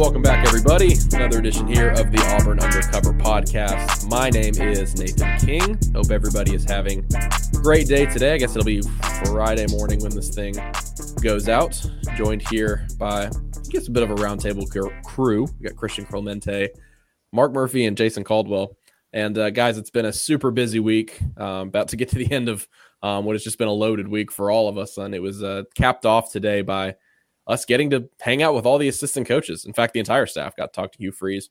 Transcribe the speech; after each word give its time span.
Welcome 0.00 0.22
back, 0.22 0.46
everybody. 0.46 0.94
Another 1.12 1.40
edition 1.40 1.66
here 1.66 1.90
of 1.90 2.10
the 2.10 2.18
Auburn 2.34 2.58
Undercover 2.58 3.12
Podcast. 3.12 4.08
My 4.08 4.30
name 4.30 4.54
is 4.56 4.98
Nathan 4.98 5.38
King. 5.38 5.78
Hope 5.92 6.10
everybody 6.10 6.54
is 6.54 6.64
having 6.64 7.06
a 7.14 7.56
great 7.58 7.86
day 7.86 8.06
today. 8.06 8.32
I 8.32 8.38
guess 8.38 8.56
it'll 8.56 8.64
be 8.64 8.80
Friday 9.26 9.66
morning 9.66 10.00
when 10.00 10.14
this 10.14 10.34
thing 10.34 10.54
goes 11.22 11.50
out. 11.50 11.78
Joined 12.16 12.48
here 12.48 12.88
by, 12.96 13.26
I 13.26 13.30
guess, 13.68 13.88
a 13.88 13.90
bit 13.90 14.02
of 14.02 14.10
a 14.10 14.14
roundtable 14.14 14.66
crew. 15.04 15.46
We 15.60 15.68
got 15.68 15.76
Christian 15.76 16.06
Clemente, 16.06 16.70
Mark 17.30 17.52
Murphy, 17.52 17.84
and 17.84 17.94
Jason 17.94 18.24
Caldwell. 18.24 18.78
And 19.12 19.36
uh, 19.36 19.50
guys, 19.50 19.76
it's 19.76 19.90
been 19.90 20.06
a 20.06 20.14
super 20.14 20.50
busy 20.50 20.80
week. 20.80 21.20
Um, 21.36 21.68
about 21.68 21.88
to 21.88 21.96
get 21.96 22.08
to 22.08 22.16
the 22.16 22.32
end 22.32 22.48
of 22.48 22.66
um, 23.02 23.26
what 23.26 23.34
has 23.34 23.44
just 23.44 23.58
been 23.58 23.68
a 23.68 23.72
loaded 23.72 24.08
week 24.08 24.32
for 24.32 24.50
all 24.50 24.66
of 24.66 24.78
us. 24.78 24.96
And 24.96 25.14
it 25.14 25.20
was 25.20 25.42
uh, 25.42 25.64
capped 25.74 26.06
off 26.06 26.32
today 26.32 26.62
by 26.62 26.94
us 27.46 27.64
getting 27.64 27.90
to 27.90 28.08
hang 28.20 28.42
out 28.42 28.54
with 28.54 28.66
all 28.66 28.78
the 28.78 28.88
assistant 28.88 29.26
coaches. 29.26 29.64
In 29.64 29.72
fact, 29.72 29.92
the 29.92 30.00
entire 30.00 30.26
staff 30.26 30.56
got 30.56 30.72
to 30.72 30.80
talk 30.80 30.92
to 30.92 30.98
Hugh 30.98 31.12
Freeze 31.12 31.50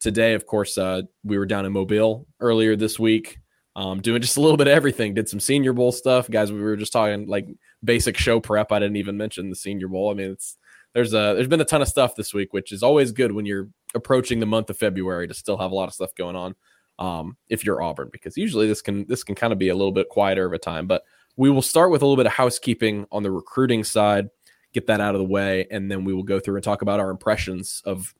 today. 0.00 0.34
Of 0.34 0.46
course, 0.46 0.78
uh, 0.78 1.02
we 1.24 1.38
were 1.38 1.46
down 1.46 1.66
in 1.66 1.72
Mobile 1.72 2.26
earlier 2.40 2.76
this 2.76 2.98
week, 2.98 3.38
um, 3.76 4.00
doing 4.00 4.20
just 4.20 4.36
a 4.36 4.40
little 4.40 4.56
bit 4.56 4.66
of 4.66 4.72
everything. 4.72 5.14
Did 5.14 5.28
some 5.28 5.40
Senior 5.40 5.72
Bowl 5.72 5.92
stuff, 5.92 6.30
guys. 6.30 6.52
We 6.52 6.60
were 6.60 6.76
just 6.76 6.92
talking 6.92 7.26
like 7.26 7.48
basic 7.82 8.16
show 8.16 8.40
prep. 8.40 8.72
I 8.72 8.78
didn't 8.78 8.96
even 8.96 9.16
mention 9.16 9.50
the 9.50 9.56
Senior 9.56 9.88
Bowl. 9.88 10.10
I 10.10 10.14
mean, 10.14 10.30
it's 10.32 10.56
there's 10.94 11.12
a 11.12 11.34
there's 11.34 11.48
been 11.48 11.60
a 11.60 11.66
ton 11.66 11.82
of 11.82 11.88
stuff 11.88 12.16
this 12.16 12.34
week, 12.34 12.52
which 12.52 12.72
is 12.72 12.82
always 12.82 13.12
good 13.12 13.32
when 13.32 13.46
you're 13.46 13.68
approaching 13.94 14.40
the 14.40 14.46
month 14.46 14.70
of 14.70 14.76
February 14.76 15.28
to 15.28 15.34
still 15.34 15.58
have 15.58 15.70
a 15.70 15.74
lot 15.74 15.88
of 15.88 15.94
stuff 15.94 16.14
going 16.14 16.36
on. 16.36 16.54
Um, 16.98 17.36
if 17.48 17.64
you're 17.64 17.80
Auburn, 17.80 18.08
because 18.10 18.36
usually 18.36 18.66
this 18.66 18.82
can 18.82 19.06
this 19.06 19.22
can 19.22 19.34
kind 19.34 19.52
of 19.52 19.58
be 19.58 19.68
a 19.68 19.74
little 19.74 19.92
bit 19.92 20.08
quieter 20.08 20.44
of 20.44 20.52
a 20.52 20.58
time, 20.58 20.86
but 20.86 21.04
we 21.36 21.48
will 21.50 21.62
start 21.62 21.92
with 21.92 22.02
a 22.02 22.04
little 22.04 22.16
bit 22.16 22.26
of 22.26 22.32
housekeeping 22.32 23.06
on 23.12 23.22
the 23.22 23.30
recruiting 23.30 23.84
side 23.84 24.28
get 24.72 24.86
that 24.86 25.00
out 25.00 25.14
of 25.14 25.18
the 25.18 25.26
way, 25.26 25.66
and 25.70 25.90
then 25.90 26.04
we 26.04 26.12
will 26.12 26.22
go 26.22 26.40
through 26.40 26.56
and 26.56 26.64
talk 26.64 26.82
about 26.82 27.00
our 27.00 27.10
impressions 27.10 27.82
of 27.84 28.14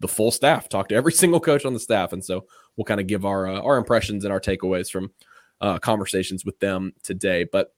the 0.00 0.08
full 0.08 0.30
staff. 0.30 0.68
Talk 0.68 0.88
to 0.88 0.94
every 0.94 1.12
single 1.22 1.40
coach 1.40 1.64
on 1.64 1.74
the 1.74 1.80
staff, 1.80 2.12
and 2.12 2.24
so 2.24 2.46
we'll 2.76 2.84
kind 2.84 3.00
of 3.00 3.06
give 3.06 3.24
our 3.24 3.48
uh, 3.48 3.60
our 3.60 3.76
impressions 3.76 4.24
and 4.24 4.32
our 4.32 4.40
takeaways 4.40 4.90
from 4.90 5.10
uh, 5.60 5.78
conversations 5.78 6.44
with 6.44 6.58
them 6.60 6.92
today. 7.02 7.44
But 7.50 7.74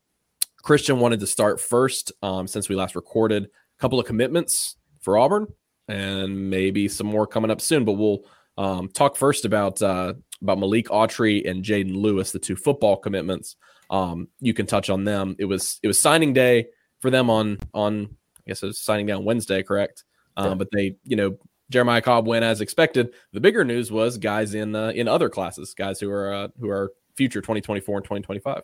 Christian 0.63 0.99
wanted 0.99 1.21
to 1.21 1.27
start 1.27 1.61
first 1.61 2.13
um, 2.23 2.47
since 2.47 2.69
we 2.69 2.75
last 2.75 2.97
recorded. 2.97 3.45
A 3.45 3.81
couple 3.81 4.01
of 4.01 4.07
commitments 4.07 4.77
for 5.01 5.19
Auburn, 5.19 5.47
and 5.89 6.51
maybe 6.51 6.89
some 6.89 7.07
more 7.07 7.27
coming 7.27 7.51
up 7.51 7.61
soon. 7.61 7.85
But 7.85 7.93
we'll 7.93 8.25
um, 8.59 8.89
talk 8.89 9.17
first 9.17 9.45
about 9.45 9.81
uh, 9.83 10.15
about 10.43 10.59
Malik 10.59 10.87
Autry 10.89 11.49
and 11.49 11.65
Jaden 11.65 11.95
Lewis, 11.95 12.33
the 12.33 12.39
two 12.39 12.57
football 12.57 12.97
commitments. 12.97 13.57
Um, 13.89 14.29
you 14.41 14.53
can 14.53 14.67
touch 14.67 14.91
on 14.91 15.05
them. 15.05 15.37
It 15.39 15.45
was 15.45 15.79
it 15.83 15.87
was 15.87 16.01
signing 16.01 16.33
day 16.33 16.67
for 17.01 17.11
them 17.11 17.31
on 17.31 17.59
on 17.75 18.17
I 18.47 18.51
guess 18.51 18.63
it 18.63 18.67
was 18.67 18.79
signing 18.79 19.07
down 19.07 19.25
Wednesday, 19.25 19.63
correct? 19.63 20.05
Um, 20.37 20.51
yeah. 20.51 20.55
But 20.55 20.69
they, 20.73 20.97
you 21.05 21.17
know, 21.17 21.37
Jeremiah 21.71 22.03
Cobb 22.03 22.27
went 22.27 22.45
as 22.45 22.61
expected. 22.61 23.13
The 23.33 23.41
bigger 23.41 23.65
news 23.65 23.91
was 23.91 24.19
guys 24.19 24.55
in 24.55 24.75
uh, 24.75 24.89
in 24.89 25.09
other 25.09 25.29
classes, 25.29 25.75
guys 25.75 25.99
who 25.99 26.11
are 26.11 26.33
uh, 26.33 26.49
who 26.61 26.69
are 26.69 26.93
future 27.17 27.41
2024 27.41 27.97
and 27.97 28.05
2025. 28.05 28.63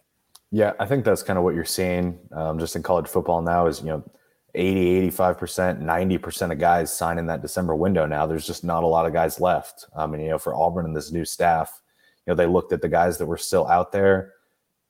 Yeah, 0.52 0.72
I 0.78 0.86
think 0.86 1.04
that's 1.04 1.22
kind 1.22 1.38
of 1.38 1.44
what 1.44 1.54
you're 1.54 1.64
seeing 1.64 2.18
um, 2.32 2.58
just 2.58 2.76
in 2.76 2.82
college 2.82 3.08
football 3.08 3.40
now 3.40 3.66
is, 3.66 3.80
you 3.80 3.86
know, 3.86 4.04
80, 4.54 5.10
85%, 5.10 5.82
90% 5.82 6.52
of 6.52 6.58
guys 6.58 6.94
sign 6.94 7.16
in 7.16 7.26
that 7.28 7.40
December 7.40 7.74
window 7.74 8.04
now. 8.04 8.26
There's 8.26 8.46
just 8.46 8.62
not 8.62 8.82
a 8.82 8.86
lot 8.86 9.06
of 9.06 9.14
guys 9.14 9.40
left. 9.40 9.86
I 9.96 10.06
mean, 10.06 10.20
you 10.20 10.28
know, 10.28 10.38
for 10.38 10.54
Auburn 10.54 10.84
and 10.84 10.94
this 10.94 11.10
new 11.10 11.24
staff, 11.24 11.80
you 12.26 12.30
know, 12.30 12.34
they 12.36 12.44
looked 12.44 12.74
at 12.74 12.82
the 12.82 12.88
guys 12.90 13.16
that 13.16 13.24
were 13.24 13.38
still 13.38 13.66
out 13.66 13.92
there 13.92 14.34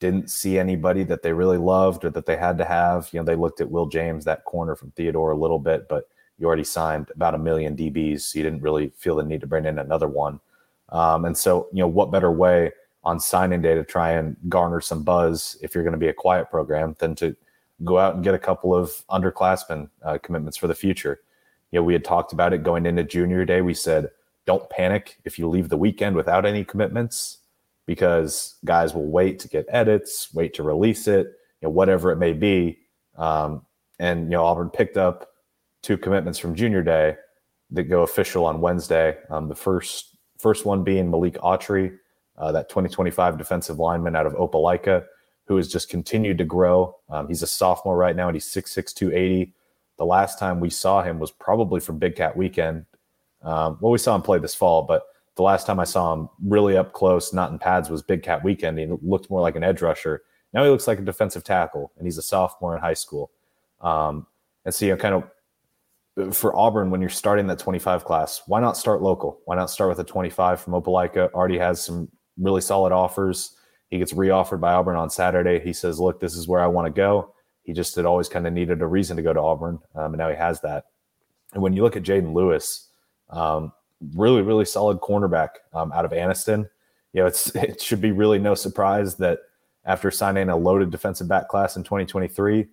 didn't 0.02 0.30
see 0.30 0.58
anybody 0.58 1.04
that 1.04 1.22
they 1.22 1.32
really 1.32 1.58
loved 1.58 2.04
or 2.04 2.10
that 2.10 2.26
they 2.26 2.36
had 2.36 2.58
to 2.58 2.64
have. 2.64 3.08
You 3.12 3.20
know, 3.20 3.24
they 3.24 3.36
looked 3.36 3.60
at 3.60 3.70
Will 3.70 3.86
James, 3.86 4.24
that 4.24 4.44
corner 4.44 4.74
from 4.74 4.90
Theodore, 4.90 5.30
a 5.30 5.36
little 5.36 5.60
bit, 5.60 5.88
but 5.88 6.08
you 6.38 6.46
already 6.48 6.64
signed 6.64 7.08
about 7.14 7.36
a 7.36 7.38
million 7.38 7.76
DBs, 7.76 8.22
so 8.22 8.38
you 8.38 8.42
didn't 8.42 8.62
really 8.62 8.92
feel 8.96 9.14
the 9.14 9.22
need 9.22 9.40
to 9.42 9.46
bring 9.46 9.64
in 9.64 9.78
another 9.78 10.08
one. 10.08 10.40
Um, 10.88 11.24
and 11.24 11.38
so, 11.38 11.68
you 11.72 11.78
know, 11.78 11.86
what 11.86 12.10
better 12.10 12.32
way 12.32 12.72
on 13.04 13.20
signing 13.20 13.62
day 13.62 13.76
to 13.76 13.84
try 13.84 14.10
and 14.10 14.36
garner 14.48 14.80
some 14.80 15.04
buzz 15.04 15.56
if 15.62 15.72
you're 15.72 15.84
going 15.84 15.92
to 15.92 15.98
be 15.98 16.08
a 16.08 16.12
quiet 16.12 16.50
program 16.50 16.96
than 16.98 17.14
to 17.14 17.36
go 17.84 17.98
out 17.98 18.16
and 18.16 18.24
get 18.24 18.34
a 18.34 18.40
couple 18.40 18.74
of 18.74 19.06
underclassmen 19.08 19.88
uh, 20.04 20.18
commitments 20.18 20.56
for 20.56 20.66
the 20.66 20.74
future. 20.74 21.20
You 21.70 21.78
know, 21.78 21.84
we 21.84 21.92
had 21.92 22.04
talked 22.04 22.32
about 22.32 22.52
it 22.52 22.64
going 22.64 22.86
into 22.86 23.04
junior 23.04 23.44
day. 23.44 23.62
We 23.62 23.74
said, 23.74 24.10
don't 24.46 24.68
panic 24.68 25.18
if 25.24 25.38
you 25.38 25.48
leave 25.48 25.68
the 25.68 25.76
weekend 25.76 26.16
without 26.16 26.44
any 26.44 26.64
commitments 26.64 27.38
because 27.86 28.56
guys 28.64 28.94
will 28.94 29.06
wait 29.06 29.38
to 29.40 29.48
get 29.48 29.66
edits, 29.68 30.32
wait 30.32 30.54
to 30.54 30.62
release 30.62 31.08
it, 31.08 31.26
you 31.60 31.68
know, 31.68 31.70
whatever 31.70 32.10
it 32.10 32.16
may 32.16 32.32
be. 32.32 32.78
Um, 33.16 33.62
and 33.98 34.24
you 34.24 34.30
know, 34.30 34.44
Auburn 34.44 34.70
picked 34.70 34.96
up 34.96 35.28
two 35.82 35.96
commitments 35.96 36.38
from 36.38 36.54
Junior 36.54 36.82
Day 36.82 37.16
that 37.70 37.84
go 37.84 38.02
official 38.02 38.44
on 38.44 38.60
Wednesday. 38.60 39.16
Um, 39.30 39.48
the 39.48 39.54
first 39.54 40.16
first 40.38 40.64
one 40.64 40.82
being 40.82 41.10
Malik 41.10 41.34
Autry, 41.34 41.96
uh, 42.36 42.52
that 42.52 42.68
2025 42.68 43.38
defensive 43.38 43.78
lineman 43.78 44.16
out 44.16 44.26
of 44.26 44.34
Opelika, 44.34 45.04
who 45.46 45.56
has 45.56 45.68
just 45.68 45.88
continued 45.88 46.38
to 46.38 46.44
grow. 46.44 46.96
Um, 47.08 47.28
he's 47.28 47.42
a 47.42 47.46
sophomore 47.46 47.96
right 47.96 48.16
now, 48.16 48.28
and 48.28 48.34
he's 48.34 48.46
6'6", 48.46 48.92
280. 48.94 49.54
The 49.98 50.04
last 50.04 50.38
time 50.38 50.58
we 50.58 50.70
saw 50.70 51.02
him 51.02 51.18
was 51.18 51.30
probably 51.30 51.78
from 51.78 51.98
Big 51.98 52.16
Cat 52.16 52.36
Weekend. 52.36 52.86
Um, 53.42 53.78
well, 53.80 53.92
we 53.92 53.98
saw 53.98 54.14
him 54.14 54.22
play 54.22 54.38
this 54.38 54.54
fall, 54.54 54.82
but 54.82 55.02
the 55.36 55.42
last 55.42 55.66
time 55.66 55.80
I 55.80 55.84
saw 55.84 56.12
him 56.12 56.28
really 56.44 56.76
up 56.76 56.92
close, 56.92 57.32
not 57.32 57.50
in 57.50 57.58
pads, 57.58 57.90
was 57.90 58.02
Big 58.02 58.22
Cat 58.22 58.44
Weekend. 58.44 58.78
He 58.78 58.86
looked 59.02 59.30
more 59.30 59.40
like 59.40 59.56
an 59.56 59.64
edge 59.64 59.80
rusher. 59.80 60.22
Now 60.52 60.64
he 60.64 60.70
looks 60.70 60.86
like 60.86 60.98
a 60.98 61.02
defensive 61.02 61.44
tackle, 61.44 61.92
and 61.96 62.06
he's 62.06 62.18
a 62.18 62.22
sophomore 62.22 62.76
in 62.76 62.82
high 62.82 62.94
school. 62.94 63.30
Um, 63.80 64.26
and 64.64 64.74
so, 64.74 64.84
you 64.84 64.92
know, 64.92 64.98
kind 64.98 65.14
of 65.14 65.24
for 66.36 66.54
Auburn, 66.54 66.90
when 66.90 67.00
you're 67.00 67.10
starting 67.10 67.46
that 67.46 67.58
25 67.58 68.04
class, 68.04 68.42
why 68.46 68.60
not 68.60 68.76
start 68.76 69.00
local? 69.00 69.40
Why 69.46 69.56
not 69.56 69.70
start 69.70 69.88
with 69.88 69.98
a 69.98 70.04
25 70.04 70.60
from 70.60 70.74
Opelika? 70.74 71.30
Already 71.32 71.58
has 71.58 71.82
some 71.82 72.08
really 72.36 72.60
solid 72.60 72.92
offers. 72.92 73.56
He 73.88 73.98
gets 73.98 74.12
reoffered 74.12 74.60
by 74.60 74.74
Auburn 74.74 74.96
on 74.96 75.10
Saturday. 75.10 75.60
He 75.60 75.72
says, 75.72 75.98
"Look, 75.98 76.20
this 76.20 76.34
is 76.34 76.48
where 76.48 76.60
I 76.60 76.66
want 76.66 76.86
to 76.86 76.92
go." 76.92 77.34
He 77.62 77.72
just 77.72 77.94
had 77.94 78.04
always 78.04 78.28
kind 78.28 78.46
of 78.46 78.52
needed 78.52 78.82
a 78.82 78.86
reason 78.86 79.16
to 79.16 79.22
go 79.22 79.32
to 79.32 79.40
Auburn, 79.40 79.78
um, 79.94 80.12
and 80.12 80.16
now 80.16 80.28
he 80.28 80.36
has 80.36 80.60
that. 80.62 80.86
And 81.52 81.62
when 81.62 81.72
you 81.72 81.82
look 81.82 81.96
at 81.96 82.02
Jaden 82.02 82.34
Lewis, 82.34 82.88
um, 83.30 83.72
really, 84.14 84.42
really 84.42 84.64
solid 84.64 84.98
cornerback 85.00 85.48
um, 85.72 85.92
out 85.92 86.04
of 86.04 86.12
Anniston. 86.12 86.68
You 87.12 87.22
know, 87.22 87.26
it's 87.26 87.48
it 87.54 87.80
should 87.80 88.00
be 88.00 88.12
really 88.12 88.38
no 88.38 88.54
surprise 88.54 89.16
that 89.16 89.40
after 89.84 90.10
signing 90.10 90.48
a 90.48 90.56
loaded 90.56 90.90
defensive 90.90 91.28
back 91.28 91.48
class 91.48 91.76
in 91.76 91.82
2023, 91.82 92.66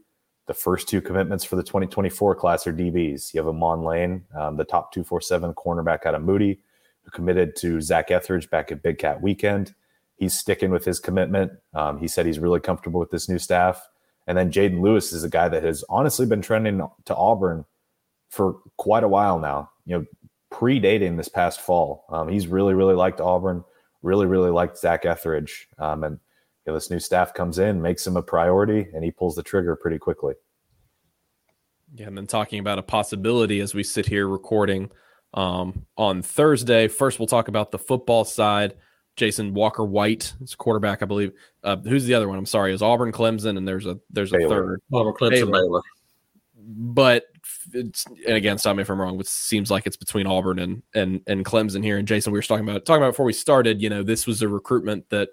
the 0.45 0.53
first 0.53 0.87
two 0.87 1.01
commitments 1.01 1.43
for 1.43 1.55
the 1.55 1.63
2024 1.63 2.35
class 2.35 2.65
are 2.65 2.73
DBs. 2.73 3.33
You 3.33 3.39
have 3.39 3.47
Amon 3.47 3.83
Lane, 3.83 4.25
um, 4.35 4.57
the 4.57 4.63
top 4.63 4.91
247 4.91 5.53
cornerback 5.53 6.05
out 6.05 6.15
of 6.15 6.23
Moody, 6.23 6.59
who 7.03 7.11
committed 7.11 7.55
to 7.57 7.81
Zach 7.81 8.11
Etheridge 8.11 8.49
back 8.49 8.71
at 8.71 8.81
Big 8.81 8.97
Cat 8.97 9.21
Weekend. 9.21 9.73
He's 10.15 10.37
sticking 10.37 10.69
with 10.69 10.85
his 10.85 10.99
commitment. 10.99 11.51
Um, 11.73 11.99
he 11.99 12.07
said 12.07 12.25
he's 12.25 12.39
really 12.39 12.59
comfortable 12.59 12.99
with 12.99 13.11
this 13.11 13.29
new 13.29 13.39
staff. 13.39 13.87
And 14.27 14.37
then 14.37 14.51
Jaden 14.51 14.81
Lewis 14.81 15.13
is 15.13 15.23
a 15.23 15.29
guy 15.29 15.49
that 15.49 15.63
has 15.63 15.83
honestly 15.89 16.25
been 16.25 16.41
trending 16.41 16.87
to 17.05 17.15
Auburn 17.15 17.65
for 18.29 18.57
quite 18.77 19.03
a 19.03 19.07
while 19.07 19.39
now. 19.39 19.71
You 19.85 19.99
know, 19.99 20.05
predating 20.51 21.17
this 21.17 21.29
past 21.29 21.61
fall. 21.61 22.05
Um, 22.09 22.29
he's 22.29 22.47
really, 22.47 22.73
really 22.73 22.95
liked 22.95 23.21
Auburn, 23.21 23.63
really, 24.01 24.25
really 24.25 24.49
liked 24.49 24.77
Zach 24.77 25.05
Etheridge. 25.05 25.67
Um, 25.77 26.03
and 26.03 26.19
you 26.65 26.71
know, 26.71 26.73
this 26.73 26.89
new 26.89 26.99
staff 26.99 27.33
comes 27.33 27.59
in, 27.59 27.81
makes 27.81 28.05
him 28.05 28.17
a 28.17 28.21
priority, 28.21 28.87
and 28.93 29.03
he 29.03 29.11
pulls 29.11 29.35
the 29.35 29.43
trigger 29.43 29.75
pretty 29.75 29.97
quickly. 29.97 30.33
Yeah, 31.95 32.07
and 32.07 32.17
then 32.17 32.27
talking 32.27 32.59
about 32.59 32.79
a 32.79 32.83
possibility 32.83 33.61
as 33.61 33.73
we 33.73 33.83
sit 33.83 34.05
here 34.05 34.27
recording 34.27 34.91
um, 35.33 35.85
on 35.97 36.21
Thursday. 36.21 36.87
First, 36.87 37.19
we'll 37.19 37.27
talk 37.27 37.47
about 37.47 37.71
the 37.71 37.79
football 37.79 38.25
side. 38.25 38.75
Jason 39.15 39.53
Walker 39.53 39.83
White, 39.83 40.33
is 40.39 40.55
quarterback, 40.55 41.01
I 41.01 41.05
believe. 41.05 41.33
Uh, 41.63 41.75
who's 41.77 42.05
the 42.05 42.13
other 42.13 42.29
one? 42.29 42.37
I'm 42.37 42.45
sorry, 42.45 42.73
is 42.73 42.81
Auburn 42.81 43.11
Clemson, 43.11 43.57
and 43.57 43.67
there's 43.67 43.85
a 43.85 43.99
there's 44.09 44.31
a 44.31 44.37
Baylor. 44.37 44.49
third. 44.49 44.81
Auburn 44.93 45.13
Clemson 45.13 45.31
Baylor. 45.31 45.51
Baylor 45.51 45.81
but 46.69 47.25
it's, 47.35 47.38
and 47.73 47.95
again, 48.25 48.57
stop 48.57 48.75
me 48.75 48.81
if 48.81 48.89
I'm 48.89 48.99
wrong. 48.99 49.19
It 49.19 49.27
seems 49.27 49.71
like 49.71 49.85
it's 49.85 49.97
between 49.97 50.27
Auburn 50.27 50.59
and 50.59 50.83
and 50.93 51.21
and 51.27 51.45
Clemson 51.45 51.83
here. 51.83 51.97
And 51.97 52.07
Jason, 52.07 52.31
we 52.31 52.39
were 52.39 52.43
talking 52.43 52.67
about 52.67 52.85
talking 52.85 53.01
about 53.01 53.11
before 53.11 53.25
we 53.25 53.33
started. 53.33 53.81
You 53.81 53.89
know, 53.89 54.03
this 54.03 54.27
was 54.27 54.41
a 54.41 54.47
recruitment 54.47 55.09
that 55.09 55.29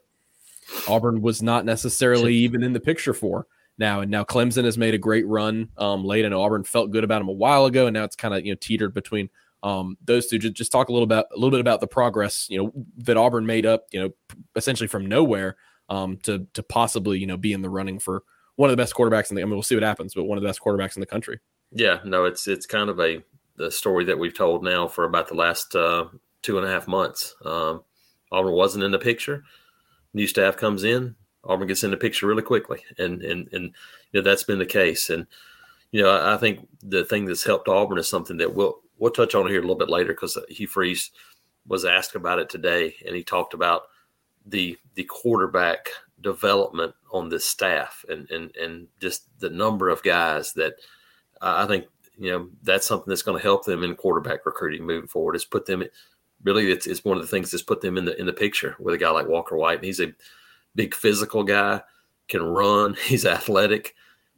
Auburn 0.89 1.23
was 1.23 1.43
not 1.43 1.65
necessarily 1.65 2.35
even 2.35 2.63
in 2.63 2.73
the 2.73 2.81
picture 2.81 3.15
for 3.15 3.47
now. 3.79 4.01
And 4.01 4.11
now 4.11 4.25
Clemson 4.25 4.65
has 4.65 4.79
made 4.79 4.95
a 4.95 4.99
great 4.99 5.27
run 5.27 5.69
um, 5.79 6.05
late. 6.05 6.25
and 6.25 6.35
Auburn 6.35 6.65
felt 6.65 6.91
good 6.91 7.05
about 7.05 7.21
him 7.21 7.29
a 7.29 7.33
while 7.33 7.67
ago, 7.67 7.87
and 7.87 7.95
now 7.95 8.05
it's 8.05 8.17
kind 8.17 8.35
of 8.35 8.45
you 8.45 8.53
know 8.53 8.59
teetered 8.61 8.95
between 8.95 9.29
um, 9.63 9.97
those 10.05 10.27
two. 10.27 10.39
Just, 10.39 10.55
just 10.55 10.73
talk 10.73 10.89
a 10.89 10.93
little 10.93 11.05
about 11.05 11.27
a 11.33 11.37
little 11.37 11.51
bit 11.51 11.61
about 11.61 11.81
the 11.81 11.87
progress 11.87 12.47
you 12.49 12.59
know 12.59 12.73
that 12.99 13.17
Auburn 13.17 13.47
made 13.47 13.67
up 13.67 13.87
you 13.91 14.01
know 14.01 14.11
essentially 14.55 14.89
from 14.89 15.07
nowhere 15.07 15.57
um, 15.89 16.17
to 16.19 16.47
to 16.55 16.63
possibly 16.63 17.19
you 17.19 17.27
know 17.27 17.37
be 17.37 17.53
in 17.53 17.63
the 17.63 17.71
running 17.71 17.99
for 17.99 18.23
one 18.57 18.71
of 18.71 18.77
the 18.77 18.83
best 18.83 18.95
quarterbacks 18.95 19.31
in 19.31 19.37
the. 19.37 19.43
I 19.43 19.45
mean, 19.45 19.55
we'll 19.55 19.63
see 19.63 19.77
what 19.77 19.85
happens, 19.85 20.15
but 20.15 20.25
one 20.25 20.39
of 20.39 20.43
the 20.43 20.49
best 20.49 20.61
quarterbacks 20.61 20.97
in 20.97 21.01
the 21.01 21.07
country. 21.07 21.41
Yeah, 21.77 21.99
no, 22.05 22.25
it's 22.25 22.49
it's 22.49 22.65
kind 22.65 22.89
of 22.89 22.99
a 23.01 23.23
the 23.57 23.71
story 23.71 24.05
that 24.07 24.19
we've 24.19 24.37
told 24.37 24.65
now 24.65 24.89
for 24.89 25.05
about 25.05 25.29
the 25.29 25.35
last 25.35 25.77
uh, 25.77 26.07
two 26.41 26.57
and 26.57 26.67
a 26.67 26.71
half 26.71 26.89
months. 26.89 27.35
Um, 27.45 27.83
Auburn 28.33 28.55
wasn't 28.55 28.85
in 28.85 28.93
the 28.93 28.99
picture. 28.99 29.45
New 30.15 30.27
staff 30.27 30.57
comes 30.57 30.85
in, 30.85 31.15
Auburn 31.45 31.69
gets 31.69 31.85
in 31.85 31.91
the 31.91 31.99
picture 31.99 32.27
really 32.27 32.43
quickly, 32.43 32.83
and 32.99 33.21
and 33.21 33.49
and 33.53 33.75
you 34.11 34.21
know 34.21 34.23
that's 34.23 34.45
been 34.45 34.59
the 34.59 34.65
case. 34.65 35.11
And 35.11 35.27
you 35.93 36.03
know 36.03 36.09
I, 36.09 36.35
I 36.35 36.37
think 36.39 36.67
the 36.83 37.05
thing 37.05 37.27
that's 37.27 37.45
helped 37.45 37.69
Auburn 37.69 37.99
is 37.99 38.09
something 38.09 38.39
that 38.39 38.55
we'll 38.55 38.81
we'll 38.97 39.11
touch 39.11 39.35
on 39.35 39.47
here 39.47 39.59
a 39.59 39.63
little 39.63 39.77
bit 39.77 39.91
later 39.91 40.15
because 40.15 40.39
Hugh 40.49 40.69
Freeze 40.69 41.11
was 41.67 41.85
asked 41.85 42.15
about 42.15 42.39
it 42.39 42.49
today, 42.49 42.95
and 43.07 43.15
he 43.15 43.23
talked 43.23 43.53
about 43.53 43.83
the 44.47 44.79
the 44.95 45.05
quarterback 45.05 45.91
development 46.23 46.95
on 47.13 47.29
this 47.29 47.45
staff 47.45 48.03
and 48.09 48.31
and 48.31 48.57
and 48.57 48.89
just 48.99 49.29
the 49.41 49.51
number 49.51 49.91
of 49.91 50.03
guys 50.03 50.55
that 50.55 50.77
I 51.47 51.67
think 51.67 51.87
you 52.19 52.31
know 52.31 52.49
that's 52.63 52.87
something 52.87 53.09
that's 53.09 53.23
going 53.23 53.39
to 53.39 53.43
help 53.43 53.65
them 53.65 53.83
in 53.83 53.95
quarterback 53.95 54.47
recruiting 54.47 54.87
moving 54.87 55.09
forward. 55.09 55.37
Is 55.37 55.45
put 55.45 55.67
them 55.67 55.85
really 56.43 56.71
it's, 56.71 56.87
it's 56.87 57.05
one 57.05 57.17
of 57.17 57.23
the 57.23 57.29
things 57.29 57.51
that's 57.51 57.63
put 57.63 57.81
them 57.81 57.97
in 57.99 58.05
the 58.05 58.19
in 58.19 58.27
the 58.27 58.33
picture 58.33 58.77
with 58.79 58.95
a 58.95 58.99
guy 58.99 59.11
like 59.11 59.29
Walker 59.29 59.57
White. 59.57 59.79
And 59.79 59.85
he's 59.85 60.01
a 60.01 60.13
big 60.75 60.95
physical 60.95 61.43
guy, 61.43 61.83
can 62.29 62.43
run, 62.43 62.95
he's 63.07 63.27
athletic, 63.27 63.95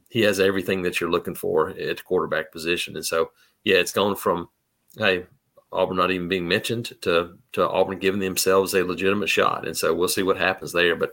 he 0.09 0.21
has 0.21 0.39
everything 0.39 0.81
that 0.83 0.99
you're 0.99 1.11
looking 1.11 1.35
for 1.35 1.69
at 1.69 1.97
the 1.97 2.03
quarterback 2.03 2.51
position. 2.51 2.95
And 2.95 3.05
so 3.05 3.31
yeah, 3.63 3.77
it's 3.77 3.91
gone 3.91 4.15
from 4.15 4.49
hey 4.97 5.25
Auburn 5.71 5.97
not 5.97 6.11
even 6.11 6.27
being 6.27 6.47
mentioned 6.47 6.93
to 7.01 7.37
to 7.53 7.69
Auburn 7.69 7.99
giving 7.99 8.19
themselves 8.19 8.73
a 8.73 8.83
legitimate 8.83 9.29
shot. 9.29 9.67
And 9.67 9.77
so 9.77 9.93
we'll 9.93 10.07
see 10.07 10.23
what 10.23 10.37
happens 10.37 10.73
there. 10.73 10.95
But 10.95 11.11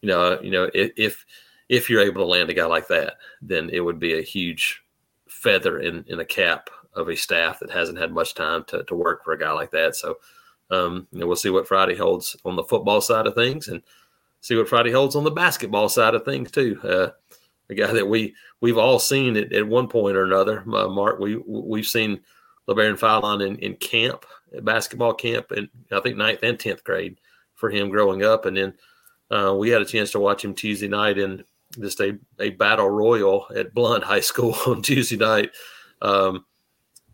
you 0.00 0.08
know, 0.08 0.40
you 0.40 0.50
know, 0.50 0.70
if 0.74 1.24
if 1.68 1.90
you're 1.90 2.02
able 2.02 2.20
to 2.20 2.26
land 2.26 2.50
a 2.50 2.54
guy 2.54 2.66
like 2.66 2.88
that, 2.88 3.14
then 3.42 3.70
it 3.70 3.80
would 3.80 3.98
be 3.98 4.18
a 4.18 4.22
huge 4.22 4.82
feather 5.46 5.78
in 5.78 6.04
in 6.08 6.18
a 6.18 6.24
cap 6.24 6.70
of 6.94 7.08
a 7.08 7.16
staff 7.16 7.60
that 7.60 7.70
hasn't 7.70 7.98
had 7.98 8.10
much 8.10 8.34
time 8.34 8.64
to, 8.64 8.82
to 8.84 8.96
work 8.96 9.22
for 9.22 9.32
a 9.32 9.38
guy 9.38 9.52
like 9.52 9.70
that. 9.70 9.94
So, 9.94 10.16
um, 10.70 11.06
you 11.12 11.20
know, 11.20 11.26
we'll 11.28 11.36
see 11.36 11.50
what 11.50 11.68
Friday 11.68 11.94
holds 11.94 12.36
on 12.44 12.56
the 12.56 12.64
football 12.64 13.00
side 13.00 13.28
of 13.28 13.36
things 13.36 13.68
and 13.68 13.80
see 14.40 14.56
what 14.56 14.68
Friday 14.68 14.90
holds 14.90 15.14
on 15.14 15.22
the 15.22 15.30
basketball 15.30 15.88
side 15.88 16.14
of 16.16 16.24
things 16.24 16.50
too. 16.50 16.80
Uh, 16.82 17.08
a 17.70 17.74
guy 17.74 17.92
that 17.92 18.08
we 18.08 18.34
we've 18.60 18.76
all 18.76 18.98
seen 18.98 19.36
at, 19.36 19.52
at 19.52 19.68
one 19.68 19.86
point 19.86 20.16
or 20.16 20.24
another. 20.24 20.64
Uh, 20.72 20.88
Mark, 20.88 21.20
we 21.20 21.36
we've 21.46 21.86
seen 21.86 22.18
Labaron 22.68 22.98
Philon 22.98 23.46
in, 23.46 23.56
in 23.58 23.76
camp, 23.76 24.26
basketball 24.62 25.14
camp, 25.14 25.52
and 25.52 25.68
I 25.92 26.00
think 26.00 26.16
ninth 26.16 26.40
and 26.42 26.58
tenth 26.58 26.82
grade 26.82 27.20
for 27.54 27.70
him 27.70 27.88
growing 27.88 28.24
up, 28.24 28.46
and 28.46 28.56
then 28.56 28.74
uh, 29.30 29.54
we 29.54 29.70
had 29.70 29.82
a 29.82 29.86
chance 29.86 30.10
to 30.12 30.20
watch 30.20 30.44
him 30.44 30.54
Tuesday 30.54 30.88
night 30.88 31.18
in 31.18 31.44
just 31.80 32.00
a, 32.00 32.18
a 32.40 32.50
battle 32.50 32.90
royal 32.90 33.46
at 33.54 33.74
Blount 33.74 34.04
High 34.04 34.20
School 34.20 34.56
on 34.66 34.82
Tuesday 34.82 35.16
night. 35.16 35.50
Um, 36.02 36.44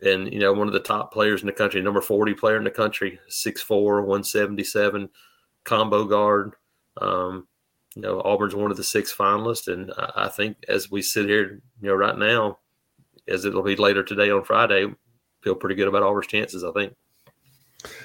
and, 0.00 0.32
you 0.32 0.40
know, 0.40 0.52
one 0.52 0.66
of 0.66 0.72
the 0.72 0.80
top 0.80 1.12
players 1.12 1.42
in 1.42 1.46
the 1.46 1.52
country, 1.52 1.80
number 1.80 2.00
40 2.00 2.34
player 2.34 2.56
in 2.56 2.64
the 2.64 2.70
country, 2.70 3.20
6'4, 3.30 4.00
177, 4.00 5.08
combo 5.64 6.04
guard. 6.04 6.54
Um, 7.00 7.46
you 7.94 8.02
know, 8.02 8.20
Auburn's 8.20 8.54
one 8.54 8.70
of 8.70 8.76
the 8.76 8.84
six 8.84 9.14
finalists. 9.14 9.72
And 9.72 9.92
I, 9.96 10.24
I 10.24 10.28
think 10.28 10.56
as 10.68 10.90
we 10.90 11.02
sit 11.02 11.26
here, 11.26 11.60
you 11.80 11.88
know, 11.88 11.94
right 11.94 12.16
now, 12.16 12.58
as 13.28 13.44
it'll 13.44 13.62
be 13.62 13.76
later 13.76 14.02
today 14.02 14.30
on 14.30 14.44
Friday, 14.44 14.86
feel 15.42 15.54
pretty 15.54 15.76
good 15.76 15.88
about 15.88 16.02
Auburn's 16.02 16.26
chances, 16.26 16.64
I 16.64 16.72
think. 16.72 16.94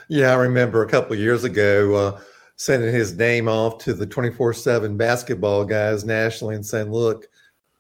Yeah, 0.08 0.32
I 0.32 0.36
remember 0.36 0.84
a 0.84 0.90
couple 0.90 1.16
years 1.16 1.44
ago, 1.44 1.96
uh, 1.96 2.22
sending 2.58 2.94
his 2.94 3.16
name 3.16 3.48
off 3.48 3.78
to 3.78 3.94
the 3.94 4.06
24 4.06 4.54
7 4.54 4.98
basketball 4.98 5.64
guys 5.64 6.04
nationally 6.04 6.56
and 6.56 6.66
saying, 6.66 6.92
look, 6.92 7.28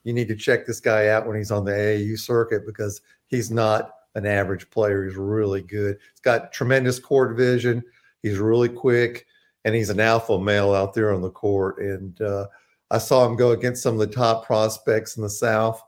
you 0.03 0.13
need 0.13 0.27
to 0.29 0.35
check 0.35 0.65
this 0.65 0.79
guy 0.79 1.09
out 1.09 1.27
when 1.27 1.35
he's 1.35 1.51
on 1.51 1.65
the 1.65 1.71
AAU 1.71 2.17
circuit 2.17 2.65
because 2.65 3.01
he's 3.27 3.51
not 3.51 3.91
an 4.15 4.25
average 4.25 4.69
player. 4.69 5.05
He's 5.05 5.17
really 5.17 5.61
good. 5.61 5.97
He's 6.11 6.21
got 6.21 6.53
tremendous 6.53 6.99
court 6.99 7.35
vision. 7.35 7.83
He's 8.23 8.37
really 8.37 8.69
quick 8.69 9.25
and 9.65 9.75
he's 9.75 9.89
an 9.89 9.99
alpha 9.99 10.39
male 10.39 10.73
out 10.73 10.93
there 10.93 11.13
on 11.13 11.21
the 11.21 11.29
court. 11.29 11.79
And 11.79 12.21
uh, 12.21 12.47
I 12.89 12.99
saw 12.99 13.25
him 13.25 13.35
go 13.35 13.51
against 13.51 13.83
some 13.83 13.95
of 13.95 13.99
the 13.99 14.15
top 14.15 14.45
prospects 14.45 15.17
in 15.17 15.23
the 15.23 15.29
South 15.29 15.83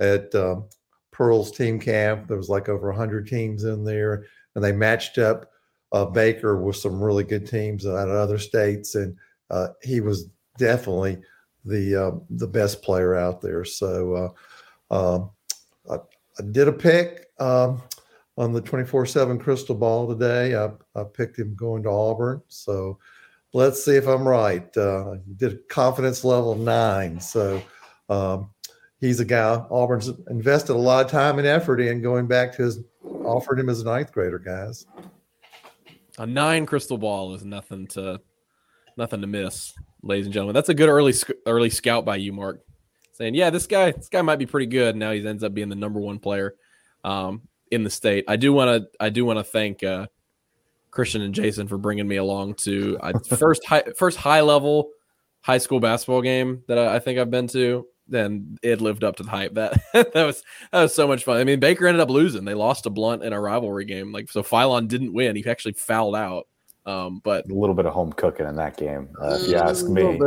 at 0.00 0.34
um, 0.34 0.66
Pearl's 1.12 1.50
team 1.50 1.80
camp. 1.80 2.28
There 2.28 2.36
was 2.36 2.50
like 2.50 2.68
over 2.68 2.88
100 2.88 3.26
teams 3.26 3.64
in 3.64 3.84
there, 3.84 4.26
and 4.54 4.62
they 4.62 4.72
matched 4.72 5.16
up 5.16 5.50
uh, 5.92 6.06
Baker 6.06 6.56
with 6.56 6.76
some 6.76 7.02
really 7.02 7.24
good 7.24 7.46
teams 7.46 7.86
out 7.86 8.08
of 8.08 8.14
other 8.14 8.38
states, 8.38 8.94
and 8.94 9.16
uh, 9.50 9.68
he 9.82 10.00
was 10.00 10.28
definitely 10.58 11.18
the 11.64 11.96
uh, 11.96 12.18
the 12.30 12.46
best 12.46 12.82
player 12.82 13.14
out 13.14 13.40
there. 13.40 13.64
So 13.64 14.34
uh, 14.90 15.14
um, 15.14 15.30
I, 15.90 15.96
I, 16.38 16.50
did 16.50 16.68
a 16.68 16.72
pick 16.72 17.26
um, 17.38 17.82
on 18.36 18.52
the 18.52 18.60
twenty 18.60 18.84
four 18.84 19.06
seven 19.06 19.38
crystal 19.38 19.74
ball 19.74 20.08
today. 20.08 20.56
I, 20.56 20.70
I, 20.98 21.04
picked 21.04 21.38
him 21.38 21.54
going 21.54 21.82
to 21.84 21.90
Auburn. 21.90 22.42
So 22.48 22.98
let's 23.52 23.84
see 23.84 23.96
if 23.96 24.06
I'm 24.06 24.26
right. 24.26 24.74
Uh, 24.76 25.16
did 25.36 25.52
a 25.52 25.58
confidence 25.68 26.24
level 26.24 26.54
nine. 26.54 27.20
So. 27.20 27.62
Um, 28.08 28.50
he's 29.00 29.20
a 29.20 29.24
guy 29.24 29.54
Auburn's 29.70 30.10
invested 30.28 30.72
a 30.72 30.74
lot 30.74 31.04
of 31.04 31.10
time 31.10 31.38
and 31.38 31.46
effort 31.46 31.80
in 31.80 32.02
going 32.02 32.26
back 32.26 32.54
to 32.56 32.62
his 32.62 32.80
offered 33.24 33.58
him 33.58 33.68
as 33.68 33.80
a 33.80 33.84
ninth 33.84 34.12
grader, 34.12 34.38
guys. 34.38 34.86
A 36.18 36.26
nine 36.26 36.66
crystal 36.66 36.98
ball 36.98 37.34
is 37.34 37.44
nothing 37.44 37.86
to 37.88 38.20
nothing 38.96 39.20
to 39.22 39.26
miss, 39.26 39.74
ladies 40.02 40.26
and 40.26 40.32
gentlemen. 40.32 40.54
That's 40.54 40.68
a 40.68 40.74
good 40.74 40.88
early 40.88 41.14
early 41.46 41.70
scout 41.70 42.04
by 42.04 42.16
you, 42.16 42.32
Mark. 42.32 42.60
Saying, 43.12 43.34
yeah, 43.34 43.50
this 43.50 43.66
guy 43.66 43.92
this 43.92 44.08
guy 44.08 44.22
might 44.22 44.38
be 44.38 44.46
pretty 44.46 44.66
good. 44.66 44.96
Now 44.96 45.12
he 45.12 45.26
ends 45.26 45.44
up 45.44 45.54
being 45.54 45.68
the 45.68 45.76
number 45.76 46.00
one 46.00 46.18
player 46.18 46.54
um, 47.04 47.42
in 47.70 47.84
the 47.84 47.90
state. 47.90 48.24
I 48.28 48.36
do 48.36 48.52
want 48.52 48.82
to 48.82 48.90
I 49.00 49.08
do 49.08 49.24
want 49.24 49.38
to 49.38 49.44
thank 49.44 49.82
uh, 49.82 50.06
Christian 50.90 51.22
and 51.22 51.34
Jason 51.34 51.68
for 51.68 51.78
bringing 51.78 52.08
me 52.08 52.16
along 52.16 52.54
to 52.54 52.98
uh, 53.00 53.18
first 53.36 53.64
high 53.66 53.84
first 53.96 54.18
high 54.18 54.42
level 54.42 54.90
high 55.40 55.58
school 55.58 55.80
basketball 55.80 56.22
game 56.22 56.62
that 56.68 56.78
I, 56.78 56.96
I 56.96 56.98
think 56.98 57.18
I've 57.18 57.30
been 57.30 57.48
to 57.48 57.86
then 58.12 58.58
it 58.62 58.80
lived 58.80 59.02
up 59.02 59.16
to 59.16 59.22
the 59.22 59.30
hype. 59.30 59.54
That 59.54 59.80
that 59.92 60.14
was 60.14 60.42
that 60.70 60.82
was 60.82 60.94
so 60.94 61.08
much 61.08 61.24
fun. 61.24 61.38
I 61.38 61.44
mean, 61.44 61.60
Baker 61.60 61.86
ended 61.86 62.00
up 62.00 62.10
losing. 62.10 62.44
They 62.44 62.54
lost 62.54 62.84
to 62.84 62.90
Blount 62.90 63.24
in 63.24 63.32
a 63.32 63.40
rivalry 63.40 63.84
game. 63.84 64.12
Like 64.12 64.30
so, 64.30 64.42
Philon 64.42 64.88
didn't 64.88 65.12
win. 65.12 65.36
He 65.36 65.46
actually 65.46 65.72
fouled 65.72 66.16
out. 66.16 66.46
Um, 66.84 67.20
but 67.22 67.48
a 67.48 67.54
little 67.54 67.76
bit 67.76 67.86
of 67.86 67.92
home 67.92 68.12
cooking 68.12 68.44
in 68.44 68.56
that 68.56 68.76
game, 68.76 69.08
uh, 69.22 69.38
if 69.40 69.48
you 69.48 69.54
ask 69.54 69.86
me. 69.86 70.20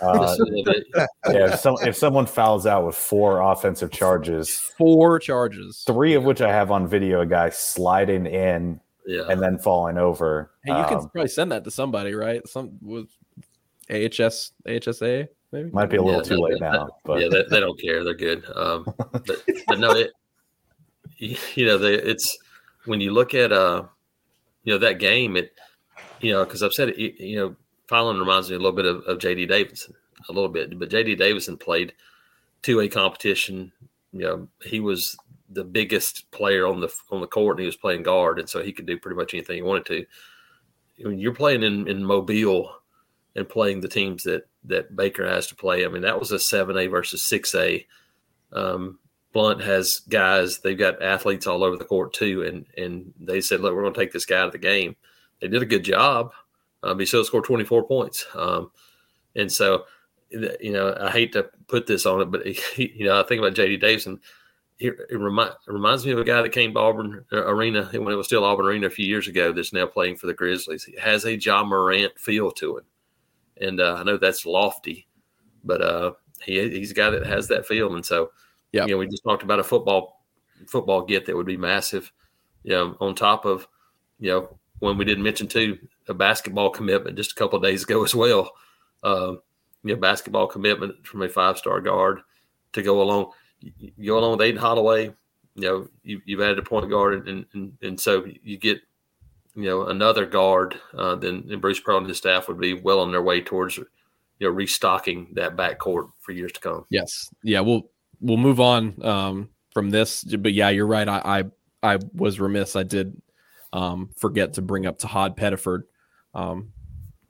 Uh, 0.00 0.36
yeah, 1.26 1.52
if, 1.52 1.58
some, 1.58 1.74
if 1.82 1.96
someone 1.96 2.26
fouls 2.26 2.64
out 2.64 2.86
with 2.86 2.94
four 2.94 3.40
offensive 3.40 3.90
charges, 3.90 4.56
four 4.78 5.18
charges, 5.18 5.82
three 5.84 6.14
of 6.14 6.22
which 6.22 6.40
I 6.40 6.52
have 6.52 6.70
on 6.70 6.86
video, 6.86 7.22
a 7.22 7.26
guy 7.26 7.50
sliding 7.50 8.26
in 8.26 8.80
yeah. 9.04 9.22
and 9.28 9.42
then 9.42 9.58
falling 9.58 9.98
over. 9.98 10.52
Hey, 10.64 10.74
you 10.74 10.78
um, 10.78 10.88
can 10.88 10.98
probably 11.08 11.26
send 11.26 11.50
that 11.50 11.64
to 11.64 11.72
somebody, 11.72 12.14
right? 12.14 12.46
Some 12.46 12.78
with 12.80 13.08
AHS, 13.90 14.52
AHSA 14.64 15.26
maybe 15.56 15.70
might 15.70 15.90
be 15.90 15.96
a 15.96 16.02
little 16.02 16.20
yeah, 16.20 16.28
too 16.28 16.36
late 16.36 16.60
now. 16.60 16.88
But 17.04 17.20
yeah, 17.20 17.28
they, 17.28 17.44
they, 17.50 17.60
don't 17.60 17.80
care. 17.80 18.04
They're 18.04 18.14
good. 18.14 18.44
Um, 18.54 18.84
but, 18.96 19.42
but, 19.66 19.78
no, 19.78 19.90
it, 19.92 20.12
you 21.18 21.66
know, 21.66 21.78
they, 21.78 21.94
it's 21.94 22.36
when 22.84 23.00
you 23.00 23.12
look 23.12 23.34
at 23.34 23.52
uh, 23.52 23.84
you 24.64 24.72
know, 24.72 24.78
that 24.78 24.98
game. 24.98 25.36
It, 25.36 25.52
you 26.20 26.32
know, 26.32 26.44
because 26.44 26.62
I've 26.62 26.72
said 26.72 26.90
it. 26.90 27.20
You 27.20 27.36
know, 27.36 27.56
Philon 27.88 28.18
reminds 28.18 28.50
me 28.50 28.56
a 28.56 28.58
little 28.58 28.72
bit 28.72 28.86
of, 28.86 29.02
of 29.04 29.18
J.D. 29.18 29.46
Davison 29.46 29.94
a 30.28 30.32
little 30.32 30.48
bit. 30.48 30.78
But 30.78 30.90
J.D. 30.90 31.14
Davison 31.16 31.56
played 31.56 31.92
two 32.62 32.80
A 32.80 32.88
competition. 32.88 33.72
You 34.12 34.20
know, 34.20 34.48
he 34.62 34.80
was 34.80 35.16
the 35.50 35.64
biggest 35.64 36.30
player 36.30 36.66
on 36.66 36.80
the 36.80 36.92
on 37.10 37.20
the 37.20 37.26
court, 37.26 37.56
and 37.56 37.60
he 37.60 37.66
was 37.66 37.76
playing 37.76 38.02
guard, 38.02 38.38
and 38.38 38.48
so 38.48 38.62
he 38.62 38.72
could 38.72 38.86
do 38.86 38.98
pretty 38.98 39.16
much 39.16 39.34
anything 39.34 39.56
he 39.56 39.62
wanted 39.62 39.86
to. 39.86 40.06
When 41.04 41.18
you're 41.18 41.34
playing 41.34 41.62
in 41.62 41.86
in 41.88 42.04
Mobile 42.04 42.70
and 43.36 43.48
playing 43.48 43.80
the 43.80 43.88
teams 43.88 44.24
that 44.24 44.48
that 44.66 44.94
Baker 44.94 45.26
has 45.26 45.46
to 45.48 45.54
play. 45.54 45.84
I 45.84 45.88
mean, 45.88 46.02
that 46.02 46.18
was 46.18 46.32
a 46.32 46.38
seven 46.38 46.76
A 46.76 46.86
versus 46.86 47.26
six 47.26 47.54
A. 47.54 47.86
Um, 48.52 48.98
Blount 49.32 49.62
has 49.62 50.00
guys; 50.08 50.58
they've 50.58 50.78
got 50.78 51.02
athletes 51.02 51.46
all 51.46 51.62
over 51.62 51.76
the 51.76 51.84
court 51.84 52.12
too, 52.12 52.42
and 52.42 52.66
and 52.76 53.12
they 53.20 53.40
said, 53.40 53.60
"Look, 53.60 53.74
we're 53.74 53.82
going 53.82 53.94
to 53.94 54.00
take 54.00 54.12
this 54.12 54.24
guy 54.26 54.38
out 54.38 54.46
of 54.46 54.52
the 54.52 54.58
game." 54.58 54.96
They 55.40 55.48
did 55.48 55.62
a 55.62 55.66
good 55.66 55.84
job. 55.84 56.32
Um, 56.82 56.98
he 56.98 57.06
still 57.06 57.24
scored 57.24 57.44
twenty 57.44 57.64
four 57.64 57.86
points, 57.86 58.26
um, 58.34 58.70
and 59.34 59.50
so 59.52 59.84
you 60.30 60.72
know 60.72 60.96
I 60.98 61.10
hate 61.10 61.32
to 61.32 61.50
put 61.68 61.86
this 61.86 62.06
on 62.06 62.22
it, 62.22 62.30
but 62.30 62.46
he, 62.46 62.92
you 62.96 63.04
know 63.04 63.20
I 63.20 63.24
think 63.24 63.40
about 63.40 63.54
J.D. 63.54 63.76
Davison. 63.78 64.20
It, 64.78 64.94
it, 65.08 65.16
remind, 65.16 65.52
it, 65.66 65.72
reminds 65.72 66.04
me 66.04 66.12
of 66.12 66.18
a 66.18 66.24
guy 66.24 66.42
that 66.42 66.52
came 66.52 66.74
to 66.74 66.80
Auburn 66.80 67.24
uh, 67.32 67.46
Arena 67.46 67.86
when 67.92 68.12
it 68.12 68.16
was 68.16 68.26
still 68.26 68.44
Auburn 68.44 68.66
Arena 68.66 68.88
a 68.88 68.90
few 68.90 69.06
years 69.06 69.26
ago. 69.26 69.50
That's 69.50 69.72
now 69.72 69.86
playing 69.86 70.16
for 70.16 70.26
the 70.26 70.34
Grizzlies. 70.34 70.84
He 70.84 70.94
has 71.00 71.24
a 71.24 71.38
Ja 71.38 71.64
Morant 71.64 72.18
feel 72.18 72.50
to 72.52 72.76
him 72.78 72.84
and 73.60 73.80
uh, 73.80 73.96
I 73.98 74.02
know 74.02 74.16
that's 74.16 74.46
lofty, 74.46 75.06
but 75.64 75.82
uh, 75.82 76.12
he 76.42 76.68
he's 76.70 76.90
a 76.90 76.94
guy 76.94 77.10
that 77.10 77.26
has 77.26 77.48
that 77.48 77.66
feel, 77.66 77.94
and 77.94 78.04
so 78.04 78.30
yeah, 78.72 78.84
you 78.86 78.92
know, 78.92 78.98
we 78.98 79.08
just 79.08 79.24
talked 79.24 79.42
about 79.42 79.60
a 79.60 79.64
football 79.64 80.24
football 80.66 81.02
get 81.02 81.26
that 81.26 81.36
would 81.36 81.46
be 81.46 81.56
massive. 81.56 82.12
You 82.62 82.72
know, 82.72 82.96
on 83.00 83.14
top 83.14 83.44
of 83.44 83.66
you 84.18 84.30
know 84.30 84.58
when 84.78 84.98
we 84.98 85.04
didn't 85.04 85.24
mention 85.24 85.46
too 85.46 85.78
a 86.08 86.14
basketball 86.14 86.70
commitment 86.70 87.16
just 87.16 87.32
a 87.32 87.34
couple 87.34 87.56
of 87.56 87.62
days 87.62 87.84
ago 87.84 88.04
as 88.04 88.14
well. 88.14 88.50
Uh, 89.02 89.34
you 89.84 89.94
know, 89.94 89.96
basketball 89.96 90.46
commitment 90.46 91.06
from 91.06 91.22
a 91.22 91.28
five 91.28 91.58
star 91.58 91.80
guard 91.80 92.20
to 92.72 92.82
go 92.82 93.02
along. 93.02 93.30
You 93.60 93.92
go 94.06 94.18
along 94.18 94.32
with 94.32 94.42
Aden 94.42 94.60
Holloway. 94.60 95.14
You 95.54 95.62
know, 95.62 95.88
you, 96.02 96.20
have 96.38 96.46
added 96.46 96.58
a 96.58 96.62
point 96.62 96.90
guard, 96.90 97.26
and, 97.26 97.46
and 97.54 97.72
and 97.80 97.98
so 97.98 98.26
you 98.42 98.58
get 98.58 98.80
you 99.56 99.64
know 99.64 99.86
another 99.86 100.26
guard. 100.26 100.78
Uh, 100.96 101.16
then 101.16 101.48
and 101.50 101.60
Bruce 101.60 101.80
Pearl 101.80 101.98
and 101.98 102.06
his 102.06 102.18
staff 102.18 102.46
would 102.46 102.60
be 102.60 102.74
well 102.74 103.00
on 103.00 103.10
their 103.10 103.22
way 103.22 103.40
towards 103.40 103.78
you 103.78 103.86
know 104.40 104.50
restocking 104.50 105.28
that 105.32 105.56
backcourt 105.56 106.10
for 106.20 106.32
years 106.32 106.52
to 106.52 106.60
come. 106.60 106.84
Yes, 106.90 107.30
yeah, 107.42 107.60
we'll 107.60 107.88
we'll 108.20 108.36
move 108.36 108.60
on 108.60 109.02
um, 109.04 109.48
from 109.72 109.90
this, 109.90 110.22
but 110.22 110.52
yeah, 110.52 110.68
you're 110.68 110.86
right. 110.86 111.08
I 111.08 111.44
I, 111.82 111.94
I 111.94 111.98
was 112.14 112.38
remiss. 112.38 112.76
I 112.76 112.82
did 112.82 113.20
um, 113.72 114.10
forget 114.16 114.54
to 114.54 114.62
bring 114.62 114.86
up 114.86 114.98
Tahad 114.98 115.36
Pettiford. 115.36 115.82
Um, 116.34 116.72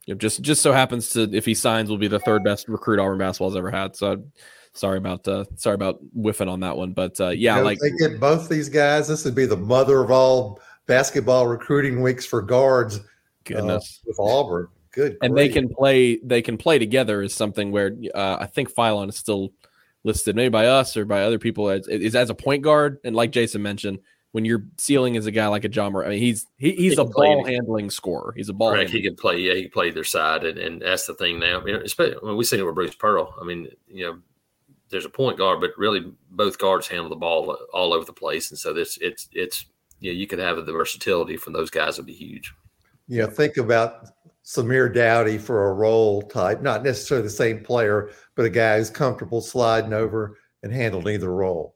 you 0.06 0.14
know, 0.14 0.18
just 0.18 0.42
just 0.42 0.62
so 0.62 0.73
happens 0.73 1.11
to 1.11 1.23
if 1.33 1.45
he 1.45 1.54
signs, 1.54 1.88
will 1.88 1.99
be 1.99 2.09
the 2.09 2.21
third 2.21 2.42
best 2.42 2.68
recruit 2.68 2.99
Auburn 2.99 3.18
basketball's 3.18 3.56
ever 3.56 3.71
had. 3.71 3.95
So 3.95 4.25
sorry 4.73 4.99
about 4.99 5.26
uh, 5.28 5.45
sorry 5.54 5.75
about 5.75 6.00
whiffing 6.12 6.49
on 6.49 6.61
that 6.61 6.76
one, 6.76 6.92
but 6.92 7.21
uh, 7.21 7.28
yeah, 7.28 7.54
you 7.54 7.61
know, 7.61 7.64
like 7.64 7.78
they 7.78 7.90
get 7.92 8.18
both 8.18 8.49
these 8.49 8.68
guys. 8.68 9.06
This 9.06 9.25
would 9.25 9.35
be 9.37 9.47
the 9.47 9.56
mother 9.56 10.02
of 10.02 10.11
all 10.11 10.61
basketball 10.87 11.47
recruiting 11.47 12.02
weeks 12.02 12.25
for 12.26 12.43
guards. 12.43 12.99
Uh, 12.99 13.02
Goodness, 13.45 14.00
uh, 14.02 14.05
with 14.09 14.16
Auburn, 14.19 14.69
good, 14.93 15.16
and 15.23 15.33
great. 15.33 15.49
they 15.49 15.52
can 15.52 15.69
play. 15.69 16.16
They 16.16 16.43
can 16.43 16.57
play 16.59 16.78
together 16.78 17.23
is 17.23 17.35
something 17.35 17.71
where 17.71 17.97
uh, 18.14 18.38
I 18.40 18.47
think 18.47 18.75
Philon 18.75 19.09
is 19.09 19.16
still 19.16 19.52
listed, 20.02 20.35
maybe 20.35 20.49
by 20.49 20.66
us 20.66 20.97
or 20.97 21.05
by 21.05 21.23
other 21.23 21.38
people, 21.38 21.69
as, 21.69 21.87
is 21.87 22.16
as 22.16 22.31
a 22.31 22.35
point 22.35 22.62
guard. 22.62 22.99
And 23.05 23.14
like 23.14 23.31
Jason 23.31 23.62
mentioned, 23.62 23.99
when 24.33 24.45
your 24.45 24.64
ceiling 24.78 25.14
is 25.14 25.26
a 25.26 25.31
guy 25.31 25.47
like 25.47 25.64
a 25.64 25.69
John 25.69 25.93
Murray, 25.93 26.07
I 26.07 26.11
mean, 26.11 26.19
he's 26.19 26.47
he, 26.57 26.73
he's 26.73 26.95
he 26.95 27.00
a 27.00 27.05
ball 27.05 27.45
handling 27.45 27.90
scorer. 27.90 28.33
He's 28.37 28.49
a 28.49 28.52
ball. 28.52 28.73
Right, 28.73 28.88
he 28.88 29.02
can 29.02 29.16
play. 29.16 29.38
Yeah, 29.38 29.55
he 29.55 29.62
can 29.62 29.71
play 29.71 29.88
either 29.88 30.05
side, 30.05 30.45
and, 30.45 30.59
and 30.59 30.83
that's 30.83 31.07
the 31.07 31.14
thing 31.14 31.38
now. 31.38 31.61
I 31.61 31.64
mean, 31.64 31.76
especially 31.76 32.16
when 32.21 32.37
we 32.37 32.45
see 32.45 32.59
it 32.59 32.62
with 32.62 32.75
Bruce 32.75 32.95
Pearl. 32.95 33.35
I 33.40 33.45
mean, 33.45 33.69
you 33.88 34.05
know, 34.07 34.19
there's 34.90 35.05
a 35.05 35.11
point 35.11 35.38
guard, 35.38 35.61
but 35.61 35.71
really 35.76 36.12
both 36.31 36.59
guards 36.59 36.88
handle 36.88 37.09
the 37.09 37.16
ball 37.16 37.57
all 37.73 37.93
over 37.93 38.05
the 38.05 38.12
place, 38.12 38.50
and 38.50 38.59
so 38.59 38.73
this 38.73 38.99
it's 39.00 39.28
it's 39.33 39.66
you 40.06 40.12
know 40.12 40.18
you 40.18 40.26
could 40.26 40.38
have 40.38 40.64
the 40.64 40.72
versatility 40.72 41.36
from 41.36 41.52
those 41.52 41.70
guys 41.70 41.96
would 41.96 42.06
be 42.06 42.12
huge. 42.12 42.54
You 43.08 43.22
know, 43.22 43.26
think 43.28 43.56
about 43.56 44.06
Samir 44.44 44.92
Doughty 44.92 45.38
for 45.38 45.68
a 45.68 45.75
role 45.75 46.22
type, 46.22 46.62
not 46.62 46.84
necessarily 46.84 47.26
the 47.26 47.30
same 47.30 47.62
player, 47.62 48.10
but 48.36 48.46
a 48.46 48.50
guy 48.50 48.78
who's 48.78 48.90
comfortable 48.90 49.40
sliding 49.40 49.92
over 49.92 50.38
and 50.62 50.72
handling 50.72 51.14
either 51.14 51.32
role. 51.32 51.75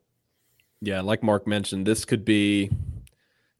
Yeah, 0.80 1.00
like 1.00 1.22
Mark 1.22 1.46
mentioned, 1.46 1.86
this 1.86 2.04
could 2.04 2.24
be. 2.24 2.70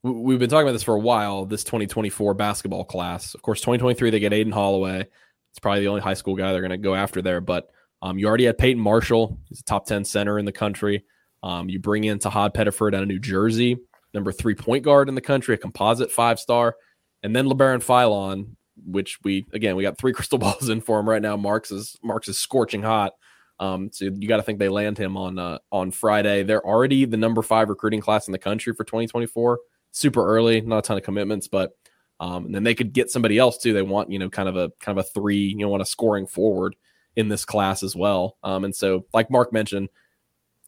We've 0.02 0.38
been 0.38 0.48
talking 0.48 0.66
about 0.66 0.72
this 0.72 0.82
for 0.82 0.94
a 0.94 1.00
while. 1.00 1.44
This 1.44 1.62
2024 1.64 2.32
basketball 2.34 2.84
class, 2.84 3.34
of 3.34 3.42
course, 3.42 3.60
2023 3.60 4.10
they 4.10 4.20
get 4.20 4.32
Aden 4.32 4.52
Holloway. 4.52 5.00
It's 5.00 5.58
probably 5.60 5.80
the 5.80 5.88
only 5.88 6.00
high 6.00 6.14
school 6.14 6.36
guy 6.36 6.52
they're 6.52 6.62
going 6.62 6.70
to 6.70 6.78
go 6.78 6.94
after 6.94 7.20
there. 7.20 7.40
But 7.40 7.70
um, 8.00 8.18
you 8.18 8.26
already 8.26 8.44
had 8.44 8.56
Peyton 8.56 8.80
Marshall. 8.80 9.38
He's 9.48 9.60
a 9.60 9.64
top 9.64 9.84
10 9.84 10.04
center 10.04 10.38
in 10.38 10.46
the 10.46 10.52
country. 10.52 11.04
Um, 11.42 11.68
you 11.68 11.78
bring 11.78 12.04
in 12.04 12.18
Tahad 12.18 12.54
Pettiford 12.54 12.94
out 12.94 13.02
of 13.02 13.08
New 13.08 13.18
Jersey, 13.18 13.78
number 14.14 14.32
three 14.32 14.54
point 14.54 14.84
guard 14.84 15.08
in 15.08 15.14
the 15.14 15.20
country, 15.20 15.54
a 15.54 15.58
composite 15.58 16.10
five 16.10 16.38
star, 16.38 16.76
and 17.22 17.34
then 17.34 17.46
Labaron 17.46 17.84
Philon, 17.84 18.56
which 18.84 19.18
we 19.22 19.46
again 19.52 19.76
we 19.76 19.82
got 19.82 19.98
three 19.98 20.12
crystal 20.14 20.38
balls 20.38 20.68
in 20.68 20.80
for 20.80 20.98
him 20.98 21.08
right 21.08 21.22
now. 21.22 21.36
Marks 21.36 21.70
is 21.70 21.96
Marks 22.02 22.28
is 22.28 22.38
scorching 22.38 22.82
hot. 22.82 23.12
Um, 23.58 23.90
so 23.92 24.06
you 24.06 24.26
got 24.26 24.38
to 24.38 24.42
think 24.42 24.58
they 24.58 24.70
land 24.70 24.96
him 24.96 25.16
on 25.16 25.38
uh, 25.38 25.58
on 25.70 25.90
Friday. 25.90 26.42
They're 26.42 26.64
already 26.64 27.04
the 27.04 27.18
number 27.18 27.42
five 27.42 27.68
recruiting 27.68 28.00
class 28.00 28.26
in 28.26 28.32
the 28.32 28.38
country 28.38 28.72
for 28.74 28.84
2024. 28.84 29.58
Super 29.92 30.26
early, 30.26 30.60
not 30.62 30.78
a 30.78 30.82
ton 30.82 30.96
of 30.96 31.02
commitments, 31.02 31.46
but 31.46 31.72
um, 32.20 32.46
and 32.46 32.54
then 32.54 32.64
they 32.64 32.74
could 32.74 32.92
get 32.92 33.10
somebody 33.10 33.38
else 33.38 33.58
too. 33.58 33.72
They 33.72 33.82
want 33.82 34.10
you 34.10 34.18
know 34.18 34.30
kind 34.30 34.48
of 34.48 34.56
a 34.56 34.70
kind 34.80 34.98
of 34.98 35.04
a 35.04 35.08
three, 35.08 35.38
you 35.38 35.58
know, 35.58 35.68
want 35.68 35.82
a 35.82 35.86
scoring 35.86 36.26
forward 36.26 36.74
in 37.16 37.28
this 37.28 37.44
class 37.44 37.82
as 37.82 37.94
well. 37.94 38.38
Um, 38.42 38.64
and 38.64 38.74
so 38.74 39.04
like 39.12 39.30
Mark 39.30 39.52
mentioned, 39.52 39.88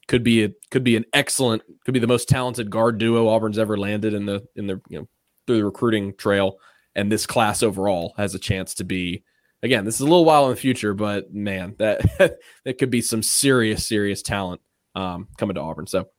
could 0.07 0.23
be 0.23 0.43
a 0.43 0.49
could 0.71 0.83
be 0.83 0.95
an 0.95 1.05
excellent, 1.13 1.63
could 1.85 1.93
be 1.93 1.99
the 1.99 2.07
most 2.07 2.27
talented 2.27 2.69
guard 2.69 2.97
duo 2.97 3.27
Auburn's 3.27 3.57
ever 3.57 3.77
landed 3.77 4.13
in 4.13 4.25
the 4.25 4.45
in 4.55 4.67
the 4.67 4.81
you 4.89 4.99
know 4.99 5.07
through 5.47 5.57
the 5.57 5.65
recruiting 5.65 6.15
trail. 6.15 6.57
And 6.95 7.11
this 7.11 7.25
class 7.25 7.63
overall 7.63 8.13
has 8.17 8.35
a 8.35 8.39
chance 8.39 8.75
to 8.75 8.83
be 8.83 9.23
again, 9.63 9.85
this 9.85 9.95
is 9.95 10.01
a 10.01 10.05
little 10.05 10.25
while 10.25 10.43
in 10.45 10.51
the 10.51 10.57
future, 10.57 10.93
but 10.93 11.33
man, 11.33 11.75
that 11.79 12.01
that 12.65 12.77
could 12.77 12.91
be 12.91 13.01
some 13.01 13.23
serious, 13.23 13.87
serious 13.87 14.21
talent 14.21 14.61
um, 14.93 15.27
coming 15.37 15.55
to 15.55 15.61
Auburn. 15.61 15.87
So, 15.87 16.09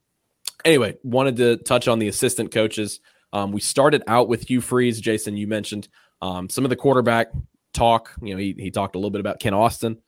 anyway, 0.65 0.97
wanted 1.05 1.37
to 1.37 1.59
touch 1.59 1.87
on 1.87 2.01
the 2.01 2.09
assistant 2.09 2.51
coaches. 2.51 3.01
Um, 3.33 3.53
we 3.53 3.61
started 3.61 4.03
out 4.09 4.29
with 4.29 4.49
Hugh 4.49 4.61
Freeze. 4.61 5.01
Jason, 5.01 5.37
you 5.37 5.47
mentioned 5.47 5.89
um, 6.23 6.49
some 6.49 6.65
of 6.65 6.71
the 6.71 6.77
quarterback 6.77 7.29
talk. 7.73 8.13
You 8.23 8.35
know, 8.35 8.41
he 8.41 8.57
he 8.59 8.71
talked 8.71 8.97
a 8.97 8.99
little 8.99 9.11
bit 9.11 9.21
about 9.21 9.39
Ken 9.39 9.55
Austin. 9.55 9.99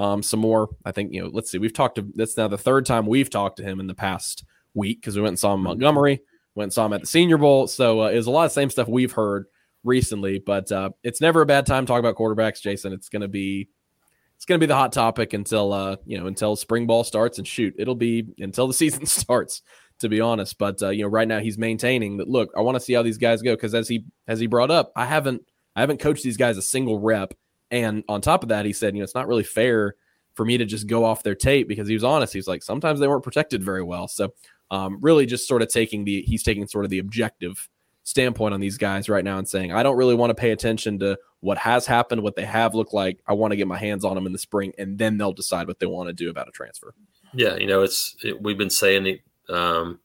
Um, 0.00 0.22
some 0.22 0.40
more. 0.40 0.70
I 0.84 0.92
think 0.92 1.12
you 1.12 1.22
know. 1.22 1.30
Let's 1.30 1.50
see. 1.50 1.58
We've 1.58 1.74
talked 1.74 1.96
to. 1.96 2.06
That's 2.14 2.36
now 2.36 2.48
the 2.48 2.56
third 2.56 2.86
time 2.86 3.06
we've 3.06 3.28
talked 3.28 3.58
to 3.58 3.62
him 3.62 3.80
in 3.80 3.86
the 3.86 3.94
past 3.94 4.44
week 4.72 5.00
because 5.00 5.14
we 5.14 5.20
went 5.20 5.32
and 5.32 5.38
saw 5.38 5.52
him 5.52 5.60
in 5.60 5.64
Montgomery. 5.64 6.22
Went 6.54 6.66
and 6.66 6.72
saw 6.72 6.86
him 6.86 6.94
at 6.94 7.02
the 7.02 7.06
Senior 7.06 7.36
Bowl. 7.36 7.66
So 7.66 8.02
uh, 8.02 8.08
it 8.08 8.16
was 8.16 8.26
a 8.26 8.30
lot 8.30 8.46
of 8.46 8.52
same 8.52 8.70
stuff 8.70 8.88
we've 8.88 9.12
heard 9.12 9.44
recently, 9.84 10.38
but 10.38 10.72
uh, 10.72 10.90
it's 11.02 11.20
never 11.20 11.42
a 11.42 11.46
bad 11.46 11.66
time 11.66 11.84
to 11.84 11.90
talk 11.90 12.00
about 12.00 12.16
quarterbacks, 12.16 12.62
Jason. 12.62 12.92
It's 12.94 13.10
going 13.10 13.22
to 13.22 13.28
be 13.28 13.68
it's 14.36 14.46
going 14.46 14.58
to 14.58 14.66
be 14.66 14.68
the 14.68 14.74
hot 14.74 14.92
topic 14.92 15.34
until 15.34 15.74
uh, 15.74 15.96
you 16.06 16.18
know 16.18 16.26
until 16.26 16.56
spring 16.56 16.86
ball 16.86 17.04
starts 17.04 17.36
and 17.36 17.46
shoot, 17.46 17.74
it'll 17.78 17.94
be 17.94 18.26
until 18.38 18.66
the 18.66 18.74
season 18.82 19.04
starts 19.04 19.60
to 19.98 20.08
be 20.08 20.20
honest. 20.20 20.56
But 20.58 20.82
uh, 20.82 20.88
you 20.88 21.02
know, 21.02 21.08
right 21.08 21.28
now 21.28 21.40
he's 21.40 21.58
maintaining 21.58 22.16
that. 22.16 22.28
Look, 22.28 22.50
I 22.56 22.62
want 22.62 22.76
to 22.76 22.80
see 22.80 22.94
how 22.94 23.02
these 23.02 23.18
guys 23.18 23.42
go 23.42 23.54
because 23.54 23.74
as 23.74 23.88
he 23.88 24.04
as 24.26 24.40
he 24.40 24.46
brought 24.46 24.70
up, 24.70 24.92
I 24.96 25.04
haven't 25.04 25.42
I 25.76 25.80
haven't 25.80 26.00
coached 26.00 26.24
these 26.24 26.36
guys 26.36 26.56
a 26.56 26.62
single 26.62 26.98
rep, 26.98 27.34
and 27.70 28.04
on 28.08 28.20
top 28.20 28.42
of 28.42 28.48
that, 28.48 28.66
he 28.66 28.72
said, 28.72 28.94
you 28.94 29.00
know, 29.00 29.04
it's 29.04 29.14
not 29.14 29.28
really 29.28 29.44
fair 29.44 29.94
for 30.34 30.44
me 30.44 30.58
to 30.58 30.64
just 30.64 30.86
go 30.86 31.04
off 31.04 31.22
their 31.22 31.34
tape 31.34 31.68
because 31.68 31.88
he 31.88 31.94
was 31.94 32.04
honest. 32.04 32.32
He's 32.32 32.48
like 32.48 32.62
sometimes 32.62 33.00
they 33.00 33.08
weren't 33.08 33.24
protected 33.24 33.62
very 33.62 33.82
well, 33.82 34.08
so 34.08 34.32
um, 34.70 34.98
really 35.00 35.26
just 35.26 35.48
sort 35.48 35.62
of 35.62 35.68
taking 35.68 36.04
the 36.04 36.22
he's 36.22 36.42
taking 36.42 36.66
sort 36.66 36.84
of 36.84 36.90
the 36.90 36.98
objective 36.98 37.68
standpoint 38.04 38.54
on 38.54 38.60
these 38.60 38.78
guys 38.78 39.08
right 39.08 39.24
now 39.24 39.38
and 39.38 39.48
saying, 39.48 39.72
I 39.72 39.82
don't 39.82 39.96
really 39.96 40.14
want 40.14 40.30
to 40.30 40.34
pay 40.34 40.50
attention 40.50 40.98
to 41.00 41.18
what 41.40 41.58
has 41.58 41.86
happened, 41.86 42.22
what 42.22 42.36
they 42.36 42.44
have 42.44 42.74
looked 42.74 42.92
like. 42.92 43.18
I 43.26 43.34
want 43.34 43.52
to 43.52 43.56
get 43.56 43.66
my 43.66 43.78
hands 43.78 44.04
on 44.04 44.14
them 44.14 44.26
in 44.26 44.32
the 44.32 44.38
spring, 44.38 44.72
and 44.78 44.98
then 44.98 45.18
they'll 45.18 45.32
decide 45.32 45.68
what 45.68 45.78
they 45.78 45.86
want 45.86 46.08
to 46.08 46.12
do 46.12 46.30
about 46.30 46.48
a 46.48 46.52
transfer. 46.52 46.94
Yeah, 47.32 47.56
you 47.56 47.66
know, 47.66 47.82
it's 47.82 48.16
it, 48.22 48.42
we've 48.42 48.58
been 48.58 48.70
saying 48.70 49.06
it, 49.06 49.20
um, 49.48 50.00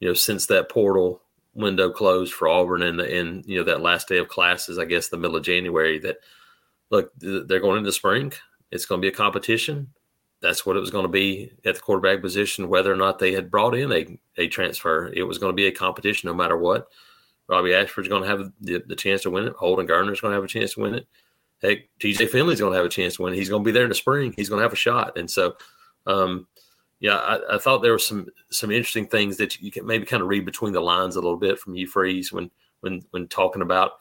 you 0.00 0.08
know, 0.08 0.14
since 0.14 0.46
that 0.46 0.68
portal 0.68 1.20
window 1.54 1.90
closed 1.90 2.32
for 2.32 2.48
Auburn 2.48 2.82
and 2.82 3.00
in 3.00 3.42
you 3.46 3.58
know 3.58 3.64
that 3.64 3.80
last 3.80 4.08
day 4.08 4.18
of 4.18 4.28
classes, 4.28 4.78
I 4.78 4.84
guess 4.84 5.08
the 5.08 5.16
middle 5.16 5.36
of 5.36 5.42
January. 5.42 5.98
That 5.98 6.18
look, 6.90 7.12
they're 7.18 7.60
going 7.60 7.78
into 7.78 7.92
spring. 7.92 8.32
It's 8.70 8.86
going 8.86 9.00
to 9.00 9.04
be 9.04 9.12
a 9.12 9.16
competition. 9.16 9.88
That's 10.40 10.64
what 10.64 10.76
it 10.76 10.80
was 10.80 10.90
going 10.90 11.04
to 11.04 11.10
be 11.10 11.50
at 11.64 11.74
the 11.74 11.80
quarterback 11.80 12.22
position, 12.22 12.68
whether 12.68 12.92
or 12.92 12.96
not 12.96 13.18
they 13.18 13.32
had 13.32 13.50
brought 13.50 13.74
in 13.74 13.92
a, 13.92 14.18
a 14.36 14.48
transfer. 14.48 15.12
It 15.12 15.24
was 15.24 15.38
going 15.38 15.50
to 15.50 15.56
be 15.56 15.66
a 15.66 15.72
competition 15.72 16.28
no 16.28 16.34
matter 16.34 16.56
what. 16.56 16.88
Robbie 17.48 17.74
Ashford's 17.74 18.08
going 18.08 18.22
to 18.22 18.28
have 18.28 18.52
the, 18.60 18.82
the 18.86 18.94
chance 18.94 19.22
to 19.22 19.30
win 19.30 19.46
it. 19.48 19.54
Holden 19.54 19.86
Geriner's 19.86 20.20
going 20.20 20.32
to 20.32 20.36
have 20.36 20.44
a 20.44 20.48
chance 20.48 20.74
to 20.74 20.80
win 20.80 20.94
it. 20.94 21.08
Heck, 21.62 21.78
TJ 21.98 22.28
Finley's 22.28 22.60
going 22.60 22.72
to 22.72 22.76
have 22.76 22.86
a 22.86 22.90
chance 22.90 23.16
to 23.16 23.22
win 23.22 23.32
it. 23.32 23.36
He's 23.36 23.48
going 23.48 23.64
to 23.64 23.66
be 23.66 23.72
there 23.72 23.84
in 23.84 23.88
the 23.88 23.94
spring. 23.94 24.32
He's 24.36 24.48
going 24.48 24.58
to 24.58 24.62
have 24.62 24.72
a 24.72 24.76
shot. 24.76 25.18
And 25.18 25.28
so, 25.28 25.56
um, 26.06 26.46
yeah, 27.00 27.16
I, 27.16 27.54
I, 27.54 27.58
thought 27.58 27.82
there 27.82 27.92
were 27.92 27.98
some 27.98 28.26
some 28.50 28.70
interesting 28.70 29.06
things 29.06 29.36
that 29.38 29.60
you 29.60 29.70
can 29.70 29.86
maybe 29.86 30.04
kind 30.04 30.22
of 30.22 30.28
read 30.28 30.44
between 30.44 30.72
the 30.72 30.80
lines 30.80 31.16
a 31.16 31.20
little 31.20 31.36
bit 31.36 31.58
from 31.58 31.74
Hugh 31.74 31.86
Freeze 31.86 32.32
when 32.32 32.50
when 32.80 33.02
when 33.10 33.28
talking 33.28 33.62
about 33.62 33.92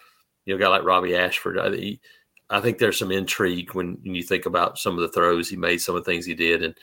you 0.46 0.54
know 0.54 0.58
a 0.58 0.62
guy 0.62 0.70
like 0.70 0.84
Robbie 0.84 1.16
Ashford. 1.16 1.60
I, 1.60 1.70
he, 1.76 2.02
I 2.50 2.62
think 2.62 2.78
there's 2.78 2.98
some 2.98 3.12
intrigue 3.12 3.74
when, 3.74 4.00
you 4.04 4.24
think 4.24 4.46
about 4.46 4.80
some 4.80 4.96
of 4.96 5.02
the 5.02 5.10
throws 5.10 5.50
he 5.50 5.58
made, 5.58 5.80
some 5.80 5.96
of 5.96 6.06
the 6.06 6.12
things 6.12 6.26
he 6.26 6.34
did, 6.34 6.64
and 6.64 6.76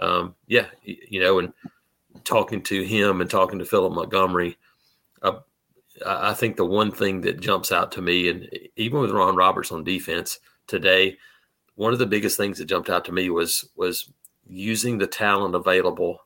um, 0.00 0.34
yeah, 0.48 0.66
you 0.82 1.20
know, 1.20 1.38
and 1.38 1.52
talking 2.24 2.62
to 2.62 2.82
him 2.82 3.20
and 3.20 3.30
talking 3.30 3.58
to 3.58 3.64
Philip 3.64 3.92
Montgomery. 3.92 4.56
Uh, 5.22 5.38
I 6.04 6.34
think 6.34 6.56
the 6.56 6.64
one 6.64 6.90
thing 6.90 7.20
that 7.22 7.40
jumps 7.40 7.70
out 7.70 7.92
to 7.92 8.02
me, 8.02 8.28
and 8.28 8.48
even 8.76 9.00
with 9.00 9.10
Ron 9.10 9.36
Roberts 9.36 9.70
on 9.70 9.84
defense 9.84 10.40
today, 10.66 11.18
one 11.76 11.92
of 11.92 11.98
the 11.98 12.06
biggest 12.06 12.36
things 12.36 12.58
that 12.58 12.66
jumped 12.66 12.90
out 12.90 13.04
to 13.06 13.12
me 13.12 13.30
was 13.30 13.68
was 13.76 14.10
using 14.48 14.98
the 14.98 15.06
talent 15.06 15.54
available. 15.54 16.18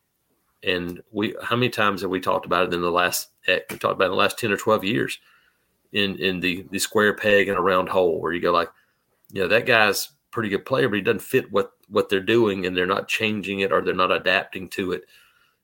And 0.63 1.01
we, 1.11 1.35
how 1.43 1.55
many 1.55 1.69
times 1.69 2.01
have 2.01 2.09
we 2.09 2.19
talked 2.19 2.45
about 2.45 2.67
it 2.67 2.73
in 2.73 2.81
the 2.81 2.91
last? 2.91 3.29
we 3.47 3.77
talked 3.77 3.93
about 3.93 4.05
in 4.05 4.11
the 4.11 4.17
last 4.17 4.39
ten 4.39 4.51
or 4.51 4.57
twelve 4.57 4.83
years, 4.83 5.19
in 5.91 6.17
in 6.17 6.39
the 6.39 6.65
the 6.71 6.79
square 6.79 7.13
peg 7.13 7.47
and 7.47 7.57
a 7.57 7.61
round 7.61 7.89
hole, 7.89 8.19
where 8.19 8.33
you 8.33 8.41
go 8.41 8.51
like, 8.51 8.69
you 9.31 9.41
know, 9.41 9.47
that 9.47 9.65
guy's 9.65 10.09
pretty 10.31 10.49
good 10.49 10.65
player, 10.65 10.89
but 10.89 10.95
he 10.95 11.01
doesn't 11.01 11.21
fit 11.21 11.51
what 11.51 11.71
what 11.89 12.09
they're 12.09 12.19
doing, 12.19 12.65
and 12.65 12.75
they're 12.75 12.85
not 12.85 13.07
changing 13.07 13.61
it 13.61 13.71
or 13.71 13.81
they're 13.81 13.93
not 13.93 14.11
adapting 14.11 14.69
to 14.69 14.91
it. 14.91 15.03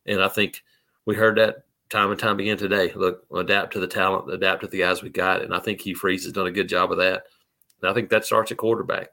And 0.05 0.21
I 0.21 0.27
think 0.27 0.63
we 1.05 1.15
heard 1.15 1.37
that 1.37 1.63
time 1.89 2.11
and 2.11 2.19
time 2.19 2.39
again 2.39 2.57
today. 2.57 2.91
Look, 2.93 3.25
adapt 3.35 3.73
to 3.73 3.79
the 3.79 3.87
talent, 3.87 4.31
adapt 4.33 4.61
to 4.61 4.67
the 4.67 4.79
guys 4.79 5.01
we 5.03 5.09
got, 5.09 5.41
and 5.41 5.53
I 5.53 5.59
think 5.59 5.81
Hugh 5.81 5.95
Freeze 5.95 6.23
has 6.23 6.33
done 6.33 6.47
a 6.47 6.51
good 6.51 6.69
job 6.69 6.91
of 6.91 6.97
that. 6.97 7.23
And 7.81 7.89
I 7.89 7.93
think 7.93 8.09
that 8.09 8.25
starts 8.25 8.51
at 8.51 8.57
quarterback. 8.57 9.09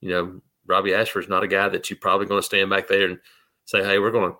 you 0.00 0.10
know, 0.10 0.40
Robbie 0.66 0.94
Ashford's 0.94 1.28
not 1.28 1.44
a 1.44 1.48
guy 1.48 1.68
that 1.68 1.88
you're 1.90 1.98
probably 1.98 2.26
going 2.26 2.40
to 2.40 2.46
stand 2.46 2.70
back 2.70 2.88
there 2.88 3.08
and 3.08 3.18
say, 3.66 3.84
"Hey, 3.84 3.98
we're 3.98 4.10
going 4.10 4.32
to 4.32 4.38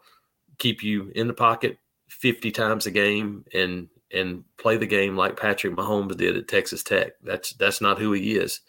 keep 0.59 0.83
you 0.83 1.13
in 1.15 1.29
the 1.29 1.35
pocket 1.35 1.79
50 2.09 2.51
times 2.51 2.87
a 2.87 2.91
game 2.91 3.45
and 3.55 3.89
and 4.13 4.45
play 4.57 4.77
the 4.77 4.87
game 4.87 5.17
like 5.17 5.37
Patrick 5.37 5.75
Mahomes 5.75 6.17
did 6.17 6.37
at 6.37 6.49
Texas 6.49 6.83
Tech." 6.83 7.13
That's 7.23 7.53
that's 7.55 7.81
not 7.81 7.99
who 7.99 8.13
he 8.13 8.37
is. 8.37 8.61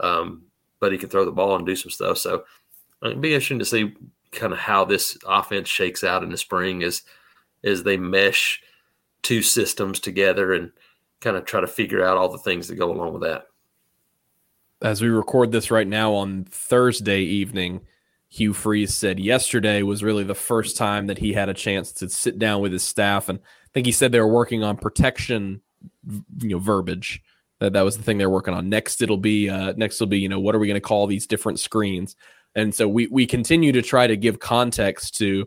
Um, 0.00 0.42
but 0.80 0.92
he 0.92 0.98
can 0.98 1.08
throw 1.08 1.24
the 1.24 1.32
ball 1.32 1.56
and 1.56 1.66
do 1.66 1.76
some 1.76 1.90
stuff. 1.90 2.18
So 2.18 2.44
it'd 3.02 3.20
be 3.20 3.34
interesting 3.34 3.58
to 3.58 3.64
see 3.64 3.94
kind 4.32 4.52
of 4.52 4.58
how 4.58 4.84
this 4.84 5.18
offense 5.26 5.68
shakes 5.68 6.04
out 6.04 6.22
in 6.22 6.30
the 6.30 6.36
spring 6.36 6.82
as 6.82 7.02
as 7.64 7.82
they 7.82 7.96
mesh 7.96 8.62
two 9.22 9.42
systems 9.42 10.00
together 10.00 10.52
and 10.54 10.72
kind 11.20 11.36
of 11.36 11.44
try 11.44 11.60
to 11.60 11.66
figure 11.66 12.02
out 12.02 12.16
all 12.16 12.30
the 12.30 12.38
things 12.38 12.68
that 12.68 12.76
go 12.76 12.90
along 12.90 13.12
with 13.12 13.22
that. 13.22 13.46
As 14.82 15.02
we 15.02 15.08
record 15.08 15.52
this 15.52 15.70
right 15.70 15.86
now 15.86 16.14
on 16.14 16.44
Thursday 16.44 17.20
evening, 17.20 17.82
Hugh 18.30 18.54
Freeze 18.54 18.94
said 18.94 19.20
yesterday 19.20 19.82
was 19.82 20.02
really 20.02 20.24
the 20.24 20.34
first 20.34 20.76
time 20.76 21.06
that 21.08 21.18
he 21.18 21.34
had 21.34 21.50
a 21.50 21.54
chance 21.54 21.92
to 21.92 22.08
sit 22.08 22.38
down 22.38 22.62
with 22.62 22.72
his 22.72 22.82
staff, 22.82 23.28
and 23.28 23.38
I 23.40 23.68
think 23.74 23.86
he 23.86 23.92
said 23.92 24.10
they 24.10 24.20
were 24.20 24.28
working 24.28 24.62
on 24.62 24.78
protection, 24.78 25.60
you 26.38 26.48
know, 26.48 26.58
verbiage. 26.58 27.22
That 27.60 27.74
that 27.74 27.82
was 27.82 27.96
the 27.96 28.02
thing 28.02 28.18
they're 28.18 28.30
working 28.30 28.54
on. 28.54 28.68
Next, 28.68 29.02
it'll 29.02 29.18
be 29.18 29.48
uh, 29.48 29.74
next 29.76 30.00
will 30.00 30.06
be 30.06 30.18
you 30.18 30.28
know 30.28 30.40
what 30.40 30.54
are 30.54 30.58
we 30.58 30.66
going 30.66 30.74
to 30.74 30.80
call 30.80 31.06
these 31.06 31.26
different 31.26 31.60
screens? 31.60 32.16
And 32.54 32.74
so 32.74 32.88
we 32.88 33.06
we 33.06 33.26
continue 33.26 33.72
to 33.72 33.82
try 33.82 34.06
to 34.06 34.16
give 34.16 34.40
context 34.40 35.16
to 35.18 35.46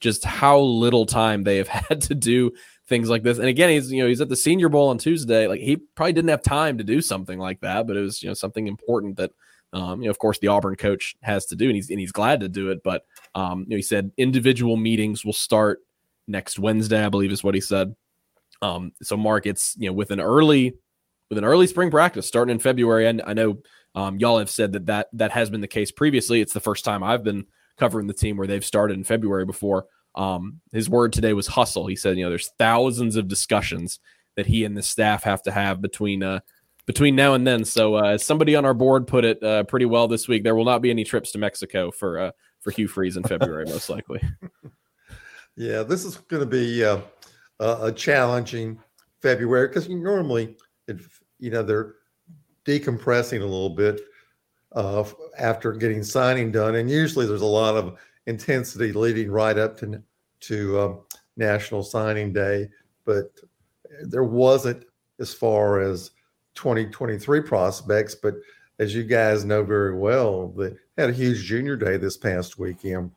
just 0.00 0.24
how 0.24 0.58
little 0.58 1.06
time 1.06 1.44
they 1.44 1.56
have 1.56 1.68
had 1.68 2.00
to 2.02 2.14
do 2.14 2.52
things 2.88 3.08
like 3.08 3.22
this. 3.22 3.38
And 3.38 3.46
again, 3.46 3.70
he's 3.70 3.90
you 3.90 4.02
know 4.02 4.08
he's 4.08 4.20
at 4.20 4.28
the 4.28 4.36
Senior 4.36 4.68
Bowl 4.68 4.88
on 4.88 4.98
Tuesday. 4.98 5.46
Like 5.46 5.60
he 5.60 5.76
probably 5.76 6.12
didn't 6.12 6.30
have 6.30 6.42
time 6.42 6.78
to 6.78 6.84
do 6.84 7.00
something 7.00 7.38
like 7.38 7.60
that, 7.60 7.86
but 7.86 7.96
it 7.96 8.00
was 8.00 8.22
you 8.22 8.28
know 8.28 8.34
something 8.34 8.66
important 8.66 9.16
that 9.16 9.30
um, 9.72 10.02
you 10.02 10.06
know 10.06 10.10
of 10.10 10.18
course 10.18 10.38
the 10.38 10.48
Auburn 10.48 10.76
coach 10.76 11.16
has 11.22 11.46
to 11.46 11.56
do, 11.56 11.66
and 11.66 11.76
he's 11.76 11.88
and 11.88 12.00
he's 12.00 12.12
glad 12.12 12.40
to 12.40 12.48
do 12.48 12.70
it. 12.70 12.82
But 12.82 13.06
um, 13.34 13.60
you 13.60 13.70
know 13.70 13.76
he 13.76 13.82
said 13.82 14.10
individual 14.18 14.76
meetings 14.76 15.24
will 15.24 15.32
start 15.32 15.80
next 16.26 16.58
Wednesday, 16.58 17.04
I 17.04 17.08
believe 17.08 17.32
is 17.32 17.44
what 17.44 17.54
he 17.54 17.60
said. 17.60 17.94
Um, 18.60 18.92
so 19.02 19.16
Mark, 19.16 19.46
it's 19.46 19.74
you 19.78 19.88
know 19.88 19.94
with 19.94 20.10
an 20.10 20.20
early 20.20 20.74
with 21.32 21.38
an 21.38 21.46
early 21.46 21.66
spring 21.66 21.90
practice 21.90 22.28
starting 22.28 22.52
in 22.52 22.58
February. 22.58 23.06
And 23.06 23.22
I 23.24 23.32
know 23.32 23.62
um, 23.94 24.18
y'all 24.18 24.38
have 24.38 24.50
said 24.50 24.72
that, 24.72 24.84
that 24.84 25.08
that 25.14 25.30
has 25.30 25.48
been 25.48 25.62
the 25.62 25.66
case 25.66 25.90
previously. 25.90 26.42
It's 26.42 26.52
the 26.52 26.60
first 26.60 26.84
time 26.84 27.02
I've 27.02 27.24
been 27.24 27.46
covering 27.78 28.06
the 28.06 28.12
team 28.12 28.36
where 28.36 28.46
they've 28.46 28.62
started 28.62 28.98
in 28.98 29.04
February 29.04 29.46
before. 29.46 29.86
Um, 30.14 30.60
his 30.72 30.90
word 30.90 31.14
today 31.14 31.32
was 31.32 31.46
hustle. 31.46 31.86
He 31.86 31.96
said, 31.96 32.18
you 32.18 32.24
know, 32.24 32.28
there's 32.28 32.52
thousands 32.58 33.16
of 33.16 33.28
discussions 33.28 33.98
that 34.36 34.44
he 34.44 34.66
and 34.66 34.76
the 34.76 34.82
staff 34.82 35.22
have 35.22 35.40
to 35.44 35.50
have 35.50 35.80
between 35.80 36.22
uh, 36.22 36.40
between 36.84 37.16
now 37.16 37.32
and 37.32 37.46
then. 37.46 37.64
So, 37.64 37.96
uh, 37.96 38.10
as 38.10 38.26
somebody 38.26 38.54
on 38.54 38.66
our 38.66 38.74
board 38.74 39.06
put 39.06 39.24
it 39.24 39.42
uh, 39.42 39.64
pretty 39.64 39.86
well 39.86 40.08
this 40.08 40.28
week, 40.28 40.44
there 40.44 40.54
will 40.54 40.66
not 40.66 40.82
be 40.82 40.90
any 40.90 41.02
trips 41.02 41.32
to 41.32 41.38
Mexico 41.38 41.90
for 41.90 42.18
uh, 42.18 42.30
for 42.60 42.72
Hugh 42.72 42.88
Freeze 42.88 43.16
in 43.16 43.22
February, 43.22 43.64
most 43.66 43.88
likely. 43.88 44.20
Yeah, 45.54 45.82
this 45.82 46.06
is 46.06 46.16
going 46.16 46.40
to 46.40 46.46
be 46.46 46.82
uh, 46.82 46.98
a 47.60 47.92
challenging 47.92 48.80
February 49.20 49.68
because 49.68 49.86
normally, 49.86 50.56
it, 50.88 50.98
you 51.42 51.50
know, 51.50 51.64
they're 51.64 51.96
decompressing 52.64 53.40
a 53.40 53.44
little 53.44 53.70
bit 53.70 54.00
uh, 54.76 55.04
after 55.38 55.72
getting 55.72 56.04
signing 56.04 56.52
done, 56.52 56.76
and 56.76 56.88
usually 56.88 57.26
there's 57.26 57.42
a 57.42 57.46
lot 57.46 57.74
of 57.74 57.98
intensity 58.26 58.92
leading 58.92 59.30
right 59.30 59.58
up 59.58 59.76
to 59.78 60.00
to 60.38 60.80
um, 60.80 61.00
National 61.36 61.82
Signing 61.82 62.32
Day, 62.32 62.68
but 63.04 63.32
there 64.02 64.24
wasn't 64.24 64.84
as 65.18 65.34
far 65.34 65.80
as 65.80 66.12
2023 66.54 67.40
prospects. 67.42 68.14
But 68.14 68.34
as 68.78 68.94
you 68.94 69.02
guys 69.02 69.44
know 69.44 69.64
very 69.64 69.96
well, 69.96 70.48
they 70.48 70.74
had 70.96 71.10
a 71.10 71.12
huge 71.12 71.44
junior 71.44 71.76
day 71.76 71.96
this 71.96 72.16
past 72.16 72.56
weekend, 72.56 73.10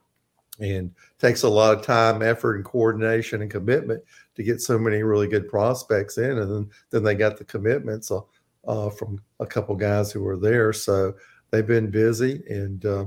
and 0.59 0.93
takes 1.19 1.43
a 1.43 1.49
lot 1.49 1.77
of 1.77 1.85
time, 1.85 2.21
effort, 2.21 2.55
and 2.55 2.65
coordination 2.65 3.41
and 3.41 3.51
commitment 3.51 4.03
to 4.35 4.43
get 4.43 4.61
so 4.61 4.77
many 4.77 5.03
really 5.03 5.27
good 5.27 5.49
prospects 5.49 6.17
in, 6.17 6.37
and 6.37 6.51
then 6.51 6.69
then 6.89 7.03
they 7.03 7.15
got 7.15 7.37
the 7.37 7.45
commitments 7.45 8.11
uh, 8.11 8.21
uh, 8.67 8.89
from 8.89 9.21
a 9.39 9.45
couple 9.45 9.75
guys 9.75 10.11
who 10.11 10.21
were 10.23 10.37
there. 10.37 10.73
So 10.73 11.15
they've 11.51 11.67
been 11.67 11.89
busy 11.89 12.43
and. 12.49 12.85
Uh, 12.85 13.05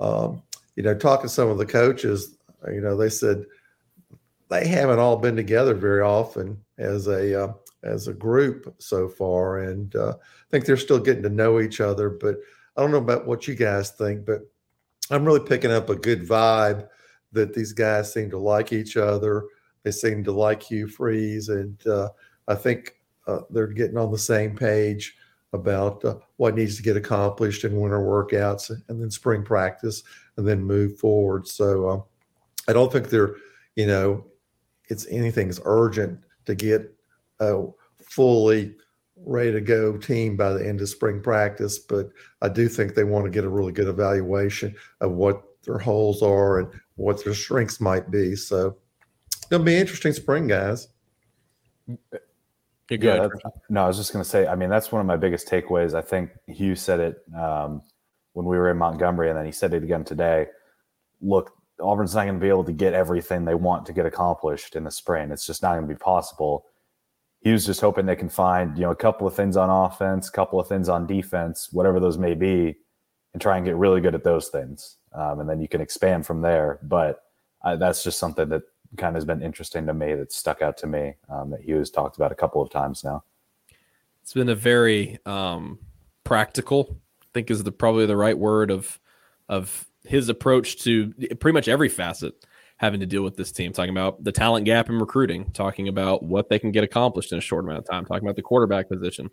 um, 0.00 0.42
you 0.76 0.84
know, 0.84 0.94
talking 0.94 1.24
to 1.24 1.28
some 1.28 1.48
of 1.48 1.58
the 1.58 1.66
coaches, 1.66 2.36
you 2.68 2.80
know, 2.80 2.96
they 2.96 3.08
said 3.08 3.44
they 4.48 4.66
haven't 4.66 5.00
all 5.00 5.16
been 5.16 5.36
together 5.36 5.74
very 5.74 6.02
often 6.02 6.56
as 6.78 7.08
a 7.08 7.44
uh, 7.44 7.52
as 7.82 8.08
a 8.08 8.14
group 8.14 8.72
so 8.78 9.08
far, 9.08 9.58
and 9.58 9.94
uh, 9.96 10.10
I 10.10 10.50
think 10.50 10.64
they're 10.64 10.76
still 10.76 11.00
getting 11.00 11.24
to 11.24 11.30
know 11.30 11.60
each 11.60 11.80
other. 11.80 12.08
But 12.08 12.36
I 12.76 12.80
don't 12.80 12.92
know 12.92 12.98
about 12.98 13.26
what 13.26 13.48
you 13.48 13.54
guys 13.54 13.90
think, 13.90 14.24
but 14.24 14.42
I'm 15.10 15.24
really 15.24 15.40
picking 15.40 15.72
up 15.72 15.88
a 15.88 15.96
good 15.96 16.26
vibe 16.26 16.88
that 17.32 17.54
these 17.54 17.72
guys 17.72 18.12
seem 18.12 18.30
to 18.30 18.38
like 18.38 18.72
each 18.72 18.96
other. 18.96 19.44
They 19.82 19.90
seem 19.90 20.24
to 20.24 20.32
like 20.32 20.62
Hugh 20.62 20.88
Freeze, 20.88 21.48
and 21.48 21.86
uh, 21.86 22.10
I 22.46 22.54
think 22.54 22.96
uh, 23.26 23.40
they're 23.50 23.66
getting 23.66 23.96
on 23.96 24.10
the 24.10 24.18
same 24.18 24.56
page 24.56 25.16
about 25.52 26.04
uh, 26.04 26.16
what 26.36 26.54
needs 26.54 26.76
to 26.76 26.82
get 26.82 26.96
accomplished 26.96 27.64
in 27.64 27.80
winter 27.80 28.00
workouts 28.00 28.70
and 28.70 29.00
then 29.00 29.10
spring 29.10 29.42
practice 29.42 30.02
and 30.36 30.46
then 30.46 30.62
move 30.62 30.98
forward. 30.98 31.46
So 31.46 31.88
um, 31.88 32.04
I 32.68 32.72
don't 32.72 32.92
think 32.92 33.08
they're, 33.08 33.36
you 33.76 33.86
know, 33.86 34.26
it's 34.88 35.06
anything's 35.08 35.60
urgent 35.64 36.20
to 36.46 36.54
get 36.54 36.94
a 37.40 37.64
fully 38.02 38.74
ready 39.24 39.52
to 39.52 39.60
go 39.60 39.96
team 39.96 40.36
by 40.36 40.52
the 40.52 40.66
end 40.66 40.80
of 40.80 40.88
spring 40.88 41.20
practice. 41.20 41.78
But 41.78 42.10
I 42.42 42.48
do 42.48 42.68
think 42.68 42.94
they 42.94 43.04
want 43.04 43.24
to 43.24 43.30
get 43.30 43.44
a 43.44 43.48
really 43.48 43.72
good 43.72 43.88
evaluation 43.88 44.74
of 45.00 45.12
what 45.12 45.42
their 45.64 45.78
holes 45.78 46.22
are 46.22 46.60
and 46.60 46.68
what 46.96 47.24
their 47.24 47.34
strengths 47.34 47.80
might 47.80 48.10
be. 48.10 48.34
So 48.36 48.76
it'll 49.50 49.64
be 49.64 49.76
interesting 49.76 50.12
spring, 50.12 50.46
guys. 50.46 50.88
You're 51.86 52.98
good. 52.98 53.30
Yeah, 53.34 53.50
no, 53.68 53.84
I 53.84 53.86
was 53.86 53.98
just 53.98 54.12
going 54.12 54.24
to 54.24 54.28
say, 54.28 54.46
I 54.46 54.54
mean, 54.54 54.70
that's 54.70 54.90
one 54.90 55.00
of 55.00 55.06
my 55.06 55.16
biggest 55.16 55.46
takeaways. 55.46 55.94
I 55.94 56.00
think 56.00 56.30
Hugh 56.46 56.74
said 56.74 57.00
it 57.00 57.22
um, 57.38 57.82
when 58.32 58.46
we 58.46 58.56
were 58.56 58.70
in 58.70 58.78
Montgomery, 58.78 59.28
and 59.28 59.38
then 59.38 59.44
he 59.44 59.52
said 59.52 59.74
it 59.74 59.82
again 59.82 60.04
today. 60.04 60.46
Look, 61.20 61.52
Auburn's 61.80 62.14
not 62.14 62.24
going 62.24 62.34
to 62.34 62.40
be 62.40 62.48
able 62.48 62.64
to 62.64 62.72
get 62.72 62.94
everything 62.94 63.44
they 63.44 63.54
want 63.54 63.84
to 63.86 63.92
get 63.92 64.06
accomplished 64.06 64.74
in 64.74 64.84
the 64.84 64.90
spring. 64.90 65.30
It's 65.30 65.46
just 65.46 65.62
not 65.62 65.74
going 65.74 65.86
to 65.86 65.94
be 65.94 65.98
possible. 65.98 66.64
He 67.40 67.52
was 67.52 67.64
just 67.64 67.80
hoping 67.80 68.06
they 68.06 68.16
can 68.16 68.28
find, 68.28 68.76
you 68.76 68.82
know, 68.82 68.90
a 68.90 68.96
couple 68.96 69.26
of 69.26 69.34
things 69.34 69.56
on 69.56 69.70
offense, 69.70 70.28
a 70.28 70.32
couple 70.32 70.58
of 70.58 70.66
things 70.66 70.88
on 70.88 71.06
defense, 71.06 71.68
whatever 71.72 72.00
those 72.00 72.18
may 72.18 72.34
be, 72.34 72.76
and 73.32 73.40
try 73.40 73.56
and 73.56 73.64
get 73.64 73.76
really 73.76 74.00
good 74.00 74.14
at 74.14 74.24
those 74.24 74.48
things. 74.48 74.96
Um, 75.12 75.40
and 75.40 75.48
then 75.48 75.60
you 75.60 75.68
can 75.68 75.80
expand 75.80 76.26
from 76.26 76.40
there. 76.40 76.80
But 76.82 77.22
uh, 77.62 77.76
that's 77.76 78.02
just 78.02 78.18
something 78.18 78.48
that 78.48 78.62
kind 78.96 79.10
of 79.10 79.14
has 79.14 79.24
been 79.24 79.42
interesting 79.42 79.86
to 79.86 79.94
me 79.94 80.14
that 80.14 80.32
stuck 80.32 80.62
out 80.62 80.76
to 80.78 80.86
me 80.86 81.14
um, 81.28 81.50
that 81.50 81.60
he 81.60 81.72
has 81.72 81.90
talked 81.90 82.16
about 82.16 82.32
a 82.32 82.36
couple 82.36 82.62
of 82.62 82.70
times 82.70 83.04
now. 83.04 83.22
It's 84.22 84.34
been 84.34 84.48
a 84.48 84.54
very 84.54 85.18
um, 85.24 85.78
practical, 86.24 86.98
I 87.22 87.26
think 87.32 87.50
is 87.50 87.62
the 87.62 87.72
probably 87.72 88.06
the 88.06 88.16
right 88.16 88.38
word 88.38 88.70
of 88.70 88.98
of 89.48 89.86
his 90.04 90.28
approach 90.28 90.76
to 90.84 91.12
pretty 91.40 91.52
much 91.52 91.68
every 91.68 91.88
facet 91.88 92.46
having 92.78 93.00
to 93.00 93.06
deal 93.06 93.22
with 93.22 93.36
this 93.36 93.52
team. 93.52 93.72
Talking 93.72 93.90
about 93.90 94.24
the 94.24 94.32
talent 94.32 94.64
gap 94.64 94.88
in 94.88 94.98
recruiting, 94.98 95.50
talking 95.52 95.88
about 95.88 96.22
what 96.22 96.48
they 96.48 96.58
can 96.58 96.72
get 96.72 96.82
accomplished 96.82 97.32
in 97.32 97.38
a 97.38 97.42
short 97.42 97.64
amount 97.64 97.78
of 97.78 97.84
time, 97.84 98.04
talking 98.04 98.26
about 98.26 98.36
the 98.36 98.42
quarterback 98.42 98.88
position. 98.88 99.30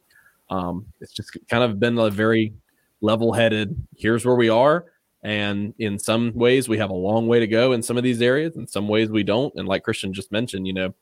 Um, 0.49 0.86
it's 1.01 1.13
just 1.13 1.36
kind 1.49 1.63
of 1.63 1.79
been 1.79 1.97
a 1.97 2.10
very 2.10 2.53
level-headed. 3.01 3.75
Here's 3.97 4.25
where 4.25 4.36
we 4.36 4.49
are 4.49 4.86
and 5.25 5.73
in 5.79 5.97
some 5.97 6.34
ways, 6.36 6.69
we 6.69 6.77
have 6.77 6.91
a 6.91 6.95
long 6.95 7.27
way 7.27 7.39
to 7.39 7.47
go 7.47 7.71
in 7.71 7.81
some 7.81 7.97
of 7.97 8.03
these 8.03 8.21
areas. 8.21 8.55
In 8.58 8.67
some 8.67 8.88
ways, 8.88 9.10
we 9.10 9.23
don't. 9.23 9.51
And 9.55 9.67
like 9.67 9.81
Christian 9.81 10.13
just 10.13 10.31
mentioned, 10.31 10.67
you 10.67 10.73
know, 10.73 10.93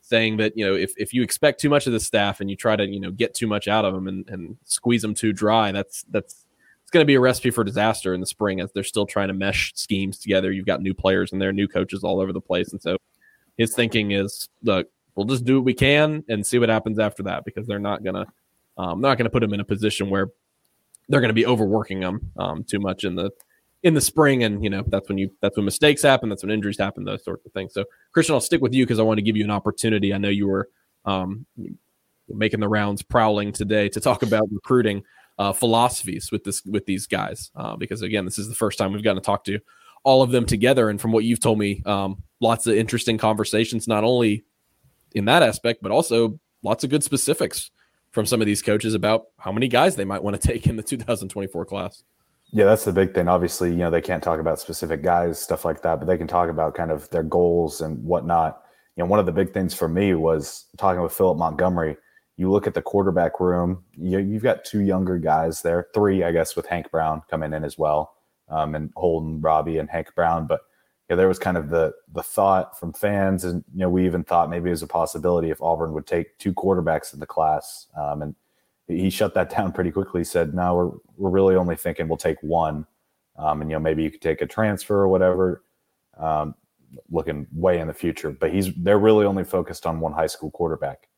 saying 0.00 0.38
that, 0.38 0.56
you 0.56 0.64
know, 0.64 0.74
if, 0.74 0.94
if 0.96 1.12
you 1.12 1.22
expect 1.22 1.60
too 1.60 1.68
much 1.68 1.86
of 1.86 1.92
the 1.92 2.00
staff 2.00 2.40
and 2.40 2.48
you 2.48 2.56
try 2.56 2.74
to, 2.74 2.86
you 2.86 2.98
know, 2.98 3.10
get 3.10 3.34
too 3.34 3.46
much 3.46 3.68
out 3.68 3.84
of 3.84 3.92
them 3.92 4.08
and, 4.08 4.26
and 4.30 4.56
squeeze 4.64 5.02
them 5.02 5.12
too 5.12 5.30
dry, 5.30 5.72
that's, 5.72 6.04
that's, 6.04 6.45
going 6.96 7.04
to 7.04 7.06
be 7.06 7.14
a 7.14 7.20
recipe 7.20 7.50
for 7.50 7.62
disaster 7.62 8.14
in 8.14 8.20
the 8.20 8.26
spring 8.26 8.60
as 8.60 8.72
they're 8.72 8.82
still 8.82 9.04
trying 9.04 9.28
to 9.28 9.34
mesh 9.34 9.72
schemes 9.74 10.18
together. 10.18 10.50
You've 10.50 10.66
got 10.66 10.80
new 10.80 10.94
players 10.94 11.32
and 11.32 11.40
there 11.40 11.52
new 11.52 11.68
coaches 11.68 12.02
all 12.02 12.20
over 12.20 12.32
the 12.32 12.40
place. 12.40 12.72
And 12.72 12.80
so 12.80 12.96
his 13.58 13.74
thinking 13.74 14.12
is, 14.12 14.48
look, 14.62 14.88
we'll 15.14 15.26
just 15.26 15.44
do 15.44 15.56
what 15.56 15.64
we 15.64 15.74
can 15.74 16.24
and 16.28 16.46
see 16.46 16.58
what 16.58 16.70
happens 16.70 16.98
after 16.98 17.22
that 17.24 17.44
because 17.44 17.66
they're 17.66 17.78
not 17.78 18.02
to, 18.04 18.26
um, 18.78 19.02
they're 19.02 19.10
not 19.10 19.18
to 19.18 19.30
put 19.30 19.40
them 19.40 19.52
in 19.52 19.60
a 19.60 19.64
position 19.64 20.08
where 20.08 20.30
they're 21.08 21.20
going 21.20 21.28
to 21.28 21.34
be 21.34 21.46
overworking 21.46 22.00
them 22.00 22.32
um, 22.38 22.64
too 22.64 22.80
much 22.80 23.04
in 23.04 23.14
the 23.14 23.30
in 23.82 23.94
the 23.94 24.00
spring, 24.00 24.42
and 24.42 24.64
you 24.64 24.70
know 24.70 24.82
that's 24.88 25.08
when 25.08 25.16
you 25.16 25.30
that's 25.40 25.56
when 25.56 25.64
mistakes 25.64 26.02
happen, 26.02 26.28
that's 26.28 26.42
when 26.42 26.50
injuries 26.50 26.78
happen, 26.78 27.04
those 27.04 27.22
sorts 27.22 27.46
of 27.46 27.52
things. 27.52 27.72
So, 27.72 27.84
Christian, 28.12 28.34
I'll 28.34 28.40
stick 28.40 28.60
with 28.60 28.74
you 28.74 28.84
because 28.84 28.98
I 28.98 29.02
want 29.02 29.18
to 29.18 29.22
give 29.22 29.36
you 29.36 29.44
an 29.44 29.50
opportunity. 29.50 30.12
I 30.12 30.18
know 30.18 30.28
you 30.28 30.48
were 30.48 30.68
um, 31.04 31.46
making 32.28 32.60
the 32.60 32.68
rounds, 32.68 33.02
prowling 33.02 33.52
today 33.52 33.88
to 33.90 34.00
talk 34.00 34.22
about 34.22 34.48
recruiting 34.50 35.04
uh, 35.38 35.52
philosophies 35.52 36.30
with 36.32 36.44
this 36.44 36.64
with 36.64 36.86
these 36.86 37.06
guys, 37.06 37.50
uh, 37.56 37.76
because 37.76 38.02
again, 38.02 38.24
this 38.24 38.38
is 38.38 38.48
the 38.48 38.54
first 38.54 38.78
time 38.78 38.92
we've 38.92 39.02
gotten 39.02 39.22
to 39.22 39.26
talk 39.26 39.44
to 39.44 39.58
all 40.06 40.22
of 40.22 40.30
them 40.30 40.46
together. 40.46 40.88
And 40.88 41.00
from 41.00 41.10
what 41.10 41.24
you've 41.24 41.40
told 41.40 41.58
me, 41.58 41.82
um, 41.84 42.22
lots 42.40 42.68
of 42.68 42.76
interesting 42.76 43.18
conversations, 43.18 43.88
not 43.88 44.04
only 44.04 44.44
in 45.14 45.24
that 45.24 45.42
aspect, 45.42 45.82
but 45.82 45.90
also 45.90 46.38
lots 46.62 46.84
of 46.84 46.90
good 46.90 47.02
specifics 47.02 47.72
from 48.12 48.24
some 48.24 48.40
of 48.40 48.46
these 48.46 48.62
coaches 48.62 48.94
about 48.94 49.24
how 49.38 49.50
many 49.50 49.66
guys 49.66 49.96
they 49.96 50.04
might 50.04 50.22
want 50.22 50.40
to 50.40 50.48
take 50.48 50.66
in 50.68 50.76
the 50.76 50.82
2024 50.82 51.64
class. 51.66 52.04
Yeah, 52.52 52.66
that's 52.66 52.84
the 52.84 52.92
big 52.92 53.14
thing. 53.14 53.26
Obviously, 53.26 53.70
you 53.70 53.78
know, 53.78 53.90
they 53.90 54.00
can't 54.00 54.22
talk 54.22 54.38
about 54.38 54.60
specific 54.60 55.02
guys, 55.02 55.40
stuff 55.40 55.64
like 55.64 55.82
that, 55.82 55.98
but 55.98 56.06
they 56.06 56.16
can 56.16 56.28
talk 56.28 56.48
about 56.48 56.74
kind 56.74 56.92
of 56.92 57.10
their 57.10 57.24
goals 57.24 57.80
and 57.80 58.02
whatnot. 58.04 58.62
You 58.96 59.02
know, 59.02 59.10
one 59.10 59.18
of 59.18 59.26
the 59.26 59.32
big 59.32 59.52
things 59.52 59.74
for 59.74 59.88
me 59.88 60.14
was 60.14 60.66
talking 60.78 61.02
with 61.02 61.12
Philip 61.12 61.36
Montgomery. 61.36 61.96
You 62.36 62.50
look 62.50 62.66
at 62.66 62.74
the 62.74 62.82
quarterback 62.82 63.40
room, 63.40 63.84
you, 63.96 64.18
you've 64.18 64.42
got 64.42 64.64
two 64.64 64.80
younger 64.80 65.18
guys 65.18 65.62
there, 65.62 65.88
three, 65.94 66.22
I 66.22 66.32
guess, 66.32 66.54
with 66.54 66.66
Hank 66.66 66.90
Brown 66.90 67.22
coming 67.30 67.52
in 67.52 67.64
as 67.64 67.78
well, 67.78 68.14
um, 68.48 68.74
and 68.74 68.92
Holden, 68.96 69.40
Robbie, 69.40 69.78
and 69.78 69.88
Hank 69.88 70.14
Brown. 70.14 70.46
But 70.46 70.60
yeah, 71.08 71.16
there 71.16 71.28
was 71.28 71.38
kind 71.38 71.56
of 71.56 71.70
the 71.70 71.94
the 72.12 72.22
thought 72.22 72.78
from 72.78 72.92
fans, 72.92 73.44
and 73.44 73.64
you 73.72 73.80
know, 73.80 73.88
we 73.88 74.04
even 74.04 74.24
thought 74.24 74.50
maybe 74.50 74.68
it 74.68 74.72
was 74.72 74.82
a 74.82 74.88
possibility 74.88 75.50
if 75.50 75.62
Auburn 75.62 75.92
would 75.92 76.06
take 76.06 76.36
two 76.38 76.52
quarterbacks 76.52 77.14
in 77.14 77.20
the 77.20 77.26
class, 77.26 77.86
um, 77.96 78.22
and 78.22 78.34
he 78.88 79.08
shut 79.08 79.34
that 79.34 79.50
down 79.56 79.72
pretty 79.72 79.90
quickly. 79.90 80.20
He 80.20 80.24
said, 80.24 80.54
"No, 80.54 80.74
we're 80.74 80.90
we're 81.16 81.30
really 81.30 81.54
only 81.54 81.76
thinking 81.76 82.08
we'll 82.08 82.16
take 82.16 82.42
one, 82.42 82.86
um, 83.38 83.60
and 83.62 83.70
you 83.70 83.76
know 83.76 83.80
maybe 83.80 84.02
you 84.02 84.10
could 84.10 84.20
take 84.20 84.42
a 84.42 84.46
transfer 84.46 84.96
or 84.96 85.08
whatever." 85.08 85.62
Um, 86.18 86.54
looking 87.10 87.46
way 87.52 87.78
in 87.78 87.88
the 87.88 87.94
future, 87.94 88.30
but 88.30 88.52
he's 88.52 88.72
they're 88.74 88.98
really 88.98 89.26
only 89.26 89.44
focused 89.44 89.86
on 89.86 90.00
one 90.00 90.12
high 90.12 90.26
school 90.26 90.50
quarterback, 90.50 91.08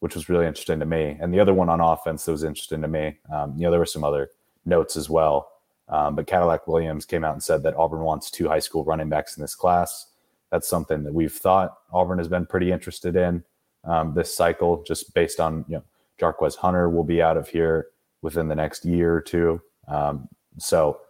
which 0.00 0.14
was 0.14 0.28
really 0.28 0.46
interesting 0.46 0.78
to 0.80 0.86
me. 0.86 1.16
And 1.20 1.32
the 1.32 1.40
other 1.40 1.54
one 1.54 1.68
on 1.68 1.80
offense 1.80 2.24
that 2.24 2.32
was 2.32 2.44
interesting 2.44 2.82
to 2.82 2.88
me. 2.88 3.18
Um, 3.32 3.54
you 3.56 3.62
know, 3.62 3.70
there 3.70 3.80
were 3.80 3.86
some 3.86 4.04
other 4.04 4.30
notes 4.64 4.96
as 4.96 5.10
well, 5.10 5.50
um, 5.88 6.14
but 6.14 6.26
Cadillac 6.26 6.66
Williams 6.66 7.04
came 7.04 7.24
out 7.24 7.32
and 7.32 7.42
said 7.42 7.62
that 7.62 7.76
Auburn 7.76 8.00
wants 8.00 8.30
two 8.30 8.48
high 8.48 8.58
school 8.58 8.84
running 8.84 9.08
backs 9.08 9.36
in 9.36 9.40
this 9.40 9.54
class. 9.54 10.06
That's 10.50 10.68
something 10.68 11.02
that 11.04 11.12
we've 11.12 11.32
thought 11.32 11.76
Auburn 11.92 12.18
has 12.18 12.28
been 12.28 12.46
pretty 12.46 12.72
interested 12.72 13.16
in 13.16 13.44
um, 13.84 14.14
this 14.14 14.34
cycle, 14.34 14.82
just 14.84 15.14
based 15.14 15.40
on 15.40 15.64
you 15.68 15.76
know 15.76 15.84
Jarquez 16.20 16.56
Hunter 16.56 16.88
will 16.88 17.04
be 17.04 17.22
out 17.22 17.36
of 17.36 17.48
here 17.48 17.88
within 18.22 18.48
the 18.48 18.54
next 18.54 18.84
year 18.84 19.14
or 19.14 19.20
two. 19.20 19.60
Um, 19.86 20.28
so 20.58 21.00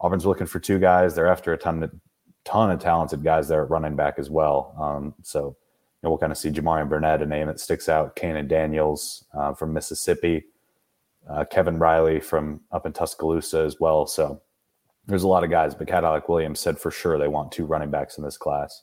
Auburn's 0.00 0.26
looking 0.26 0.46
for 0.46 0.60
two 0.60 0.78
guys. 0.78 1.14
They're 1.14 1.28
after 1.28 1.52
a 1.52 1.58
ton 1.58 1.82
of 1.82 1.90
ton 2.44 2.70
of 2.70 2.80
talented 2.80 3.22
guys 3.22 3.48
there 3.48 3.62
at 3.62 3.70
running 3.70 3.96
back 3.96 4.14
as 4.18 4.30
well. 4.30 4.74
Um, 4.80 5.14
so 5.22 5.56
know, 6.02 6.10
we'll 6.10 6.18
kind 6.18 6.32
of 6.32 6.38
see 6.38 6.50
Jamarian 6.50 6.88
Burnett, 6.88 7.22
a 7.22 7.26
name 7.26 7.48
that 7.48 7.60
sticks 7.60 7.88
out. 7.88 8.16
Kanan 8.16 8.48
Daniels 8.48 9.24
uh, 9.34 9.52
from 9.54 9.72
Mississippi, 9.72 10.44
uh, 11.28 11.44
Kevin 11.44 11.78
Riley 11.78 12.20
from 12.20 12.60
up 12.70 12.86
in 12.86 12.92
Tuscaloosa 12.92 13.60
as 13.60 13.78
well. 13.80 14.06
So 14.06 14.40
there's 15.06 15.24
a 15.24 15.28
lot 15.28 15.44
of 15.44 15.50
guys, 15.50 15.74
but 15.74 15.88
Cadillac 15.88 16.28
Williams 16.28 16.60
said 16.60 16.78
for 16.78 16.90
sure 16.90 17.18
they 17.18 17.28
want 17.28 17.50
two 17.50 17.66
running 17.66 17.90
backs 17.90 18.18
in 18.18 18.24
this 18.24 18.36
class. 18.36 18.82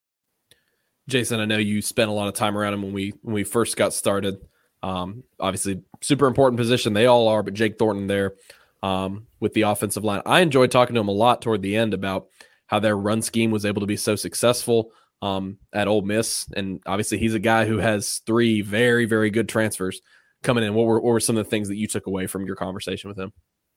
Jason, 1.11 1.39
I 1.39 1.45
know 1.45 1.57
you 1.57 1.81
spent 1.81 2.09
a 2.09 2.13
lot 2.13 2.27
of 2.27 2.33
time 2.33 2.57
around 2.57 2.73
him 2.73 2.81
when 2.81 2.93
we 2.93 3.13
when 3.21 3.35
we 3.35 3.43
first 3.43 3.77
got 3.77 3.93
started. 3.93 4.37
Um, 4.81 5.23
obviously, 5.39 5.81
super 6.01 6.25
important 6.25 6.57
position. 6.57 6.93
They 6.93 7.05
all 7.05 7.27
are, 7.27 7.43
but 7.43 7.53
Jake 7.53 7.77
Thornton 7.77 8.07
there 8.07 8.33
um, 8.81 9.27
with 9.39 9.53
the 9.53 9.63
offensive 9.63 10.03
line. 10.03 10.21
I 10.25 10.39
enjoyed 10.39 10.71
talking 10.71 10.95
to 10.95 11.01
him 11.01 11.07
a 11.07 11.13
lot 11.13 11.41
toward 11.41 11.61
the 11.61 11.75
end 11.75 11.93
about 11.93 12.27
how 12.67 12.79
their 12.79 12.97
run 12.97 13.21
scheme 13.21 13.51
was 13.51 13.65
able 13.65 13.81
to 13.81 13.87
be 13.87 13.97
so 13.97 14.15
successful 14.15 14.91
um, 15.21 15.57
at 15.73 15.87
Ole 15.87 16.01
Miss, 16.01 16.47
and 16.55 16.81
obviously 16.85 17.17
he's 17.17 17.35
a 17.35 17.39
guy 17.39 17.65
who 17.65 17.77
has 17.77 18.21
three 18.25 18.61
very 18.61 19.05
very 19.05 19.29
good 19.29 19.47
transfers 19.47 20.01
coming 20.41 20.63
in. 20.63 20.73
What 20.73 20.87
were 20.87 20.99
what 20.99 21.11
were 21.11 21.19
some 21.19 21.37
of 21.37 21.45
the 21.45 21.49
things 21.49 21.67
that 21.67 21.77
you 21.77 21.87
took 21.87 22.07
away 22.07 22.27
from 22.27 22.45
your 22.45 22.55
conversation 22.55 23.09
with 23.09 23.19
him? 23.19 23.31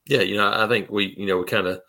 Yeah, 0.06 0.20
you 0.20 0.36
know, 0.36 0.50
I 0.50 0.66
think 0.68 0.90
we 0.90 1.14
you 1.16 1.26
know 1.26 1.38
we 1.38 1.44
kind 1.44 1.66
of 1.66 1.80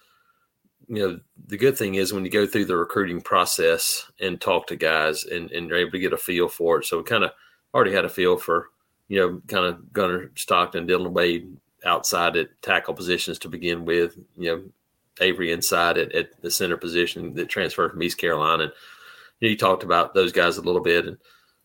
you 0.87 1.07
know, 1.07 1.19
the 1.47 1.57
good 1.57 1.77
thing 1.77 1.95
is 1.95 2.13
when 2.13 2.25
you 2.25 2.31
go 2.31 2.45
through 2.45 2.65
the 2.65 2.75
recruiting 2.75 3.21
process 3.21 4.09
and 4.19 4.39
talk 4.39 4.67
to 4.67 4.75
guys 4.75 5.23
and, 5.23 5.51
and 5.51 5.69
you're 5.69 5.77
able 5.77 5.91
to 5.91 5.99
get 5.99 6.13
a 6.13 6.17
feel 6.17 6.47
for 6.47 6.79
it. 6.79 6.85
So 6.85 6.97
we 6.97 7.03
kind 7.03 7.23
of 7.23 7.31
already 7.73 7.93
had 7.93 8.05
a 8.05 8.09
feel 8.09 8.37
for, 8.37 8.69
you 9.07 9.19
know, 9.19 9.41
kind 9.47 9.65
of 9.65 9.91
Gunnar 9.93 10.31
Stockton, 10.35 10.85
Dillon 10.85 11.13
Wade 11.13 11.55
outside 11.85 12.35
at 12.37 12.61
tackle 12.61 12.93
positions 12.93 13.39
to 13.39 13.49
begin 13.49 13.85
with, 13.85 14.17
you 14.37 14.55
know, 14.55 14.63
Avery 15.21 15.51
inside 15.51 15.97
at, 15.97 16.11
at 16.13 16.41
the 16.41 16.51
center 16.51 16.77
position 16.77 17.33
that 17.35 17.49
transferred 17.49 17.91
from 17.91 18.03
East 18.03 18.17
Carolina. 18.17 18.63
And 18.63 18.71
you, 19.39 19.47
know, 19.47 19.51
you 19.51 19.57
talked 19.57 19.83
about 19.83 20.13
those 20.13 20.31
guys 20.31 20.57
a 20.57 20.61
little 20.61 20.81
bit. 20.81 21.05
And 21.05 21.17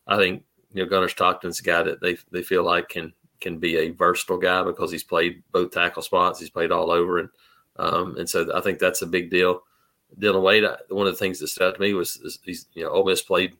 I 0.07 0.17
think, 0.17 0.43
you 0.73 0.83
know, 0.83 0.89
Gunnar 0.89 1.09
Stockton's 1.09 1.59
a 1.59 1.63
guy 1.63 1.83
that 1.83 2.01
they, 2.01 2.17
they 2.31 2.43
feel 2.43 2.63
like 2.63 2.89
can, 2.89 3.13
can 3.39 3.57
be 3.57 3.77
a 3.77 3.89
versatile 3.89 4.37
guy 4.37 4.63
because 4.63 4.91
he's 4.91 5.03
played 5.03 5.43
both 5.51 5.71
tackle 5.71 6.01
spots. 6.01 6.39
He's 6.39 6.49
played 6.49 6.71
all 6.71 6.91
over. 6.91 7.19
And, 7.19 7.29
um, 7.77 8.17
and 8.17 8.29
so 8.29 8.49
I 8.55 8.61
think 8.61 8.79
that's 8.79 9.01
a 9.01 9.07
big 9.07 9.29
deal. 9.29 9.63
Dillon 10.17 10.43
Wade, 10.43 10.65
one 10.89 11.07
of 11.07 11.13
the 11.13 11.19
things 11.19 11.39
that 11.39 11.47
stood 11.47 11.67
out 11.67 11.75
to 11.75 11.81
me 11.81 11.93
was 11.93 12.39
he's, 12.43 12.67
you 12.73 12.83
know, 12.83 12.89
Ole 12.89 13.05
Miss 13.05 13.21
played 13.21 13.55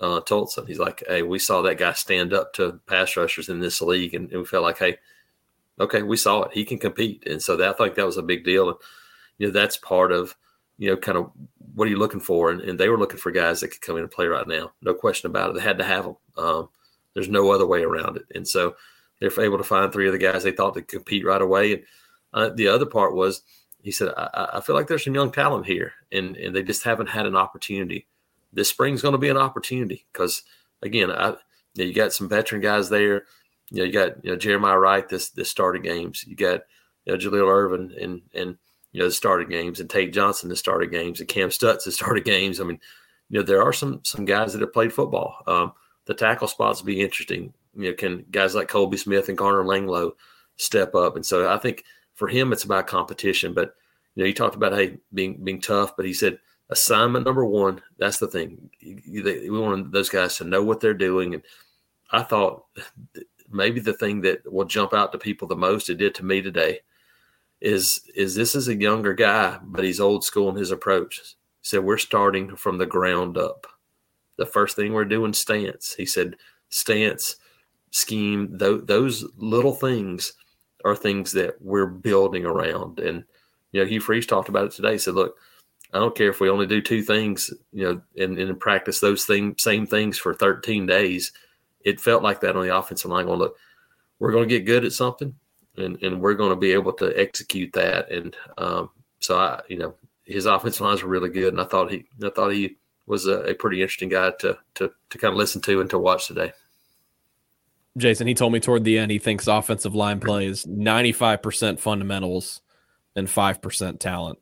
uh, 0.00 0.20
Tulsa. 0.20 0.64
He's 0.66 0.78
like, 0.78 1.02
hey, 1.08 1.22
we 1.22 1.38
saw 1.38 1.62
that 1.62 1.78
guy 1.78 1.92
stand 1.92 2.32
up 2.32 2.52
to 2.54 2.80
pass 2.86 3.16
rushers 3.16 3.48
in 3.48 3.60
this 3.60 3.80
league, 3.82 4.14
and, 4.14 4.30
and 4.30 4.40
we 4.40 4.46
felt 4.46 4.62
like, 4.62 4.78
hey, 4.78 4.98
okay, 5.80 6.02
we 6.02 6.16
saw 6.16 6.42
it. 6.42 6.52
He 6.52 6.64
can 6.64 6.78
compete, 6.78 7.26
and 7.26 7.42
so 7.42 7.56
that, 7.56 7.68
I 7.68 7.72
think 7.72 7.94
that 7.96 8.06
was 8.06 8.18
a 8.18 8.22
big 8.22 8.44
deal. 8.44 8.68
And 8.68 8.78
you 9.38 9.46
know, 9.48 9.52
that's 9.52 9.76
part 9.76 10.12
of 10.12 10.36
you 10.78 10.90
know, 10.90 10.96
kind 10.96 11.18
of 11.18 11.30
what 11.74 11.86
are 11.86 11.90
you 11.90 11.98
looking 11.98 12.20
for? 12.20 12.50
And, 12.50 12.60
and 12.60 12.78
they 12.78 12.88
were 12.88 12.98
looking 12.98 13.18
for 13.18 13.30
guys 13.30 13.60
that 13.60 13.68
could 13.68 13.80
come 13.80 13.96
in 13.96 14.02
and 14.02 14.10
play 14.10 14.26
right 14.26 14.46
now, 14.46 14.72
no 14.82 14.94
question 14.94 15.30
about 15.30 15.50
it. 15.50 15.54
They 15.54 15.62
had 15.62 15.78
to 15.78 15.84
have 15.84 16.04
them. 16.04 16.16
Um, 16.36 16.68
there's 17.14 17.28
no 17.28 17.50
other 17.50 17.66
way 17.66 17.82
around 17.82 18.16
it, 18.16 18.26
and 18.34 18.46
so 18.46 18.76
they're 19.20 19.40
able 19.40 19.58
to 19.58 19.64
find 19.64 19.90
three 19.90 20.06
of 20.06 20.12
the 20.12 20.18
guys 20.18 20.42
they 20.42 20.52
thought 20.52 20.74
could 20.74 20.88
compete 20.88 21.24
right 21.24 21.40
away. 21.40 21.72
And 21.72 21.82
uh, 22.32 22.50
the 22.50 22.68
other 22.68 22.86
part 22.86 23.14
was 23.14 23.42
he 23.86 23.92
said, 23.92 24.08
I, 24.16 24.48
I, 24.54 24.60
feel 24.60 24.74
like 24.74 24.88
there's 24.88 25.04
some 25.04 25.14
young 25.14 25.30
talent 25.30 25.64
here, 25.64 25.92
and, 26.10 26.36
and 26.36 26.52
they 26.52 26.64
just 26.64 26.82
haven't 26.82 27.08
had 27.08 27.24
an 27.24 27.36
opportunity. 27.36 28.08
This 28.52 28.68
spring's 28.68 29.00
going 29.00 29.12
to 29.12 29.18
be 29.18 29.28
an 29.28 29.36
opportunity 29.36 30.04
because, 30.12 30.42
again, 30.82 31.08
I, 31.08 31.28
you, 31.28 31.36
know, 31.76 31.84
you, 31.84 31.92
got 31.92 32.12
some 32.12 32.28
veteran 32.28 32.60
guys 32.60 32.88
there. 32.88 33.26
You 33.70 33.78
know, 33.78 33.84
you 33.84 33.92
got 33.92 34.24
you 34.24 34.30
know 34.32 34.36
Jeremiah 34.36 34.76
Wright 34.76 35.08
this 35.08 35.28
this 35.28 35.50
started 35.50 35.84
games. 35.84 36.24
You 36.26 36.34
got 36.34 36.62
you 37.04 37.12
know 37.12 37.18
Jalil 37.18 37.48
Irvin 37.48 37.94
and 38.00 38.22
and 38.34 38.56
you 38.90 39.00
know 39.00 39.06
the 39.06 39.12
started 39.12 39.50
games, 39.50 39.78
and 39.78 39.88
Tate 39.88 40.12
Johnson 40.12 40.48
the 40.48 40.56
started 40.56 40.90
games, 40.90 41.20
and 41.20 41.28
Cam 41.28 41.52
Stutts 41.52 41.84
the 41.84 41.92
started 41.92 42.24
games. 42.24 42.60
I 42.60 42.64
mean, 42.64 42.80
you 43.28 43.38
know 43.38 43.44
there 43.44 43.62
are 43.62 43.72
some 43.72 44.00
some 44.02 44.24
guys 44.24 44.52
that 44.52 44.62
have 44.62 44.72
played 44.72 44.92
football. 44.92 45.36
Um, 45.46 45.72
the 46.06 46.14
tackle 46.14 46.48
spots 46.48 46.80
will 46.80 46.86
be 46.86 47.00
interesting. 47.00 47.52
You 47.76 47.90
know, 47.90 47.94
can 47.94 48.24
guys 48.32 48.56
like 48.56 48.66
Colby 48.66 48.96
Smith 48.96 49.28
and 49.28 49.38
Garner 49.38 49.62
Langlo 49.62 50.12
step 50.56 50.96
up? 50.96 51.14
And 51.14 51.24
so 51.24 51.48
I 51.48 51.58
think– 51.58 51.84
for 52.16 52.28
him, 52.28 52.52
it's 52.52 52.64
about 52.64 52.88
competition. 52.88 53.54
But 53.54 53.74
you 54.14 54.22
know, 54.22 54.26
he 54.26 54.32
talked 54.32 54.56
about 54.56 54.72
hey 54.72 54.98
being 55.14 55.42
being 55.44 55.60
tough, 55.60 55.96
but 55.96 56.06
he 56.06 56.12
said 56.12 56.38
assignment 56.70 57.24
number 57.24 57.44
one. 57.44 57.80
That's 57.98 58.18
the 58.18 58.26
thing. 58.26 58.70
We 58.82 59.50
want 59.50 59.92
those 59.92 60.08
guys 60.08 60.36
to 60.38 60.44
know 60.44 60.64
what 60.64 60.80
they're 60.80 60.94
doing, 60.94 61.34
and 61.34 61.42
I 62.10 62.22
thought 62.22 62.64
maybe 63.50 63.78
the 63.78 63.92
thing 63.92 64.22
that 64.22 64.50
will 64.50 64.64
jump 64.64 64.92
out 64.92 65.12
to 65.12 65.18
people 65.18 65.46
the 65.46 65.56
most, 65.56 65.88
it 65.88 65.98
did 65.98 66.14
to 66.16 66.24
me 66.24 66.42
today, 66.42 66.80
is 67.60 68.00
is 68.14 68.34
this 68.34 68.54
is 68.54 68.68
a 68.68 68.74
younger 68.74 69.14
guy, 69.14 69.58
but 69.62 69.84
he's 69.84 70.00
old 70.00 70.24
school 70.24 70.48
in 70.48 70.56
his 70.56 70.70
approach. 70.70 71.18
He 71.18 71.24
said 71.62 71.84
we're 71.84 71.98
starting 71.98 72.56
from 72.56 72.78
the 72.78 72.86
ground 72.86 73.38
up. 73.38 73.66
The 74.38 74.46
first 74.46 74.76
thing 74.76 74.92
we're 74.92 75.04
doing 75.04 75.32
stance. 75.32 75.94
He 75.94 76.04
said 76.06 76.36
stance, 76.68 77.36
scheme, 77.90 78.48
those, 78.52 78.84
those 78.84 79.24
little 79.36 79.72
things 79.72 80.34
are 80.86 80.96
things 80.96 81.32
that 81.32 81.60
we're 81.60 81.86
building 81.86 82.44
around. 82.44 82.98
And, 83.00 83.24
you 83.72 83.80
know, 83.80 83.86
Hugh 83.86 84.00
Freeze 84.00 84.26
talked 84.26 84.48
about 84.48 84.66
it 84.66 84.72
today. 84.72 84.92
He 84.92 84.98
said, 84.98 85.14
look, 85.14 85.36
I 85.92 85.98
don't 85.98 86.16
care 86.16 86.30
if 86.30 86.40
we 86.40 86.50
only 86.50 86.66
do 86.66 86.80
two 86.80 87.02
things, 87.02 87.52
you 87.72 87.84
know, 87.84 88.00
and, 88.22 88.38
and 88.38 88.60
practice 88.60 89.00
those 89.00 89.24
thing, 89.24 89.54
same 89.58 89.86
things 89.86 90.18
for 90.18 90.34
13 90.34 90.86
days. 90.86 91.32
It 91.80 92.00
felt 92.00 92.22
like 92.22 92.40
that 92.40 92.56
on 92.56 92.66
the 92.66 92.76
offensive 92.76 93.10
line. 93.10 93.26
Going, 93.26 93.38
look, 93.38 93.56
we're 94.18 94.32
going 94.32 94.48
to 94.48 94.58
get 94.58 94.66
good 94.66 94.84
at 94.84 94.92
something 94.92 95.34
and, 95.76 96.02
and 96.02 96.20
we're 96.20 96.34
going 96.34 96.50
to 96.50 96.56
be 96.56 96.72
able 96.72 96.92
to 96.94 97.18
execute 97.18 97.72
that. 97.74 98.10
And 98.10 98.36
um, 98.58 98.90
so 99.20 99.38
I, 99.38 99.60
you 99.68 99.78
know, 99.78 99.94
his 100.24 100.46
offensive 100.46 100.80
lines 100.80 101.02
were 101.02 101.08
really 101.08 101.28
good. 101.28 101.52
And 101.52 101.60
I 101.60 101.64
thought 101.64 101.90
he, 101.90 102.04
I 102.22 102.30
thought 102.30 102.52
he 102.52 102.76
was 103.06 103.26
a, 103.26 103.40
a 103.42 103.54
pretty 103.54 103.80
interesting 103.80 104.08
guy 104.08 104.32
to, 104.40 104.58
to, 104.74 104.90
to 105.10 105.18
kind 105.18 105.32
of 105.32 105.38
listen 105.38 105.60
to 105.62 105.80
and 105.80 105.90
to 105.90 105.98
watch 105.98 106.26
today. 106.26 106.52
Jason, 107.96 108.26
he 108.26 108.34
told 108.34 108.52
me 108.52 108.60
toward 108.60 108.84
the 108.84 108.98
end 108.98 109.10
he 109.10 109.18
thinks 109.18 109.46
offensive 109.46 109.94
line 109.94 110.20
play 110.20 110.46
is 110.46 110.64
95% 110.66 111.78
fundamentals 111.78 112.60
and 113.14 113.26
5% 113.26 113.98
talent. 113.98 114.38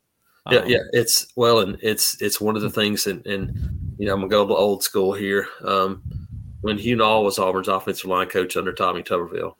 Yeah, 0.51 0.59
um, 0.59 0.69
yeah, 0.69 0.79
it's 0.93 1.27
well, 1.35 1.59
and 1.59 1.77
it's 1.81 2.21
it's 2.21 2.39
one 2.39 2.55
of 2.55 2.61
the 2.61 2.69
things, 2.69 3.07
and 3.07 3.25
and 3.25 3.51
you 3.97 4.05
know 4.05 4.13
I'm 4.13 4.19
gonna 4.19 4.29
go 4.29 4.45
to 4.45 4.53
old 4.53 4.83
school 4.83 5.11
here. 5.11 5.47
Um, 5.63 6.03
when 6.61 6.77
Hugh 6.77 6.97
Nall 6.97 7.23
was 7.23 7.39
Auburn's 7.39 7.67
offensive 7.67 8.09
line 8.09 8.27
coach 8.27 8.55
under 8.55 8.71
Tommy 8.71 9.01
Tuberville, 9.01 9.55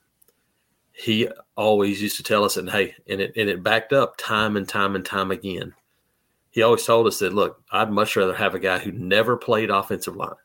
he 0.92 1.28
always 1.56 2.02
used 2.02 2.18
to 2.18 2.24
tell 2.24 2.44
us, 2.44 2.58
and 2.58 2.70
hey, 2.70 2.94
and 3.08 3.20
it 3.20 3.34
and 3.36 3.50
it 3.50 3.64
backed 3.64 3.94
up 3.94 4.16
time 4.18 4.56
and 4.58 4.70
time 4.70 4.96
and 4.96 5.04
time 5.04 5.32
again. 5.32 5.74
He 6.52 6.62
always 6.62 6.86
told 6.86 7.08
us 7.08 7.20
that, 7.20 7.34
look, 7.34 7.62
I'd 7.72 7.92
much 7.92 8.16
rather 8.16 8.34
have 8.34 8.56
a 8.56 8.60
guy 8.60 8.80
who 8.80 8.92
never 8.92 9.36
played 9.36 9.70
offensive 9.70 10.16
line. 10.16 10.36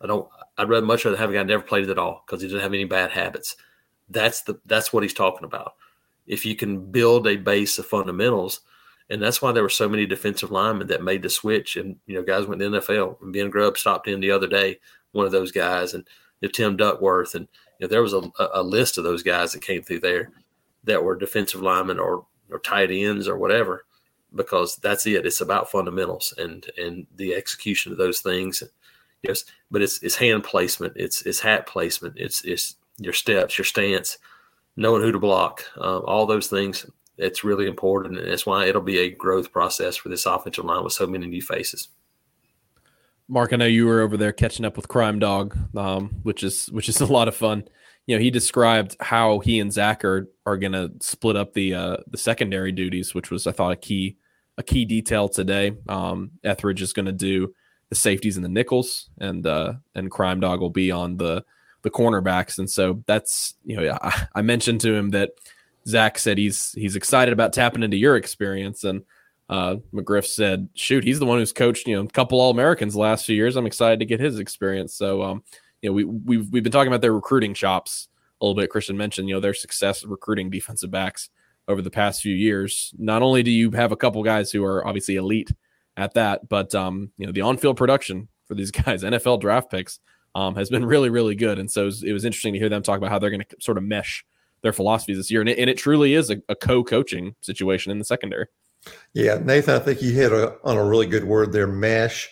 I 0.00 0.06
don't. 0.06 0.28
I'd 0.58 0.68
rather 0.68 0.84
much 0.84 1.04
rather 1.04 1.16
have 1.16 1.30
a 1.30 1.32
guy 1.32 1.42
never 1.44 1.62
played 1.62 1.84
it 1.84 1.90
at 1.90 1.98
all 1.98 2.24
because 2.26 2.42
he 2.42 2.48
doesn't 2.48 2.60
have 2.60 2.74
any 2.74 2.84
bad 2.84 3.12
habits. 3.12 3.56
That's 4.10 4.42
the 4.42 4.60
that's 4.66 4.92
what 4.92 5.02
he's 5.02 5.14
talking 5.14 5.44
about. 5.44 5.74
If 6.26 6.44
you 6.44 6.56
can 6.56 6.90
build 6.90 7.26
a 7.26 7.36
base 7.36 7.78
of 7.78 7.86
fundamentals, 7.86 8.60
and 9.08 9.22
that's 9.22 9.40
why 9.40 9.52
there 9.52 9.62
were 9.62 9.68
so 9.68 9.88
many 9.88 10.04
defensive 10.04 10.50
linemen 10.50 10.88
that 10.88 11.02
made 11.02 11.22
the 11.22 11.30
switch. 11.30 11.76
And 11.76 11.96
you 12.06 12.16
know, 12.16 12.22
guys 12.22 12.46
went 12.46 12.60
to 12.60 12.68
the 12.68 12.80
NFL. 12.80 13.22
And 13.22 13.32
Ben 13.32 13.50
Grubb 13.50 13.78
stopped 13.78 14.08
in 14.08 14.20
the 14.20 14.30
other 14.30 14.46
day, 14.46 14.80
one 15.12 15.26
of 15.26 15.32
those 15.32 15.52
guys, 15.52 15.94
and 15.94 16.04
you 16.40 16.48
know, 16.48 16.52
Tim 16.52 16.76
Duckworth, 16.76 17.34
and 17.34 17.48
you 17.78 17.86
know, 17.86 17.88
there 17.88 18.02
was 18.02 18.12
a, 18.12 18.30
a 18.52 18.62
list 18.62 18.98
of 18.98 19.04
those 19.04 19.22
guys 19.22 19.52
that 19.52 19.62
came 19.62 19.82
through 19.82 20.00
there 20.00 20.32
that 20.84 21.02
were 21.02 21.16
defensive 21.16 21.62
linemen 21.62 21.98
or 21.98 22.26
or 22.50 22.58
tight 22.58 22.90
ends 22.90 23.28
or 23.28 23.38
whatever, 23.38 23.84
because 24.34 24.76
that's 24.76 25.06
it. 25.06 25.24
It's 25.24 25.40
about 25.40 25.70
fundamentals 25.70 26.34
and 26.36 26.66
and 26.76 27.06
the 27.16 27.34
execution 27.34 27.92
of 27.92 27.98
those 27.98 28.20
things. 28.20 28.62
Yes, 29.22 29.44
but 29.70 29.82
it's 29.82 30.02
it's 30.02 30.16
hand 30.16 30.44
placement, 30.44 30.92
it's 30.96 31.22
it's 31.22 31.40
hat 31.40 31.66
placement, 31.66 32.14
it's 32.16 32.44
it's 32.44 32.76
your 32.98 33.12
steps, 33.12 33.58
your 33.58 33.64
stance, 33.64 34.18
knowing 34.76 35.02
who 35.02 35.12
to 35.12 35.18
block, 35.18 35.64
uh, 35.76 35.98
all 35.98 36.26
those 36.26 36.46
things. 36.46 36.86
It's 37.16 37.42
really 37.42 37.66
important, 37.66 38.18
and 38.18 38.30
that's 38.30 38.46
why 38.46 38.66
it'll 38.66 38.80
be 38.80 38.98
a 38.98 39.10
growth 39.10 39.50
process 39.50 39.96
for 39.96 40.08
this 40.08 40.24
offensive 40.24 40.64
line 40.64 40.84
with 40.84 40.92
so 40.92 41.06
many 41.06 41.26
new 41.26 41.42
faces. 41.42 41.88
Mark, 43.26 43.52
I 43.52 43.56
know 43.56 43.66
you 43.66 43.86
were 43.86 44.00
over 44.00 44.16
there 44.16 44.32
catching 44.32 44.64
up 44.64 44.76
with 44.76 44.88
Crime 44.88 45.18
Dog, 45.18 45.56
um, 45.76 46.20
which 46.22 46.42
is 46.42 46.66
which 46.70 46.88
is 46.88 47.00
a 47.02 47.06
lot 47.06 47.28
of 47.28 47.34
fun. 47.34 47.64
You 48.06 48.16
know, 48.16 48.22
he 48.22 48.30
described 48.30 48.96
how 49.00 49.40
he 49.40 49.60
and 49.60 49.72
Zach 49.72 50.04
are 50.04 50.30
are 50.46 50.56
going 50.56 50.72
to 50.72 50.92
split 51.00 51.36
up 51.36 51.54
the 51.54 51.74
uh, 51.74 51.96
the 52.06 52.18
secondary 52.18 52.72
duties, 52.72 53.14
which 53.14 53.30
was 53.30 53.46
I 53.46 53.52
thought 53.52 53.72
a 53.72 53.76
key 53.76 54.16
a 54.56 54.62
key 54.62 54.84
detail 54.84 55.28
today. 55.28 55.72
Um, 55.88 56.32
Etheridge 56.42 56.82
is 56.82 56.92
going 56.92 57.06
to 57.06 57.12
do 57.12 57.52
the 57.88 57.94
safeties 57.94 58.36
and 58.36 58.44
the 58.44 58.50
nickels, 58.50 59.08
and 59.18 59.46
uh, 59.46 59.74
and 59.94 60.10
Crime 60.10 60.40
Dog 60.40 60.60
will 60.60 60.70
be 60.70 60.90
on 60.90 61.16
the 61.16 61.44
the 61.82 61.90
cornerbacks. 61.90 62.58
And 62.58 62.70
so 62.70 63.02
that's 63.06 63.54
you 63.64 63.76
know 63.76 63.98
I, 64.02 64.26
I 64.36 64.42
mentioned 64.42 64.80
to 64.82 64.94
him 64.94 65.10
that 65.10 65.30
Zach 65.86 66.18
said 66.18 66.38
he's 66.38 66.72
he's 66.72 66.96
excited 66.96 67.32
about 67.32 67.52
tapping 67.52 67.82
into 67.82 67.96
your 67.96 68.16
experience, 68.16 68.84
and 68.84 69.02
uh, 69.48 69.76
McGriff 69.92 70.26
said, 70.26 70.68
"Shoot, 70.74 71.04
he's 71.04 71.18
the 71.18 71.26
one 71.26 71.38
who's 71.38 71.52
coached 71.52 71.86
you 71.86 71.96
know 71.96 72.02
a 72.02 72.08
couple 72.08 72.40
All 72.40 72.50
Americans 72.50 72.94
last 72.94 73.24
few 73.24 73.36
years. 73.36 73.56
I'm 73.56 73.66
excited 73.66 73.98
to 74.00 74.06
get 74.06 74.20
his 74.20 74.38
experience." 74.38 74.94
So 74.94 75.22
um, 75.22 75.42
you 75.82 75.90
know 75.90 75.94
we 75.94 76.04
we've 76.04 76.50
we've 76.50 76.62
been 76.62 76.72
talking 76.72 76.92
about 76.92 77.00
their 77.00 77.14
recruiting 77.14 77.54
shops 77.54 78.08
a 78.40 78.44
little 78.44 78.60
bit. 78.60 78.70
Christian 78.70 78.96
mentioned 78.96 79.28
you 79.28 79.34
know 79.34 79.40
their 79.40 79.54
success 79.54 80.04
recruiting 80.04 80.50
defensive 80.50 80.90
backs 80.90 81.30
over 81.68 81.82
the 81.82 81.90
past 81.90 82.22
few 82.22 82.34
years. 82.34 82.92
Not 82.98 83.22
only 83.22 83.42
do 83.42 83.50
you 83.50 83.70
have 83.72 83.92
a 83.92 83.96
couple 83.96 84.22
guys 84.22 84.50
who 84.50 84.64
are 84.64 84.86
obviously 84.86 85.16
elite 85.16 85.50
at 85.98 86.14
that. 86.14 86.48
But 86.48 86.74
um, 86.74 87.10
you 87.18 87.26
know, 87.26 87.32
the 87.32 87.42
on-field 87.42 87.76
production 87.76 88.28
for 88.46 88.54
these 88.54 88.70
guys, 88.70 89.02
NFL 89.02 89.40
draft 89.40 89.70
picks, 89.70 90.00
um, 90.34 90.54
has 90.54 90.70
been 90.70 90.86
really, 90.86 91.10
really 91.10 91.34
good. 91.34 91.58
And 91.58 91.70
so 91.70 91.82
it 91.82 91.86
was, 91.86 92.02
it 92.04 92.12
was 92.12 92.24
interesting 92.24 92.54
to 92.54 92.58
hear 92.58 92.68
them 92.68 92.82
talk 92.82 92.96
about 92.96 93.10
how 93.10 93.18
they're 93.18 93.30
going 93.30 93.44
to 93.48 93.56
sort 93.60 93.76
of 93.76 93.84
mesh 93.84 94.24
their 94.62 94.72
philosophies 94.72 95.16
this 95.16 95.30
year. 95.30 95.40
And 95.40 95.50
it, 95.50 95.58
and 95.58 95.68
it 95.68 95.76
truly 95.76 96.14
is 96.14 96.30
a, 96.30 96.40
a, 96.48 96.54
co-coaching 96.54 97.34
situation 97.40 97.92
in 97.92 97.98
the 97.98 98.04
secondary. 98.04 98.46
Yeah, 99.12 99.38
Nathan, 99.42 99.74
I 99.74 99.78
think 99.78 100.02
you 100.02 100.12
hit 100.12 100.32
a, 100.32 100.56
on 100.64 100.76
a 100.76 100.84
really 100.84 101.06
good 101.06 101.24
word 101.24 101.52
there, 101.52 101.66
mesh. 101.66 102.30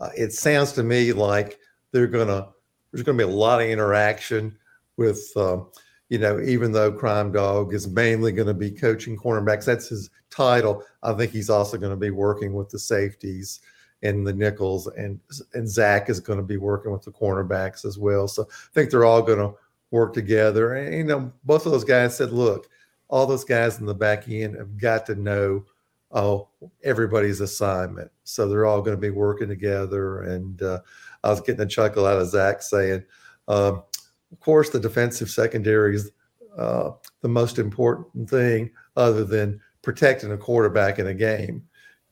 Uh, 0.00 0.10
it 0.16 0.32
sounds 0.32 0.72
to 0.72 0.82
me 0.82 1.12
like 1.12 1.58
they're 1.92 2.08
to 2.08 2.48
there's 2.92 3.04
to 3.04 3.26
be 3.26 3.32
a 3.32 3.36
lot 3.36 3.60
of 3.60 3.68
interaction 3.68 4.56
with 4.96 5.32
um, 5.36 5.68
you 6.08 6.18
know, 6.18 6.40
even 6.40 6.72
though 6.72 6.92
Crime 6.92 7.32
Dog 7.32 7.74
is 7.74 7.88
mainly 7.88 8.32
going 8.32 8.48
to 8.48 8.54
be 8.54 8.70
coaching 8.70 9.16
cornerbacks, 9.16 9.64
that's 9.64 9.88
his 9.88 10.10
title. 10.30 10.84
I 11.02 11.12
think 11.14 11.32
he's 11.32 11.50
also 11.50 11.78
going 11.78 11.92
to 11.92 11.96
be 11.96 12.10
working 12.10 12.52
with 12.52 12.68
the 12.68 12.78
safeties 12.78 13.60
and 14.02 14.26
the 14.26 14.32
nickels, 14.32 14.86
and 14.86 15.18
and 15.54 15.68
Zach 15.68 16.10
is 16.10 16.20
going 16.20 16.38
to 16.38 16.44
be 16.44 16.58
working 16.58 16.92
with 16.92 17.02
the 17.02 17.10
cornerbacks 17.10 17.84
as 17.84 17.98
well. 17.98 18.28
So 18.28 18.42
I 18.42 18.72
think 18.74 18.90
they're 18.90 19.06
all 19.06 19.22
going 19.22 19.38
to 19.38 19.54
work 19.90 20.12
together. 20.12 20.74
And 20.74 20.94
you 20.94 21.04
know, 21.04 21.32
both 21.44 21.64
of 21.64 21.72
those 21.72 21.84
guys 21.84 22.16
said, 22.16 22.32
"Look, 22.32 22.68
all 23.08 23.26
those 23.26 23.44
guys 23.44 23.80
in 23.80 23.86
the 23.86 23.94
back 23.94 24.28
end 24.28 24.56
have 24.56 24.76
got 24.76 25.06
to 25.06 25.14
know." 25.14 25.64
Oh, 26.16 26.46
everybody's 26.84 27.40
assignment. 27.40 28.08
So 28.22 28.46
they're 28.46 28.66
all 28.66 28.82
going 28.82 28.96
to 28.96 29.00
be 29.00 29.10
working 29.10 29.48
together. 29.48 30.22
And 30.22 30.62
uh, 30.62 30.78
I 31.24 31.30
was 31.30 31.40
getting 31.40 31.62
a 31.62 31.66
chuckle 31.66 32.06
out 32.06 32.20
of 32.20 32.28
Zach 32.28 32.62
saying, 32.62 33.02
um, 33.48 33.82
of 34.34 34.40
course, 34.40 34.70
the 34.70 34.80
defensive 34.80 35.30
secondary 35.30 35.94
is 35.94 36.10
uh, 36.58 36.90
the 37.20 37.28
most 37.28 37.60
important 37.60 38.28
thing, 38.28 38.68
other 38.96 39.24
than 39.24 39.60
protecting 39.80 40.32
a 40.32 40.36
quarterback 40.36 40.98
in 40.98 41.06
a 41.06 41.14
game, 41.14 41.62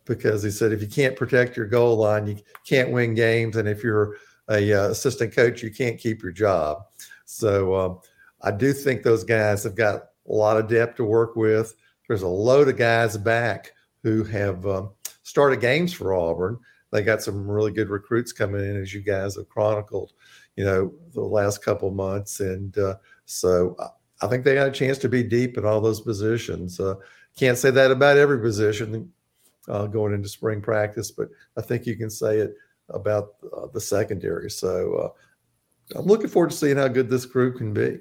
because 0.04 0.40
he 0.40 0.50
said 0.50 0.72
if 0.72 0.80
you 0.80 0.86
can't 0.86 1.16
protect 1.16 1.56
your 1.56 1.66
goal 1.66 1.96
line, 1.96 2.28
you 2.28 2.36
can't 2.64 2.92
win 2.92 3.12
games, 3.14 3.56
and 3.56 3.68
if 3.68 3.82
you're 3.82 4.18
a 4.50 4.72
uh, 4.72 4.90
assistant 4.90 5.34
coach, 5.34 5.64
you 5.64 5.70
can't 5.72 5.98
keep 5.98 6.22
your 6.22 6.30
job. 6.30 6.84
So 7.24 7.74
um, 7.74 7.98
I 8.40 8.52
do 8.52 8.72
think 8.72 9.02
those 9.02 9.24
guys 9.24 9.64
have 9.64 9.74
got 9.74 10.02
a 10.28 10.32
lot 10.32 10.56
of 10.56 10.68
depth 10.68 10.98
to 10.98 11.04
work 11.04 11.34
with. 11.34 11.74
There's 12.06 12.22
a 12.22 12.28
load 12.28 12.68
of 12.68 12.76
guys 12.76 13.16
back 13.16 13.72
who 14.04 14.22
have 14.22 14.64
um, 14.64 14.90
started 15.24 15.60
games 15.60 15.92
for 15.92 16.14
Auburn. 16.14 16.56
They 16.92 17.02
got 17.02 17.22
some 17.22 17.50
really 17.50 17.72
good 17.72 17.88
recruits 17.88 18.32
coming 18.32 18.60
in, 18.60 18.80
as 18.80 18.94
you 18.94 19.00
guys 19.00 19.34
have 19.34 19.48
chronicled 19.48 20.12
you 20.56 20.64
know, 20.64 20.92
the 21.14 21.20
last 21.20 21.64
couple 21.64 21.90
months. 21.90 22.40
And 22.40 22.76
uh, 22.78 22.96
so 23.24 23.76
I 24.20 24.26
think 24.26 24.44
they 24.44 24.54
got 24.54 24.68
a 24.68 24.72
chance 24.72 24.98
to 24.98 25.08
be 25.08 25.22
deep 25.22 25.58
in 25.58 25.64
all 25.64 25.80
those 25.80 26.00
positions. 26.00 26.78
Uh, 26.78 26.94
can't 27.36 27.58
say 27.58 27.70
that 27.70 27.90
about 27.90 28.18
every 28.18 28.40
position 28.40 29.10
uh, 29.68 29.86
going 29.86 30.12
into 30.12 30.28
spring 30.28 30.60
practice, 30.60 31.10
but 31.10 31.28
I 31.56 31.62
think 31.62 31.86
you 31.86 31.96
can 31.96 32.10
say 32.10 32.38
it 32.38 32.54
about 32.90 33.34
uh, 33.56 33.66
the 33.72 33.80
secondary. 33.80 34.50
So 34.50 34.94
uh, 35.94 35.98
I'm 35.98 36.06
looking 36.06 36.28
forward 36.28 36.50
to 36.50 36.56
seeing 36.56 36.76
how 36.76 36.88
good 36.88 37.08
this 37.08 37.24
group 37.24 37.56
can 37.56 37.72
be. 37.72 37.98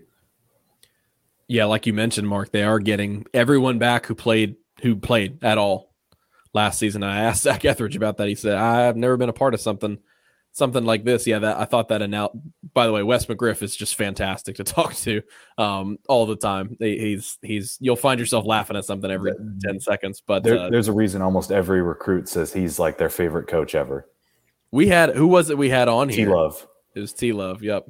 Yeah, 1.47 1.65
like 1.65 1.85
you 1.85 1.93
mentioned, 1.93 2.27
Mark, 2.27 2.51
they 2.51 2.63
are 2.63 2.79
getting 2.79 3.25
everyone 3.33 3.77
back 3.77 4.05
who 4.05 4.15
played 4.15 4.55
who 4.81 4.95
played 4.95 5.43
at 5.43 5.57
all 5.57 5.93
last 6.53 6.79
season. 6.79 7.03
I 7.03 7.21
asked 7.21 7.43
Zach 7.43 7.65
Etheridge 7.65 7.95
about 7.95 8.17
that. 8.17 8.29
He 8.29 8.35
said, 8.35 8.55
"I've 8.55 8.95
never 8.95 9.17
been 9.17 9.29
a 9.29 9.33
part 9.33 9.53
of 9.53 9.59
something 9.59 9.99
something 10.53 10.85
like 10.85 11.03
this, 11.03 11.25
yeah, 11.25 11.39
that 11.39 11.57
I 11.57 11.65
thought 11.65 11.89
that 11.89 12.07
now 12.09 12.31
by 12.73 12.85
the 12.85 12.93
way, 12.93 13.03
Wes 13.03 13.25
McGriff 13.25 13.61
is 13.61 13.75
just 13.75 13.95
fantastic 13.95 14.55
to 14.57 14.63
talk 14.65 14.93
to 14.95 15.21
um, 15.57 15.97
all 16.07 16.25
the 16.25 16.35
time. 16.35 16.77
He's 16.79 17.37
he's 17.41 17.77
you'll 17.79 17.95
find 17.95 18.19
yourself 18.19 18.45
laughing 18.45 18.77
at 18.77 18.85
something 18.85 19.09
every 19.09 19.33
10 19.63 19.79
seconds, 19.79 20.21
but 20.25 20.43
there, 20.43 20.57
uh, 20.57 20.69
there's 20.69 20.87
a 20.87 20.93
reason 20.93 21.21
almost 21.21 21.51
every 21.51 21.81
recruit 21.81 22.29
says 22.29 22.53
he's 22.53 22.79
like 22.79 22.97
their 22.97 23.09
favorite 23.09 23.47
coach 23.47 23.75
ever. 23.75 24.07
We 24.71 24.87
had 24.87 25.15
who 25.15 25.27
was 25.27 25.49
it 25.49 25.57
we 25.57 25.69
had 25.69 25.87
on 25.87 26.09
here? 26.09 26.27
T 26.27 26.33
Love. 26.33 26.67
It 26.95 26.99
was 27.01 27.13
T 27.13 27.33
Love, 27.33 27.61
yep. 27.63 27.85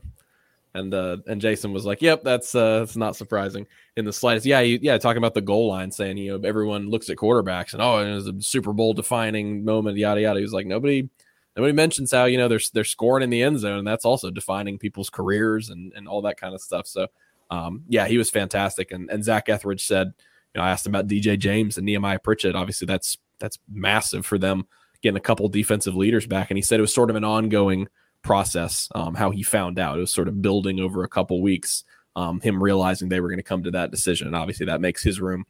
And 0.74 0.94
uh 0.94 1.18
and 1.28 1.42
Jason 1.42 1.74
was 1.74 1.86
like, 1.86 2.02
"Yep, 2.02 2.24
that's 2.24 2.56
uh 2.56 2.80
that's 2.80 2.96
not 2.96 3.18
surprising 3.18 3.68
in 3.98 4.06
the 4.06 4.14
slightest." 4.14 4.46
Yeah, 4.46 4.62
yeah, 4.62 4.98
talking 4.98 5.18
about 5.18 5.34
the 5.34 5.42
goal 5.42 5.68
line 5.68 5.92
saying, 5.92 6.16
you 6.16 6.38
know, 6.38 6.48
everyone 6.48 6.90
looks 6.90 7.10
at 7.10 7.18
quarterbacks 7.18 7.74
and 7.74 7.82
oh, 7.82 7.98
it 7.98 8.14
was 8.14 8.28
a 8.28 8.42
Super 8.42 8.72
Bowl 8.72 8.94
defining 8.94 9.66
moment, 9.66 9.98
yada 9.98 10.22
yada. 10.22 10.40
He 10.40 10.44
was 10.44 10.54
like, 10.54 10.66
"Nobody 10.66 11.10
nobody 11.56 11.74
mentions 11.74 12.12
how 12.12 12.26
you 12.26 12.38
know 12.38 12.48
they're 12.48 12.60
they're 12.74 12.84
scoring 12.84 13.24
in 13.24 13.30
the 13.30 13.42
end 13.42 13.60
zone. 13.60 13.80
And 13.80 13.88
that's 13.88 14.06
also 14.06 14.32
defining 14.32 14.78
people's 14.78 15.10
careers 15.10 15.70
and 15.70 15.92
and 15.96 16.08
all 16.08 16.22
that 16.24 16.40
kind 16.40 16.54
of 16.54 16.62
stuff. 16.62 16.88
So, 16.88 17.08
um, 17.50 17.84
yeah, 17.88 18.08
he 18.08 18.18
was 18.18 18.30
fantastic. 18.30 18.92
And 18.92 19.10
and 19.10 19.24
Zach 19.24 19.50
Etheridge 19.50 19.86
said, 19.86 20.14
you 20.54 20.60
know, 20.60 20.66
I 20.66 20.72
asked 20.72 20.86
him 20.86 20.96
about 20.96 21.08
DJ 21.08 21.38
James 21.38 21.78
and 21.78 21.86
Nehemiah 21.86 22.20
Pritchett. 22.20 22.56
Obviously, 22.56 22.86
that's 22.86 23.18
that's 23.40 23.60
massive 23.70 24.26
for 24.26 24.38
them 24.38 24.68
getting 25.02 25.18
a 25.18 25.22
couple 25.22 25.48
defensive 25.50 25.96
leaders 25.96 26.28
back. 26.28 26.52
And 26.52 26.58
he 26.58 26.62
said 26.62 26.80
it 26.80 26.82
was 26.82 26.94
sort 26.94 27.10
of 27.10 27.16
an 27.16 27.24
ongoing 27.24 27.88
process. 28.22 28.88
Um, 28.94 29.16
how 29.16 29.32
he 29.32 29.44
found 29.44 29.80
out 29.80 29.98
it 29.98 30.02
was 30.02 30.14
sort 30.14 30.28
of 30.28 30.42
building 30.42 30.80
over 30.80 31.04
a 31.04 31.10
couple 31.10 31.42
weeks. 31.42 31.84
Um, 32.16 32.42
him 32.42 32.62
realizing 32.62 33.10
they 33.10 33.22
were 33.22 33.30
going 33.30 33.40
to 33.40 33.44
come 33.44 33.64
to 33.64 33.72
that 33.72 33.90
decision, 33.90 34.28
and 34.28 34.36
obviously 34.36 34.66
that 34.66 34.82
makes 34.82 35.02
his 35.02 35.22
room 35.22 35.46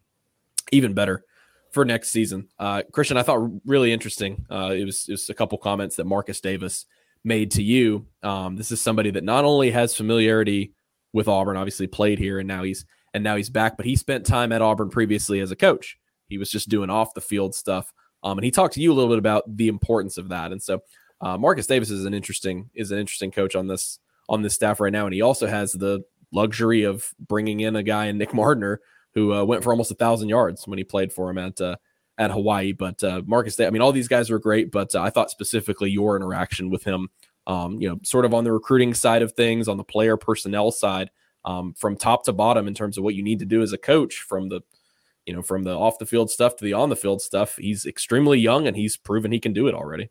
even 0.71 0.93
better 0.93 1.23
for 1.71 1.85
next 1.85 2.11
season. 2.11 2.47
Uh, 2.59 2.83
Christian, 2.91 3.17
I 3.17 3.23
thought 3.23 3.49
really 3.65 3.91
interesting. 3.91 4.45
Uh, 4.49 4.73
it 4.75 4.85
was 4.85 5.05
just 5.05 5.29
a 5.29 5.33
couple 5.33 5.57
comments 5.57 5.95
that 5.95 6.05
Marcus 6.05 6.39
Davis 6.41 6.85
made 7.23 7.51
to 7.51 7.63
you. 7.63 8.05
Um, 8.23 8.55
this 8.55 8.71
is 8.71 8.81
somebody 8.81 9.11
that 9.11 9.23
not 9.23 9.45
only 9.45 9.71
has 9.71 9.95
familiarity 9.95 10.73
with 11.13 11.27
Auburn, 11.27 11.57
obviously 11.57 11.87
played 11.87 12.19
here, 12.19 12.39
and 12.39 12.47
now 12.47 12.63
he's 12.63 12.85
and 13.13 13.23
now 13.23 13.35
he's 13.35 13.49
back, 13.49 13.75
but 13.75 13.85
he 13.85 13.95
spent 13.95 14.25
time 14.25 14.53
at 14.53 14.61
Auburn 14.61 14.89
previously 14.89 15.41
as 15.41 15.51
a 15.51 15.55
coach. 15.55 15.97
He 16.27 16.37
was 16.37 16.49
just 16.49 16.69
doing 16.69 16.89
off 16.89 17.13
the 17.13 17.19
field 17.21 17.53
stuff, 17.53 17.91
um, 18.23 18.37
and 18.37 18.45
he 18.45 18.51
talked 18.51 18.75
to 18.75 18.81
you 18.81 18.91
a 18.91 18.95
little 18.95 19.09
bit 19.09 19.19
about 19.19 19.43
the 19.57 19.67
importance 19.67 20.17
of 20.17 20.29
that. 20.29 20.51
And 20.51 20.61
so, 20.61 20.81
uh, 21.19 21.37
Marcus 21.37 21.67
Davis 21.67 21.89
is 21.89 22.05
an 22.05 22.13
interesting 22.13 22.69
is 22.73 22.91
an 22.91 22.99
interesting 22.99 23.31
coach 23.31 23.55
on 23.55 23.67
this 23.67 23.99
on 24.29 24.41
this 24.41 24.53
staff 24.53 24.79
right 24.79 24.93
now, 24.93 25.05
and 25.05 25.13
he 25.13 25.21
also 25.21 25.47
has 25.47 25.73
the 25.73 26.03
luxury 26.33 26.83
of 26.83 27.13
bringing 27.19 27.59
in 27.59 27.75
a 27.75 27.83
guy 27.83 28.05
in 28.05 28.17
Nick 28.17 28.33
Mardner 28.33 28.77
who 29.13 29.33
uh, 29.33 29.43
went 29.43 29.63
for 29.63 29.71
almost 29.71 29.91
a 29.91 29.95
thousand 29.95 30.29
yards 30.29 30.67
when 30.67 30.77
he 30.77 30.83
played 30.83 31.11
for 31.11 31.29
him 31.29 31.37
at 31.37 31.59
uh, 31.59 31.75
at 32.17 32.31
Hawaii. 32.31 32.71
But 32.71 33.03
uh, 33.03 33.21
Marcus, 33.25 33.59
I 33.59 33.69
mean, 33.69 33.81
all 33.81 33.91
these 33.91 34.07
guys 34.07 34.29
were 34.29 34.39
great, 34.39 34.71
but 34.71 34.93
uh, 34.95 35.01
I 35.01 35.09
thought 35.09 35.31
specifically 35.31 35.89
your 35.89 36.15
interaction 36.15 36.69
with 36.69 36.83
him, 36.83 37.09
um, 37.47 37.81
you 37.81 37.89
know, 37.89 37.99
sort 38.03 38.25
of 38.25 38.33
on 38.33 38.43
the 38.43 38.51
recruiting 38.51 38.93
side 38.93 39.21
of 39.21 39.33
things, 39.33 39.67
on 39.67 39.77
the 39.77 39.83
player 39.83 40.17
personnel 40.17 40.71
side, 40.71 41.09
um, 41.45 41.73
from 41.73 41.95
top 41.95 42.25
to 42.25 42.33
bottom 42.33 42.67
in 42.67 42.73
terms 42.73 42.97
of 42.97 43.03
what 43.03 43.15
you 43.15 43.23
need 43.23 43.39
to 43.39 43.45
do 43.45 43.61
as 43.61 43.73
a 43.73 43.77
coach 43.77 44.21
from 44.27 44.49
the 44.49 44.61
you 45.25 45.33
know 45.33 45.41
from 45.41 45.63
the 45.63 45.75
off 45.75 45.99
the 45.99 46.05
field 46.05 46.29
stuff 46.29 46.55
to 46.55 46.63
the 46.63 46.73
on 46.73 46.89
the 46.89 46.95
field 46.95 47.21
stuff. 47.21 47.57
He's 47.57 47.85
extremely 47.85 48.39
young 48.39 48.67
and 48.67 48.75
he's 48.75 48.97
proven 48.97 49.31
he 49.31 49.39
can 49.39 49.53
do 49.53 49.67
it 49.67 49.75
already. 49.75 50.09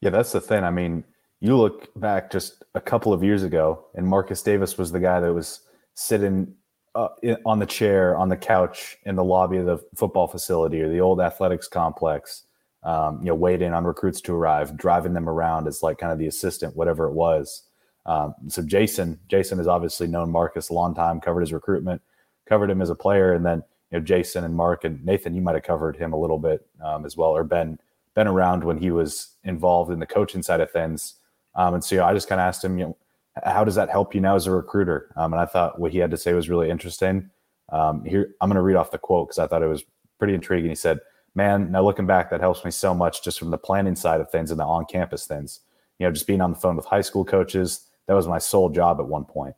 Yeah, 0.00 0.10
that's 0.10 0.32
the 0.32 0.40
thing. 0.40 0.64
I 0.64 0.70
mean, 0.70 1.04
you 1.40 1.56
look 1.56 1.88
back 1.96 2.30
just 2.30 2.62
a 2.74 2.80
couple 2.80 3.12
of 3.12 3.22
years 3.22 3.42
ago, 3.44 3.86
and 3.94 4.06
Marcus 4.06 4.42
Davis 4.42 4.76
was 4.76 4.92
the 4.92 5.00
guy 5.00 5.20
that 5.20 5.32
was 5.32 5.60
sitting 5.94 6.54
uh, 6.94 7.08
on 7.46 7.58
the 7.58 7.66
chair 7.66 8.16
on 8.16 8.28
the 8.28 8.36
couch 8.36 8.98
in 9.04 9.16
the 9.16 9.24
lobby 9.24 9.56
of 9.56 9.66
the 9.66 9.78
football 9.94 10.26
facility 10.26 10.80
or 10.80 10.88
the 10.88 11.00
old 11.00 11.20
athletics 11.20 11.68
complex. 11.68 12.44
Um, 12.84 13.20
you 13.20 13.26
know, 13.26 13.36
waiting 13.36 13.72
on 13.72 13.84
recruits 13.84 14.20
to 14.22 14.34
arrive, 14.34 14.76
driving 14.76 15.12
them 15.12 15.28
around 15.28 15.68
as 15.68 15.84
like 15.84 15.98
kind 15.98 16.12
of 16.12 16.18
the 16.18 16.26
assistant, 16.26 16.74
whatever 16.74 17.06
it 17.06 17.12
was. 17.12 17.62
Um, 18.06 18.34
so 18.48 18.60
Jason, 18.60 19.20
Jason 19.28 19.58
has 19.58 19.68
obviously 19.68 20.08
known 20.08 20.30
Marcus 20.32 20.68
a 20.68 20.74
long 20.74 20.92
time, 20.92 21.20
covered 21.20 21.42
his 21.42 21.52
recruitment, 21.52 22.02
covered 22.48 22.70
him 22.70 22.82
as 22.82 22.90
a 22.90 22.96
player, 22.96 23.34
and 23.34 23.46
then 23.46 23.62
you 23.90 23.98
know 23.98 24.04
Jason 24.04 24.42
and 24.44 24.56
Mark 24.56 24.84
and 24.84 25.04
Nathan, 25.04 25.34
you 25.34 25.42
might 25.42 25.54
have 25.54 25.62
covered 25.62 25.96
him 25.96 26.12
a 26.12 26.18
little 26.18 26.38
bit 26.38 26.66
um, 26.84 27.06
as 27.06 27.16
well, 27.16 27.30
or 27.30 27.44
been 27.44 27.78
been 28.14 28.26
around 28.26 28.64
when 28.64 28.78
he 28.78 28.90
was 28.90 29.36
involved 29.44 29.90
in 29.90 30.00
the 30.00 30.06
coaching 30.06 30.42
side 30.42 30.60
of 30.60 30.70
things. 30.70 31.14
Um, 31.54 31.74
and 31.74 31.84
so 31.84 31.94
you 31.94 32.00
know, 32.00 32.06
I 32.06 32.14
just 32.14 32.28
kind 32.28 32.40
of 32.40 32.46
asked 32.46 32.64
him, 32.64 32.78
you 32.78 32.84
know, 32.86 32.96
how 33.44 33.64
does 33.64 33.74
that 33.76 33.90
help 33.90 34.14
you 34.14 34.20
now 34.20 34.36
as 34.36 34.46
a 34.46 34.50
recruiter? 34.50 35.12
Um, 35.16 35.32
and 35.32 35.40
I 35.40 35.46
thought 35.46 35.80
what 35.80 35.92
he 35.92 35.98
had 35.98 36.10
to 36.10 36.16
say 36.16 36.32
was 36.32 36.48
really 36.50 36.70
interesting. 36.70 37.30
Um, 37.70 38.04
here, 38.04 38.34
I'm 38.40 38.48
going 38.48 38.56
to 38.56 38.62
read 38.62 38.76
off 38.76 38.90
the 38.90 38.98
quote 38.98 39.28
because 39.28 39.38
I 39.38 39.46
thought 39.46 39.62
it 39.62 39.68
was 39.68 39.84
pretty 40.18 40.34
intriguing. 40.34 40.70
He 40.70 40.74
said, 40.76 41.00
"Man, 41.34 41.72
now 41.72 41.82
looking 41.82 42.06
back, 42.06 42.30
that 42.30 42.40
helps 42.40 42.64
me 42.64 42.70
so 42.70 42.94
much 42.94 43.24
just 43.24 43.38
from 43.38 43.50
the 43.50 43.58
planning 43.58 43.96
side 43.96 44.20
of 44.20 44.30
things 44.30 44.50
and 44.50 44.60
the 44.60 44.64
on-campus 44.64 45.26
things. 45.26 45.60
You 45.98 46.06
know, 46.06 46.12
just 46.12 46.26
being 46.26 46.40
on 46.40 46.52
the 46.52 46.58
phone 46.58 46.76
with 46.76 46.84
high 46.84 47.00
school 47.00 47.24
coaches. 47.24 47.88
That 48.06 48.14
was 48.14 48.28
my 48.28 48.38
sole 48.38 48.68
job 48.68 49.00
at 49.00 49.06
one 49.06 49.24
point. 49.24 49.54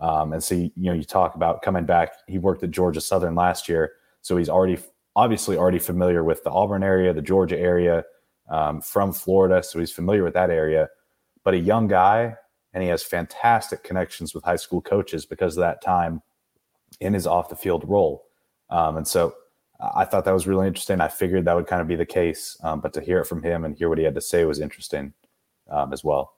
Um, 0.00 0.32
and 0.32 0.42
so 0.42 0.54
you, 0.56 0.70
you 0.76 0.90
know, 0.90 0.94
you 0.94 1.04
talk 1.04 1.36
about 1.36 1.62
coming 1.62 1.84
back. 1.84 2.12
He 2.26 2.38
worked 2.38 2.64
at 2.64 2.70
Georgia 2.70 3.00
Southern 3.00 3.34
last 3.34 3.68
year, 3.68 3.92
so 4.22 4.36
he's 4.36 4.48
already 4.48 4.78
obviously 5.14 5.56
already 5.56 5.78
familiar 5.78 6.24
with 6.24 6.42
the 6.42 6.50
Auburn 6.50 6.82
area, 6.82 7.12
the 7.12 7.22
Georgia 7.22 7.58
area, 7.58 8.04
um, 8.50 8.80
from 8.80 9.12
Florida, 9.12 9.62
so 9.62 9.78
he's 9.78 9.92
familiar 9.92 10.24
with 10.24 10.34
that 10.34 10.50
area. 10.50 10.88
But 11.44 11.54
a 11.54 11.58
young 11.58 11.86
guy 11.86 12.36
and 12.74 12.82
he 12.82 12.88
has 12.88 13.02
fantastic 13.02 13.82
connections 13.84 14.34
with 14.34 14.44
high 14.44 14.56
school 14.56 14.80
coaches 14.80 15.26
because 15.26 15.56
of 15.56 15.62
that 15.62 15.82
time 15.82 16.22
in 17.00 17.14
his 17.14 17.26
off 17.26 17.48
the 17.48 17.56
field 17.56 17.84
role. 17.86 18.24
Um, 18.70 18.96
and 18.96 19.06
so 19.06 19.34
I 19.94 20.04
thought 20.04 20.24
that 20.24 20.32
was 20.32 20.46
really 20.46 20.66
interesting. 20.66 21.00
I 21.00 21.08
figured 21.08 21.44
that 21.44 21.54
would 21.54 21.66
kind 21.66 21.82
of 21.82 21.88
be 21.88 21.96
the 21.96 22.06
case, 22.06 22.56
um, 22.62 22.80
but 22.80 22.92
to 22.94 23.00
hear 23.00 23.20
it 23.20 23.26
from 23.26 23.42
him 23.42 23.64
and 23.64 23.76
hear 23.76 23.88
what 23.88 23.98
he 23.98 24.04
had 24.04 24.14
to 24.14 24.20
say 24.20 24.44
was 24.44 24.60
interesting 24.60 25.12
um, 25.68 25.92
as 25.92 26.04
well. 26.04 26.36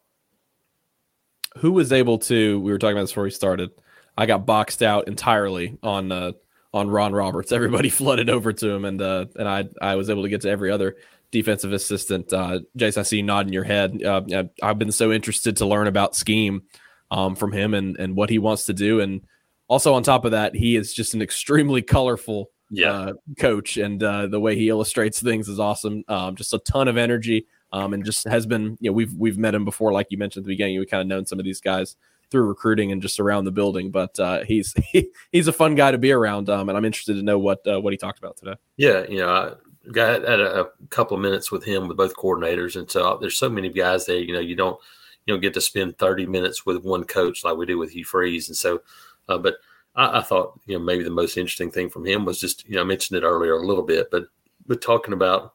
Who 1.58 1.72
was 1.72 1.92
able 1.92 2.18
to? 2.20 2.58
We 2.60 2.72
were 2.72 2.78
talking 2.78 2.96
about 2.96 3.02
this 3.02 3.10
before 3.10 3.24
we 3.24 3.30
started. 3.30 3.70
I 4.16 4.26
got 4.26 4.46
boxed 4.46 4.82
out 4.82 5.06
entirely 5.06 5.78
on 5.82 6.10
uh, 6.10 6.32
on 6.72 6.90
Ron 6.90 7.12
Roberts. 7.12 7.52
Everybody 7.52 7.90
flooded 7.90 8.28
over 8.28 8.52
to 8.52 8.70
him, 8.70 8.84
and 8.84 9.00
uh, 9.00 9.26
and 9.36 9.48
I 9.48 9.68
I 9.80 9.94
was 9.94 10.10
able 10.10 10.22
to 10.22 10.28
get 10.28 10.40
to 10.42 10.50
every 10.50 10.70
other 10.70 10.96
defensive 11.34 11.72
assistant. 11.72 12.32
Uh, 12.32 12.60
Jace, 12.78 12.96
I 12.96 13.02
see 13.02 13.16
you 13.16 13.24
nodding 13.24 13.52
your 13.52 13.64
head. 13.64 14.00
Uh, 14.02 14.44
I've 14.62 14.78
been 14.78 14.92
so 14.92 15.12
interested 15.12 15.56
to 15.56 15.66
learn 15.66 15.88
about 15.88 16.14
scheme 16.14 16.62
um, 17.10 17.34
from 17.34 17.52
him 17.52 17.74
and, 17.74 17.96
and 17.98 18.14
what 18.14 18.30
he 18.30 18.38
wants 18.38 18.66
to 18.66 18.72
do. 18.72 19.00
And 19.00 19.22
also 19.66 19.94
on 19.94 20.04
top 20.04 20.24
of 20.24 20.30
that, 20.30 20.54
he 20.54 20.76
is 20.76 20.94
just 20.94 21.12
an 21.12 21.20
extremely 21.20 21.82
colorful 21.82 22.50
yeah. 22.70 22.92
uh, 22.92 23.12
coach, 23.36 23.76
and 23.76 24.00
uh, 24.02 24.28
the 24.28 24.38
way 24.38 24.54
he 24.54 24.68
illustrates 24.68 25.20
things 25.20 25.48
is 25.48 25.58
awesome. 25.58 26.04
Um, 26.06 26.36
just 26.36 26.54
a 26.54 26.58
ton 26.60 26.86
of 26.86 26.96
energy, 26.96 27.46
um, 27.72 27.94
and 27.94 28.04
just 28.04 28.24
has 28.28 28.46
been. 28.46 28.78
You 28.80 28.90
know, 28.90 28.92
we've 28.92 29.12
we've 29.14 29.38
met 29.38 29.54
him 29.54 29.64
before, 29.64 29.92
like 29.92 30.06
you 30.10 30.18
mentioned 30.18 30.44
at 30.44 30.46
the 30.46 30.54
beginning. 30.54 30.78
We 30.78 30.86
kind 30.86 31.00
of 31.00 31.06
known 31.06 31.26
some 31.26 31.38
of 31.40 31.44
these 31.44 31.60
guys 31.60 31.96
through 32.30 32.46
recruiting 32.46 32.90
and 32.90 33.02
just 33.02 33.20
around 33.20 33.44
the 33.44 33.52
building. 33.52 33.90
But 33.90 34.18
uh, 34.18 34.44
he's 34.44 34.72
he, 34.92 35.10
he's 35.32 35.48
a 35.48 35.52
fun 35.52 35.74
guy 35.74 35.90
to 35.90 35.98
be 35.98 36.12
around, 36.12 36.48
um, 36.48 36.68
and 36.68 36.78
I'm 36.78 36.84
interested 36.84 37.14
to 37.14 37.22
know 37.22 37.38
what 37.38 37.66
uh, 37.66 37.80
what 37.80 37.92
he 37.92 37.96
talked 37.96 38.18
about 38.18 38.36
today. 38.36 38.54
Yeah, 38.76 39.04
you 39.08 39.18
know, 39.18 39.56
got 39.92 40.26
had 40.26 40.40
a, 40.40 40.62
a, 40.62 40.70
couple 40.90 41.16
of 41.16 41.22
minutes 41.22 41.50
with 41.50 41.64
him 41.64 41.88
with 41.88 41.96
both 41.96 42.16
coordinators, 42.16 42.76
and 42.76 42.90
so 42.90 43.06
uh, 43.06 43.16
there's 43.18 43.36
so 43.36 43.48
many 43.48 43.68
guys 43.68 44.06
there. 44.06 44.18
You 44.18 44.32
know, 44.32 44.40
you 44.40 44.56
don't 44.56 44.78
you 45.26 45.34
don't 45.34 45.40
get 45.40 45.54
to 45.54 45.60
spend 45.60 45.98
30 45.98 46.26
minutes 46.26 46.66
with 46.66 46.84
one 46.84 47.04
coach 47.04 47.44
like 47.44 47.56
we 47.56 47.66
do 47.66 47.78
with 47.78 47.90
Hugh 47.90 48.04
Freeze, 48.04 48.48
and 48.48 48.56
so. 48.56 48.82
Uh, 49.26 49.38
but 49.38 49.56
I, 49.96 50.18
I, 50.18 50.22
thought 50.22 50.60
you 50.66 50.76
know 50.76 50.84
maybe 50.84 51.02
the 51.02 51.10
most 51.10 51.38
interesting 51.38 51.70
thing 51.70 51.88
from 51.88 52.04
him 52.04 52.24
was 52.26 52.38
just 52.38 52.68
you 52.68 52.76
know 52.76 52.82
I 52.82 52.84
mentioned 52.84 53.16
it 53.16 53.26
earlier 53.26 53.54
a 53.54 53.66
little 53.66 53.82
bit, 53.82 54.10
but 54.10 54.24
but 54.66 54.82
talking 54.82 55.14
about 55.14 55.54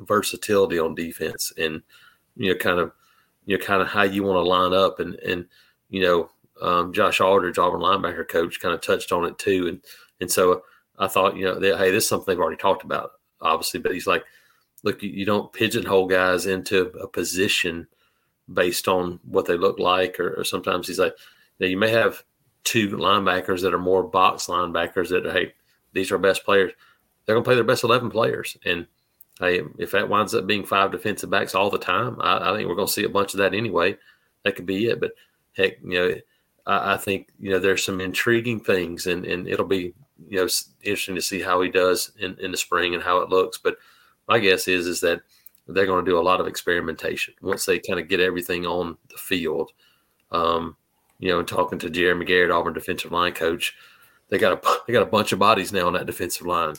versatility 0.00 0.78
on 0.78 0.94
defense 0.94 1.52
and 1.58 1.82
you 2.36 2.52
know 2.52 2.58
kind 2.58 2.78
of 2.78 2.92
you 3.44 3.58
know 3.58 3.64
kind 3.64 3.82
of 3.82 3.88
how 3.88 4.02
you 4.02 4.22
want 4.22 4.36
to 4.36 4.48
line 4.48 4.72
up 4.72 5.00
and 5.00 5.14
and 5.16 5.46
you 5.90 6.02
know 6.02 6.30
um, 6.60 6.92
Josh 6.92 7.20
Aldridge, 7.20 7.58
Auburn 7.58 7.80
linebacker 7.80 8.28
coach, 8.28 8.60
kind 8.60 8.74
of 8.74 8.80
touched 8.80 9.12
on 9.12 9.24
it 9.24 9.38
too, 9.38 9.68
and 9.68 9.80
and 10.20 10.30
so 10.30 10.62
I 10.98 11.08
thought 11.08 11.36
you 11.36 11.44
know 11.44 11.60
hey 11.60 11.90
this 11.90 12.04
is 12.04 12.08
something 12.08 12.32
they've 12.32 12.40
already 12.40 12.56
talked 12.56 12.84
about 12.84 13.12
obviously, 13.40 13.80
but 13.80 13.92
he's 13.92 14.06
like, 14.06 14.24
look, 14.82 15.02
you, 15.02 15.24
don't 15.24 15.52
pigeonhole 15.52 16.06
guys 16.06 16.46
into 16.46 16.86
a 17.00 17.08
position 17.08 17.86
based 18.52 18.88
on 18.88 19.20
what 19.24 19.46
they 19.46 19.56
look 19.56 19.78
like, 19.78 20.18
or, 20.20 20.34
or 20.34 20.44
sometimes 20.44 20.86
he's 20.86 20.98
like, 20.98 21.14
you, 21.58 21.66
know, 21.66 21.70
you 21.70 21.76
may 21.76 21.90
have 21.90 22.22
two 22.64 22.88
linebackers 22.90 23.62
that 23.62 23.74
are 23.74 23.78
more 23.78 24.02
box 24.02 24.46
linebackers 24.46 25.08
that 25.08 25.30
hey, 25.32 25.52
these 25.92 26.10
are 26.12 26.18
best 26.18 26.44
players. 26.44 26.72
They're 27.24 27.34
going 27.34 27.44
to 27.44 27.48
play 27.48 27.54
their 27.54 27.64
best 27.64 27.84
eleven 27.84 28.10
players, 28.10 28.56
and 28.64 28.86
hey, 29.38 29.62
if 29.78 29.90
that 29.90 30.08
winds 30.08 30.34
up 30.34 30.46
being 30.46 30.64
five 30.64 30.92
defensive 30.92 31.30
backs 31.30 31.54
all 31.54 31.70
the 31.70 31.78
time, 31.78 32.16
I, 32.20 32.50
I 32.50 32.56
think 32.56 32.68
we're 32.68 32.74
going 32.74 32.86
to 32.86 32.92
see 32.92 33.04
a 33.04 33.10
bunch 33.10 33.34
of 33.34 33.38
that 33.38 33.54
anyway. 33.54 33.96
That 34.44 34.56
could 34.56 34.66
be 34.66 34.86
it, 34.86 35.00
but 35.00 35.12
heck, 35.56 35.78
you 35.82 35.98
know. 35.98 36.14
I, 36.66 36.94
I 36.94 36.96
think 36.96 37.28
you 37.40 37.50
know 37.50 37.58
there's 37.58 37.84
some 37.84 38.00
intriguing 38.00 38.60
things, 38.60 39.06
and, 39.06 39.24
and 39.24 39.48
it'll 39.48 39.66
be 39.66 39.94
you 40.26 40.36
know 40.36 40.48
interesting 40.82 41.14
to 41.14 41.22
see 41.22 41.40
how 41.40 41.60
he 41.60 41.70
does 41.70 42.12
in, 42.18 42.36
in 42.40 42.50
the 42.50 42.56
spring 42.56 42.94
and 42.94 43.02
how 43.02 43.18
it 43.18 43.28
looks. 43.28 43.58
But 43.58 43.76
my 44.26 44.38
guess 44.38 44.68
is 44.68 44.86
is 44.86 45.00
that 45.00 45.20
they're 45.66 45.86
going 45.86 46.04
to 46.04 46.10
do 46.10 46.18
a 46.18 46.22
lot 46.22 46.40
of 46.40 46.46
experimentation 46.46 47.34
once 47.42 47.66
they 47.66 47.78
kind 47.78 48.00
of 48.00 48.08
get 48.08 48.20
everything 48.20 48.66
on 48.66 48.96
the 49.10 49.18
field. 49.18 49.72
Um, 50.30 50.76
you 51.18 51.28
know, 51.28 51.40
and 51.40 51.48
talking 51.48 51.78
to 51.80 51.90
Jeremy 51.90 52.24
Garrett, 52.24 52.50
Auburn 52.50 52.72
defensive 52.72 53.12
line 53.12 53.32
coach, 53.32 53.74
they 54.28 54.38
got 54.38 54.52
a 54.52 54.78
they 54.86 54.92
got 54.92 55.02
a 55.02 55.06
bunch 55.06 55.32
of 55.32 55.38
bodies 55.38 55.72
now 55.72 55.86
on 55.86 55.92
that 55.94 56.06
defensive 56.06 56.46
line. 56.46 56.74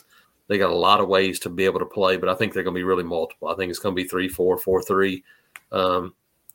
They 0.48 0.58
got 0.58 0.70
a 0.70 0.74
lot 0.74 1.00
of 1.00 1.08
ways 1.08 1.38
to 1.40 1.48
be 1.48 1.64
able 1.64 1.78
to 1.78 1.86
play, 1.86 2.16
but 2.16 2.28
I 2.28 2.34
think 2.34 2.52
they're 2.52 2.64
going 2.64 2.74
to 2.74 2.78
be 2.78 2.84
really 2.84 3.04
multiple. 3.04 3.48
I 3.48 3.54
think 3.54 3.70
it's 3.70 3.78
going 3.78 3.94
to 3.94 4.02
be 4.02 4.08
three, 4.08 4.28
four, 4.28 4.58
four, 4.58 4.82
three. 4.82 5.22
Um, 5.70 6.14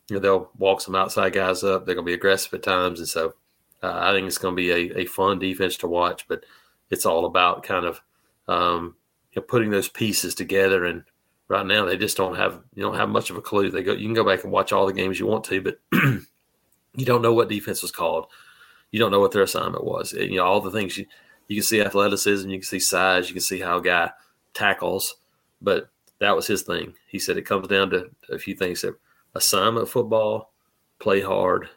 you 0.10 0.15
know, 0.15 0.19
they'll 0.19 0.52
walk 0.58 0.82
some 0.82 0.95
outside 0.95 1.32
guys 1.32 1.63
up. 1.63 1.86
They're 1.86 1.95
going 1.95 2.06
to 2.06 2.10
be 2.10 2.13
aggressive 2.13 2.54
at 2.54 2.63
times, 2.63 3.00
and 3.00 3.08
so 3.08 3.36
uh, 3.82 4.00
I 4.02 4.12
think 4.12 4.28
it's 4.28 4.38
going 4.38 4.54
to 4.54 4.62
be 4.62 4.71
a, 4.71 5.00
a 5.00 5.06
fun 5.06 5.39
defense 5.39 5.78
to 5.78 5.88
watch. 5.88 6.28
But 6.28 6.43
it's 6.89 7.06
all 7.06 7.26
about 7.26 7.63
kind 7.63 7.86
of 7.86 8.02
um, 8.48 8.95
you 9.34 9.41
know, 9.41 9.45
putting 9.45 9.69
those 9.69 9.89
pieces 9.89 10.36
together. 10.36 10.86
And 10.86 11.04
right 11.48 11.65
now, 11.65 11.86
they 11.86 11.98
just 11.98 12.17
don't 12.17 12.36
have 12.36 12.60
you 12.74 12.84
don't 12.84 12.95
have 12.95 13.10
much 13.10 13.30
of 13.30 13.38
a 13.38 13.41
clue. 13.41 13.69
They 13.69 13.84
go 13.84 13.93
you 13.93 14.08
can 14.08 14.13
go 14.13 14.26
back 14.26 14.43
and 14.43 14.52
watch 14.52 14.71
all 14.71 14.86
the 14.86 14.93
games 14.93 15.19
you 15.19 15.28
want 15.28 15.43
to, 15.45 15.62
but 15.62 15.80
you 15.91 17.06
don't 17.06 17.21
know 17.21 17.34
what 17.34 17.50
defense 17.50 17.82
was 17.82 17.91
called. 17.91 18.28
You 18.91 19.00
don't 19.00 19.12
know 19.12 19.19
what 19.19 19.32
their 19.32 19.43
assignment 19.43 19.84
was. 19.84 20.13
You 20.13 20.38
know 20.38 20.45
all 20.45 20.62
the 20.62 20.71
things 20.71 20.98
you 20.98 21.06
you 21.48 21.58
can 21.58 21.63
see 21.63 21.82
athleticism, 21.82 22.50
you 22.50 22.58
can 22.60 22.65
see 22.65 22.80
size, 22.80 23.28
you 23.28 23.34
can 23.34 23.41
see 23.41 23.60
how 23.60 23.78
a 23.78 23.82
guy 23.82 24.12
tackles, 24.54 25.15
but 25.62 25.89
that 26.19 26.36
was 26.36 26.48
his 26.48 26.63
thing. 26.63 26.93
He 27.08 27.19
said 27.19 27.38
it 27.38 27.43
comes 27.43 27.67
down 27.67 27.91
to 27.91 28.10
a 28.30 28.39
few 28.39 28.56
things: 28.56 28.82
that 28.82 28.95
assignment 29.36 29.89
football, 29.89 30.54
play 31.00 31.21
hard, 31.21 31.69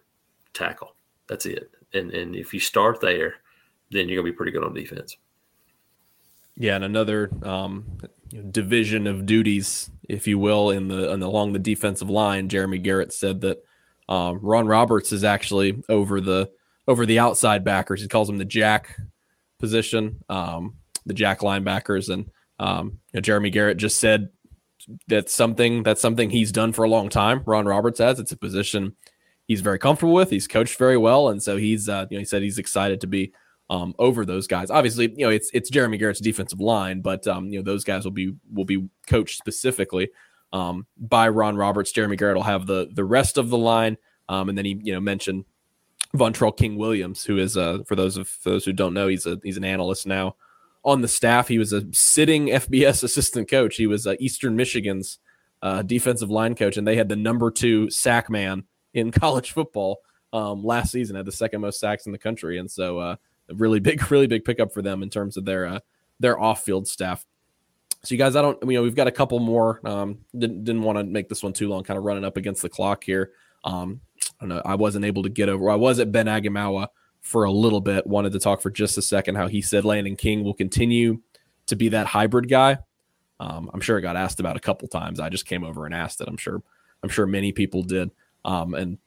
tackle. 0.55 0.95
That's 1.29 1.47
it. 1.47 1.71
And 1.93 2.13
and 2.13 2.37
if 2.37 2.55
you 2.55 2.61
start 2.61 3.01
there 3.01 3.37
then 3.91 4.09
you're 4.09 4.21
gonna 4.21 4.33
be 4.33 4.37
pretty 4.37 4.53
good 4.53 4.65
on 4.65 4.75
defense. 4.75 5.17
Yeah, 6.57 6.75
and 6.75 6.85
another 6.85 7.31
um, 7.45 7.87
division 8.51 9.07
of 9.07 9.27
duties, 9.27 9.91
if 10.09 10.27
you 10.27 10.39
will, 10.39 10.71
in 10.71 10.89
the, 10.89 11.17
the, 11.17 11.27
along 11.27 11.53
the 11.53 11.59
defensive 11.59 12.11
line. 12.11 12.49
Jeremy 12.49 12.79
Garrett 12.79 13.13
said 13.13 13.41
that 13.43 13.63
um, 14.09 14.41
Ron 14.43 14.67
Roberts 14.67 15.13
is 15.13 15.23
actually 15.23 15.83
over 15.89 16.21
the 16.21 16.51
over 16.89 17.07
the 17.07 17.19
outside 17.19 17.65
backers. 17.65 18.01
He 18.03 18.09
calls 18.09 18.29
them 18.29 18.39
the 18.39 18.45
jack 18.45 18.99
position, 19.59 20.25
um, 20.29 20.75
the 21.07 21.15
jack 21.15 21.41
linebackers, 21.41 22.13
and 22.13 22.31
um, 22.59 22.99
you 23.13 23.19
know, 23.19 23.21
Jeremy 23.21 23.51
Garrett 23.51 23.77
just 23.77 24.01
said 24.01 24.31
that's 25.07 25.33
something 25.33 25.83
that's 25.83 26.01
something 26.01 26.31
he's 26.31 26.51
done 26.51 26.73
for 26.73 26.85
a 26.85 26.89
long 26.89 27.09
time. 27.09 27.43
Ron 27.47 27.67
Roberts 27.67 27.99
has. 27.99 28.19
It's 28.19 28.33
a 28.33 28.37
position 28.37 28.97
he's 29.47 29.61
very 29.61 29.79
comfortable 29.79 30.15
with. 30.15 30.31
He's 30.31 30.49
coached 30.49 30.79
very 30.79 30.97
well, 30.97 31.29
and 31.29 31.43
so 31.43 31.57
he's 31.57 31.89
uh, 31.89 32.07
you 32.11 32.17
know 32.17 32.21
he 32.21 32.25
said 32.25 32.43
he's 32.43 32.59
excited 32.59 33.01
to 33.03 33.07
be 33.07 33.33
um, 33.71 33.95
over 33.99 34.25
those 34.25 34.47
guys. 34.47 34.71
Obviously, 34.71 35.13
you 35.17 35.27
know 35.27 35.31
it's 35.31 35.51
it's 35.53 35.71
Jeremy 35.71 35.99
Garrett's 35.99 36.21
defensive 36.21 36.61
line, 36.61 37.01
but 37.01 37.27
um, 37.27 37.49
you 37.49 37.59
know 37.59 37.65
those 37.65 37.85
guys 37.85 38.05
will 38.05 38.13
be 38.13 38.35
will 38.53 38.65
be 38.65 38.89
coached 39.07 39.39
specifically 39.39 40.11
um, 40.53 40.87
by 40.97 41.29
Ron 41.29 41.57
Roberts. 41.57 41.93
Jeremy 41.93 42.17
Garrett 42.17 42.37
will 42.37 42.45
have 42.45 42.67
the 42.67 42.89
the 42.93 43.05
rest 43.05 43.39
of 43.39 43.51
the 43.51 43.59
line, 43.59 43.97
um, 44.29 44.49
and 44.49 44.57
then 44.57 44.65
he 44.65 44.81
you 44.83 44.93
know 44.93 45.01
mentioned 45.01 45.45
Vontrell 46.17 46.57
King 46.57 46.77
Williams, 46.77 47.25
who 47.25 47.39
is 47.39 47.57
uh, 47.57 47.79
for 47.87 47.97
those 47.97 48.17
of 48.17 48.29
for 48.29 48.51
those 48.51 48.65
who 48.65 48.73
don't 48.73 48.95
know, 48.95 49.09
he's 49.09 49.27
a 49.27 49.39
he's 49.43 49.57
an 49.57 49.65
analyst 49.65 50.07
now 50.07 50.37
on 50.85 51.03
the 51.03 51.09
staff. 51.09 51.49
He 51.49 51.59
was 51.59 51.73
a 51.73 51.85
sitting 51.93 52.47
FBS 52.49 53.05
assistant 53.05 53.51
coach. 53.51 53.77
He 53.77 53.87
was 53.87 54.07
uh, 54.07 54.15
Eastern 54.19 54.57
Michigan's 54.57 55.19
uh, 55.61 55.83
defensive 55.83 56.31
line 56.31 56.55
coach, 56.55 56.77
and 56.77 56.87
they 56.87 56.97
had 56.97 57.09
the 57.09 57.17
number 57.17 57.51
two 57.51 57.91
sack 57.91 58.31
man 58.31 58.65
in 58.95 59.11
college 59.13 59.53
football 59.53 59.99
um, 60.33 60.65
last 60.65 60.93
season, 60.93 61.17
had 61.17 61.27
the 61.27 61.33
second 61.33 61.61
most 61.61 61.81
sacks 61.81 62.07
in 62.07 62.13
the 62.13 62.19
country, 62.19 62.59
and 62.59 62.71
so 62.71 62.99
uh, 62.99 63.17
really 63.55 63.81
big, 63.81 64.11
really 64.11 64.27
big 64.27 64.45
pickup 64.45 64.73
for 64.73 64.83
them 64.83 65.03
in 65.03 65.11
terms 65.11 65.37
of 65.37 65.45
their 65.45 65.67
uh, 65.67 65.81
their 66.21 66.39
off 66.39 66.65
field 66.65 66.89
staff. 66.89 67.25
So 68.05 68.15
you 68.15 68.19
guys, 68.19 68.37
I 68.37 68.43
don't, 68.43 68.59
you 68.63 68.75
know, 68.75 68.83
we've 68.83 68.95
got 68.95 69.09
a 69.09 69.13
couple 69.13 69.41
more. 69.41 69.81
Um, 69.85 70.19
didn't 70.37 70.65
didn't 70.65 70.83
want 70.83 70.99
to 70.99 71.05
make 71.05 71.29
this 71.29 71.43
one 71.43 71.53
too 71.53 71.69
long, 71.69 71.83
kind 71.83 71.99
of 71.99 72.05
running 72.05 72.25
up 72.25 72.37
against 72.37 72.63
the 72.63 72.69
clock 72.69 73.05
here. 73.05 73.33
Um, 73.65 74.01
I 74.41 74.45
don't 74.45 74.49
know. 74.51 74.63
I 74.65 74.77
wasn't 74.77 75.05
able 75.05 75.25
to 75.25 75.29
get 75.29 75.49
over. 75.49 75.69
I 75.69 75.75
was 75.75 75.99
at 75.99 76.13
Ben 76.13 76.27
Aigamaua 76.27 76.89
for 77.21 77.45
a 77.45 77.51
little 77.51 77.81
bit. 77.81 78.07
Wanted 78.07 78.33
to 78.33 78.39
talk 78.39 78.61
for 78.63 78.71
just 78.71 78.97
a 78.99 79.03
second 79.03 79.35
how 79.35 79.49
he 79.49 79.61
said 79.61 79.85
Landen 79.85 80.17
King 80.17 80.45
will 80.45 80.55
continue 80.55 81.21
to 81.67 81.77
be 81.77 81.89
that 81.89 82.07
hybrid 82.07 82.49
guy. 82.49 82.79
Um, 83.41 83.71
I'm 83.73 83.81
sure 83.81 83.99
it 83.99 84.03
got 84.03 84.17
asked 84.17 84.41
about 84.41 84.57
a 84.57 84.61
couple 84.61 84.89
times. 84.89 85.21
I 85.21 85.29
just 85.29 85.47
came 85.47 85.65
over 85.65 85.85
and 85.85 85.95
asked 85.95 86.21
it. 86.21 86.29
I'm 86.29 86.37
sure. 86.37 86.63
I'm 87.03 87.09
sure 87.09 87.27
many 87.27 87.53
people 87.53 87.83
did. 87.83 88.11
Um, 88.45 88.75
and 88.75 88.99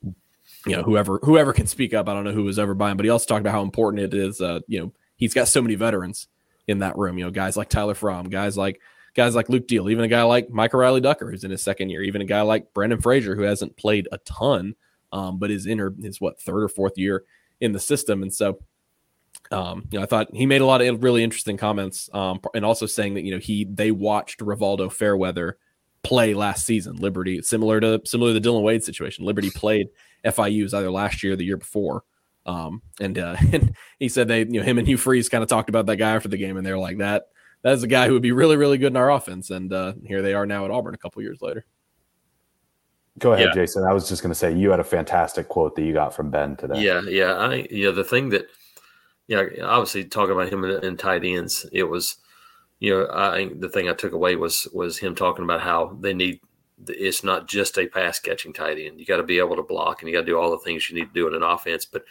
you 0.66 0.76
know, 0.76 0.84
whoever 0.84 1.20
whoever 1.24 1.54
can 1.54 1.68
speak 1.68 1.94
up. 1.94 2.08
I 2.08 2.14
don't 2.14 2.24
know 2.24 2.34
who 2.34 2.44
was 2.44 2.60
over 2.60 2.74
by 2.74 2.92
him, 2.92 2.98
but 2.98 3.04
he 3.04 3.10
also 3.10 3.26
talked 3.26 3.42
about 3.42 3.54
how 3.54 3.64
important 3.64 4.04
it 4.04 4.14
is. 4.14 4.42
Uh, 4.42 4.60
you 4.68 4.80
know, 4.80 4.94
he's 5.16 5.34
got 5.34 5.48
so 5.48 5.62
many 5.62 5.76
veterans 5.76 6.28
in 6.68 6.80
that 6.80 6.98
room. 6.98 7.18
You 7.18 7.26
know, 7.26 7.32
guys 7.32 7.58
like 7.58 7.70
Tyler 7.70 7.96
Fromm, 7.96 8.30
guys 8.30 8.58
like 8.58 8.80
guys 9.16 9.36
like 9.36 9.50
Luke 9.50 9.68
Deal, 9.68 9.90
even 9.90 10.04
a 10.04 10.08
guy 10.08 10.24
like 10.24 10.50
Micah 10.50 10.78
Riley-Ducker, 10.78 11.30
who's 11.30 11.44
in 11.44 11.52
his 11.52 11.64
second 11.64 11.90
year, 11.90 12.02
even 12.02 12.22
a 12.22 12.26
guy 12.26 12.42
like 12.42 12.74
Brandon 12.74 13.02
Frazier, 13.02 13.36
who 13.36 13.42
hasn't 13.42 13.76
played 13.76 14.08
a 14.12 14.18
ton, 14.20 14.76
um, 15.12 15.38
but 15.38 15.52
is 15.52 15.66
in 15.66 15.80
her, 15.80 15.94
his 16.02 16.22
what 16.22 16.40
third 16.40 16.64
or 16.64 16.70
fourth 16.70 16.98
year 16.98 17.24
in 17.60 17.74
the 17.74 17.80
system. 17.80 18.22
And 18.22 18.34
so, 18.34 18.60
um, 19.52 19.88
you 19.92 20.00
know, 20.00 20.04
I 20.04 20.08
thought 20.08 20.34
he 20.34 20.46
made 20.46 20.62
a 20.62 20.66
lot 20.66 20.82
of 20.82 21.04
really 21.04 21.24
interesting 21.24 21.58
comments, 21.58 22.10
um, 22.14 22.40
and 22.54 22.66
also 22.66 22.86
saying 22.86 23.16
that 23.16 23.24
you 23.24 23.32
know 23.32 23.40
he 23.40 23.66
they 23.66 23.92
watched 23.92 24.40
Rivaldo 24.40 24.92
Fairweather 24.92 25.58
play 26.04 26.34
last 26.34 26.66
season. 26.66 26.96
Liberty, 26.96 27.42
similar 27.42 27.80
to 27.80 28.02
similar 28.06 28.30
to 28.30 28.34
the 28.34 28.40
Dillon 28.40 28.64
Wade 28.64 28.84
situation. 28.84 29.26
Liberty 29.26 29.50
played 29.50 29.88
FIU's 30.24 30.74
either 30.74 30.92
last 30.92 31.24
year 31.24 31.34
or 31.34 31.36
the 31.36 31.46
year 31.46 31.58
before. 31.58 32.04
Um, 32.46 32.82
and, 33.00 33.18
uh, 33.18 33.36
and 33.54 33.76
he 34.00 34.10
said 34.10 34.28
they, 34.28 34.40
you 34.40 34.60
know, 34.60 34.64
him 34.64 34.78
and 34.78 34.88
Hugh 34.88 34.98
Freeze 34.98 35.30
kind 35.30 35.44
of 35.44 35.50
talked 35.50 35.70
about 35.70 35.86
that 35.88 35.98
guy 35.98 36.12
after 36.12 36.30
the 36.30 36.38
game, 36.38 36.58
and 36.58 36.66
they're 36.66 36.78
like 36.78 36.98
that. 37.00 37.26
That's 37.64 37.84
a 37.84 37.88
guy 37.88 38.08
who 38.08 38.14
would 38.14 38.24
be 38.24 38.32
really, 38.32 38.58
really 38.58 38.78
good 38.78 38.92
in 38.94 38.98
our 38.98 39.12
offense. 39.12 39.52
And 39.52 39.72
uh, 39.72 39.94
here 40.04 40.22
they 40.22 40.34
are 40.34 40.48
now 40.48 40.66
at 40.66 40.72
Auburn 40.72 40.96
a 40.96 40.98
couple 40.98 41.22
years 41.22 41.42
later. 41.42 41.66
Go 43.20 43.34
ahead, 43.34 43.50
yeah. 43.50 43.54
Jason. 43.54 43.84
I 43.84 43.94
was 43.94 44.10
just 44.10 44.24
going 44.24 44.32
to 44.32 44.36
say 44.36 44.56
you 44.56 44.72
had 44.72 44.80
a 44.80 44.86
fantastic 44.86 45.48
quote 45.48 45.76
that 45.76 45.84
you 45.84 45.94
got 45.94 46.16
from 46.16 46.32
Ben 46.32 46.56
today. 46.56 46.82
Yeah, 46.82 47.02
yeah. 47.02 47.34
I 47.34 47.68
yeah, 47.70 47.92
the 47.92 48.04
thing 48.04 48.30
that 48.30 48.48
yeah, 49.28 49.44
obviously 49.64 50.06
talking 50.06 50.34
about 50.34 50.52
him 50.52 50.64
in, 50.64 50.84
in 50.84 50.98
tight 50.98 51.24
ends, 51.24 51.66
it 51.72 51.84
was 51.84 52.18
you 52.80 52.92
know, 52.92 53.08
I 53.14 53.52
the 53.60 53.70
thing 53.70 53.90
I 53.90 53.94
took 53.94 54.14
away 54.14 54.36
was 54.36 54.68
was 54.74 54.98
him 54.98 55.14
talking 55.14 55.44
about 55.44 55.62
how 55.62 55.98
they 56.00 56.14
need 56.14 56.40
it's 56.88 57.24
not 57.24 57.48
just 57.48 57.78
a 57.78 57.88
pass 57.88 58.20
catching 58.20 58.54
tight 58.54 58.78
end. 58.80 59.00
You 59.00 59.06
got 59.06 59.18
to 59.18 59.24
be 59.24 59.40
able 59.40 59.56
to 59.56 59.64
block 59.64 60.02
and 60.02 60.10
you 60.10 60.16
got 60.16 60.22
to 60.22 60.26
do 60.28 60.38
all 60.38 60.52
the 60.52 60.58
things 60.58 60.90
you 60.90 60.96
need 60.96 61.08
to 61.08 61.14
do 61.14 61.28
in 61.28 61.36
an 61.36 61.44
offense, 61.44 61.86
but 61.86 62.06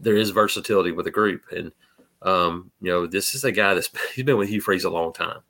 there 0.00 0.16
is 0.16 0.30
versatility 0.30 0.92
with 0.92 1.06
a 1.06 1.10
group. 1.12 1.42
And 1.50 1.72
um, 2.22 2.70
you 2.80 2.90
know, 2.90 3.06
this 3.06 3.34
is 3.34 3.44
a 3.44 3.52
guy 3.52 3.74
that's 3.74 3.90
he's 4.14 4.24
been 4.24 4.38
with 4.38 4.48
Hugh 4.48 4.60
Freeze 4.60 4.84
a 4.84 4.90
long 4.90 5.12
time. 5.12 5.40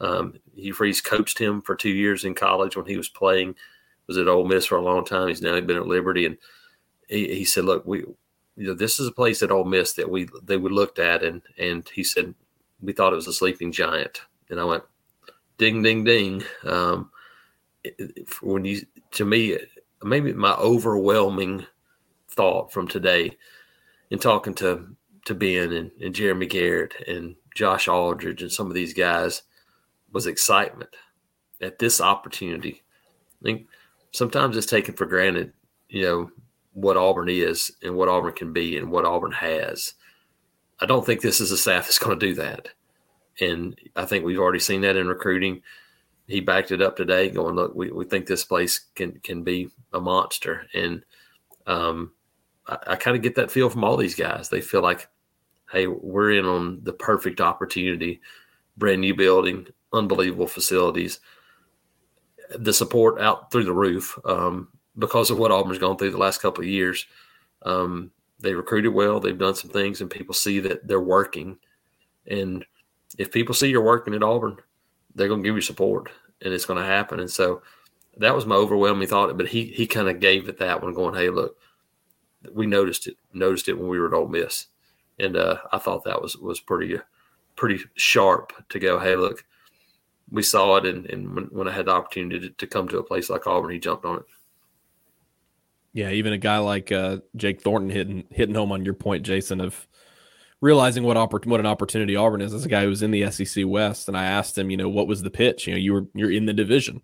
Um, 0.00 0.34
Hugh 0.54 0.74
Freeze 0.74 1.00
coached 1.00 1.38
him 1.38 1.60
for 1.60 1.74
two 1.74 1.90
years 1.90 2.24
in 2.24 2.34
college 2.34 2.76
when 2.76 2.86
he 2.86 2.96
was 2.96 3.08
playing 3.08 3.56
was 4.08 4.18
at 4.18 4.26
Ole 4.26 4.46
Miss 4.46 4.66
for 4.66 4.78
a 4.78 4.82
long 4.82 5.04
time. 5.04 5.28
He's 5.28 5.42
now 5.42 5.60
been 5.60 5.76
at 5.76 5.86
Liberty, 5.86 6.26
and 6.26 6.38
he, 7.08 7.36
he 7.36 7.44
said, 7.44 7.64
"Look, 7.64 7.86
we, 7.86 7.98
you 8.56 8.66
know, 8.66 8.74
this 8.74 8.98
is 8.98 9.06
a 9.06 9.12
place 9.12 9.42
at 9.42 9.52
Ole 9.52 9.64
Miss 9.64 9.92
that 9.92 10.10
we 10.10 10.28
they 10.42 10.56
we 10.56 10.70
looked 10.70 10.98
at, 10.98 11.22
and 11.22 11.42
and 11.58 11.88
he 11.94 12.02
said 12.02 12.34
we 12.80 12.92
thought 12.92 13.12
it 13.12 13.16
was 13.16 13.28
a 13.28 13.32
sleeping 13.32 13.70
giant." 13.70 14.22
And 14.50 14.58
I 14.58 14.64
went, 14.64 14.82
"Ding, 15.58 15.82
ding, 15.82 16.02
ding." 16.02 16.42
Um, 16.64 17.10
when 18.42 18.64
you 18.64 18.82
to 19.12 19.24
me, 19.24 19.58
maybe 20.02 20.32
my 20.32 20.54
overwhelming 20.54 21.66
thought 22.28 22.72
from 22.72 22.88
today 22.88 23.36
in 24.10 24.18
talking 24.18 24.54
to 24.54 24.86
to 25.26 25.34
Ben 25.34 25.72
and, 25.72 25.90
and 26.00 26.14
Jeremy 26.14 26.46
Garrett 26.46 26.94
and 27.06 27.36
Josh 27.54 27.88
Aldridge 27.88 28.42
and 28.42 28.52
some 28.52 28.68
of 28.68 28.74
these 28.74 28.94
guys 28.94 29.42
was 30.12 30.26
excitement 30.26 30.90
at 31.60 31.78
this 31.78 32.00
opportunity. 32.00 32.82
I 33.40 33.44
think 33.44 33.66
sometimes 34.12 34.56
it's 34.56 34.66
taken 34.66 34.94
for 34.94 35.06
granted, 35.06 35.52
you 35.88 36.02
know, 36.02 36.30
what 36.72 36.96
Auburn 36.96 37.28
is 37.28 37.72
and 37.82 37.94
what 37.94 38.08
Auburn 38.08 38.32
can 38.32 38.52
be 38.52 38.78
and 38.78 38.90
what 38.90 39.04
Auburn 39.04 39.32
has. 39.32 39.94
I 40.80 40.86
don't 40.86 41.04
think 41.04 41.20
this 41.20 41.40
is 41.40 41.50
a 41.50 41.56
staff 41.56 41.84
that's 41.84 41.98
going 41.98 42.18
to 42.18 42.26
do 42.26 42.34
that. 42.36 42.68
And 43.40 43.78
I 43.96 44.04
think 44.04 44.24
we've 44.24 44.38
already 44.38 44.60
seen 44.60 44.80
that 44.82 44.96
in 44.96 45.08
recruiting. 45.08 45.62
He 46.28 46.40
backed 46.40 46.70
it 46.70 46.82
up 46.82 46.96
today, 46.96 47.30
going, 47.30 47.56
look, 47.56 47.74
we, 47.74 47.90
we 47.90 48.04
think 48.04 48.26
this 48.26 48.44
place 48.44 48.86
can 48.94 49.18
can 49.24 49.42
be 49.42 49.70
a 49.92 50.00
monster. 50.00 50.66
And 50.74 51.02
um, 51.66 52.12
I, 52.66 52.78
I 52.88 52.96
kind 52.96 53.16
of 53.16 53.22
get 53.22 53.34
that 53.34 53.50
feel 53.50 53.68
from 53.68 53.82
all 53.82 53.96
these 53.96 54.14
guys. 54.14 54.48
They 54.48 54.60
feel 54.60 54.82
like, 54.82 55.08
hey, 55.72 55.86
we're 55.86 56.32
in 56.32 56.44
on 56.44 56.80
the 56.84 56.92
perfect 56.92 57.40
opportunity, 57.40 58.20
brand 58.76 59.00
new 59.00 59.16
building, 59.16 59.66
unbelievable 59.92 60.46
facilities– 60.46 61.18
the 62.56 62.72
support 62.72 63.20
out 63.20 63.50
through 63.50 63.64
the 63.64 63.72
roof 63.72 64.18
um, 64.24 64.68
because 64.98 65.30
of 65.30 65.38
what 65.38 65.52
Auburn's 65.52 65.78
gone 65.78 65.96
through 65.96 66.10
the 66.10 66.18
last 66.18 66.40
couple 66.40 66.62
of 66.62 66.70
years. 66.70 67.06
Um, 67.62 68.10
they 68.40 68.54
recruited 68.54 68.94
well. 68.94 69.20
They've 69.20 69.36
done 69.36 69.54
some 69.54 69.70
things, 69.70 70.00
and 70.00 70.10
people 70.10 70.34
see 70.34 70.60
that 70.60 70.86
they're 70.86 71.00
working. 71.00 71.58
And 72.26 72.64
if 73.18 73.32
people 73.32 73.54
see 73.54 73.68
you're 73.68 73.82
working 73.82 74.14
at 74.14 74.22
Auburn, 74.22 74.58
they're 75.14 75.28
going 75.28 75.42
to 75.42 75.48
give 75.48 75.56
you 75.56 75.62
support, 75.62 76.10
and 76.42 76.52
it's 76.52 76.64
going 76.64 76.80
to 76.80 76.86
happen. 76.86 77.20
And 77.20 77.30
so 77.30 77.62
that 78.18 78.34
was 78.34 78.46
my 78.46 78.54
overwhelming 78.54 79.08
thought. 79.08 79.36
But 79.36 79.48
he 79.48 79.64
he 79.64 79.86
kind 79.86 80.08
of 80.08 80.20
gave 80.20 80.48
it 80.48 80.58
that 80.58 80.82
one, 80.82 80.94
going, 80.94 81.14
"Hey, 81.14 81.30
look, 81.30 81.56
we 82.52 82.66
noticed 82.66 83.06
it. 83.06 83.16
Noticed 83.32 83.68
it 83.68 83.78
when 83.78 83.88
we 83.88 83.98
were 83.98 84.08
at 84.08 84.14
Ole 84.14 84.28
Miss." 84.28 84.66
And 85.18 85.36
uh, 85.36 85.58
I 85.72 85.78
thought 85.78 86.04
that 86.04 86.22
was 86.22 86.36
was 86.36 86.60
pretty 86.60 86.98
pretty 87.56 87.84
sharp 87.96 88.52
to 88.68 88.78
go. 88.78 88.98
Hey, 88.98 89.16
look, 89.16 89.44
we 90.30 90.42
saw 90.42 90.76
it, 90.76 90.86
and, 90.86 91.06
and 91.06 91.34
when, 91.34 91.44
when 91.46 91.68
I 91.68 91.72
had 91.72 91.86
the 91.86 91.92
opportunity 91.92 92.48
to, 92.48 92.54
to, 92.54 92.66
come 92.66 92.86
to 92.88 92.98
a 92.98 93.02
place 93.02 93.28
like 93.28 93.46
Auburn, 93.46 93.72
he 93.72 93.78
jumped 93.78 94.04
on 94.04 94.18
it. 94.18 94.24
Yeah, 95.92 96.10
even 96.10 96.32
a 96.32 96.38
guy 96.38 96.58
like 96.58 96.92
uh, 96.92 97.18
Jake 97.34 97.60
Thornton 97.60 97.90
hitting 97.90 98.24
hitting 98.30 98.54
home 98.54 98.70
on 98.70 98.84
your 98.84 98.94
point, 98.94 99.24
Jason, 99.24 99.60
of 99.60 99.87
realizing 100.60 101.04
what 101.04 101.16
oppor- 101.16 101.46
what 101.46 101.60
an 101.60 101.66
opportunity 101.66 102.16
Auburn 102.16 102.40
is 102.40 102.54
as 102.54 102.64
a 102.64 102.68
guy 102.68 102.84
who's 102.84 103.02
in 103.02 103.10
the 103.10 103.30
SEC 103.30 103.64
West. 103.66 104.08
And 104.08 104.16
I 104.16 104.24
asked 104.24 104.58
him, 104.58 104.70
you 104.70 104.76
know, 104.76 104.88
what 104.88 105.06
was 105.06 105.22
the 105.22 105.30
pitch? 105.30 105.66
You 105.66 105.74
know, 105.74 105.78
you 105.78 105.92
were 105.92 106.06
you're 106.14 106.32
in 106.32 106.46
the 106.46 106.52
division, 106.52 107.02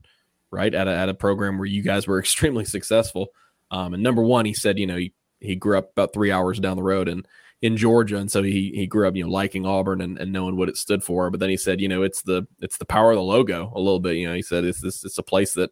right? 0.50 0.74
At 0.74 0.88
a, 0.88 0.92
at 0.92 1.08
a 1.08 1.14
program 1.14 1.58
where 1.58 1.66
you 1.66 1.82
guys 1.82 2.06
were 2.06 2.18
extremely 2.20 2.64
successful. 2.64 3.28
Um, 3.70 3.94
and 3.94 4.02
number 4.02 4.22
one, 4.22 4.44
he 4.44 4.54
said, 4.54 4.78
you 4.78 4.86
know, 4.86 4.96
he, 4.96 5.12
he 5.40 5.56
grew 5.56 5.78
up 5.78 5.90
about 5.92 6.12
three 6.12 6.30
hours 6.30 6.60
down 6.60 6.76
the 6.76 6.82
road, 6.82 7.08
and 7.08 7.26
in 7.62 7.76
Georgia, 7.78 8.18
and 8.18 8.30
so 8.30 8.42
he 8.42 8.72
he 8.74 8.86
grew 8.86 9.08
up, 9.08 9.16
you 9.16 9.24
know, 9.24 9.30
liking 9.30 9.64
Auburn 9.64 10.00
and, 10.00 10.18
and 10.18 10.32
knowing 10.32 10.56
what 10.56 10.68
it 10.68 10.76
stood 10.76 11.02
for. 11.02 11.30
But 11.30 11.40
then 11.40 11.48
he 11.48 11.56
said, 11.56 11.80
you 11.80 11.88
know, 11.88 12.02
it's 12.02 12.22
the 12.22 12.46
it's 12.60 12.76
the 12.76 12.84
power 12.84 13.10
of 13.12 13.16
the 13.16 13.22
logo 13.22 13.72
a 13.74 13.80
little 13.80 14.00
bit. 14.00 14.16
You 14.16 14.28
know, 14.28 14.34
he 14.34 14.42
said 14.42 14.64
it's 14.64 14.80
this 14.80 15.04
it's 15.04 15.18
a 15.18 15.22
place 15.22 15.54
that 15.54 15.70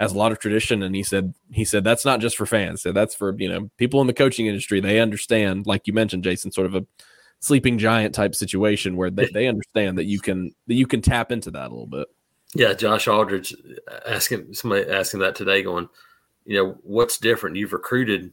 has 0.00 0.12
a 0.12 0.18
lot 0.18 0.32
of 0.32 0.38
tradition, 0.38 0.82
and 0.82 0.94
he 0.94 1.02
said 1.02 1.34
he 1.52 1.64
said 1.64 1.84
that's 1.84 2.04
not 2.04 2.20
just 2.20 2.36
for 2.36 2.46
fans. 2.46 2.82
So 2.82 2.92
that's 2.92 3.14
for 3.14 3.34
you 3.38 3.48
know 3.48 3.70
people 3.76 4.00
in 4.00 4.06
the 4.06 4.14
coaching 4.14 4.46
industry. 4.46 4.80
They 4.80 5.00
understand, 5.00 5.66
like 5.66 5.86
you 5.86 5.92
mentioned, 5.92 6.24
Jason, 6.24 6.50
sort 6.50 6.66
of 6.66 6.74
a 6.74 6.86
sleeping 7.44 7.78
giant 7.78 8.14
type 8.14 8.34
situation 8.34 8.96
where 8.96 9.10
they, 9.10 9.26
they 9.26 9.46
understand 9.46 9.98
that 9.98 10.04
you 10.04 10.20
can 10.20 10.54
that 10.66 10.74
you 10.74 10.86
can 10.86 11.02
tap 11.02 11.30
into 11.30 11.50
that 11.52 11.68
a 11.68 11.74
little 11.74 11.86
bit. 11.86 12.08
Yeah, 12.54 12.72
Josh 12.72 13.08
Aldridge 13.08 13.54
asking 14.06 14.54
somebody 14.54 14.88
asking 14.88 15.20
that 15.20 15.34
today, 15.34 15.62
going, 15.62 15.88
you 16.44 16.56
know, 16.56 16.78
what's 16.82 17.18
different? 17.18 17.56
You've 17.56 17.72
recruited. 17.72 18.32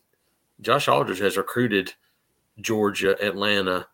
Josh 0.61 0.87
Aldridge 0.87 1.19
has 1.19 1.37
recruited 1.37 1.93
Georgia, 2.59 3.17
Atlanta, 3.23 3.87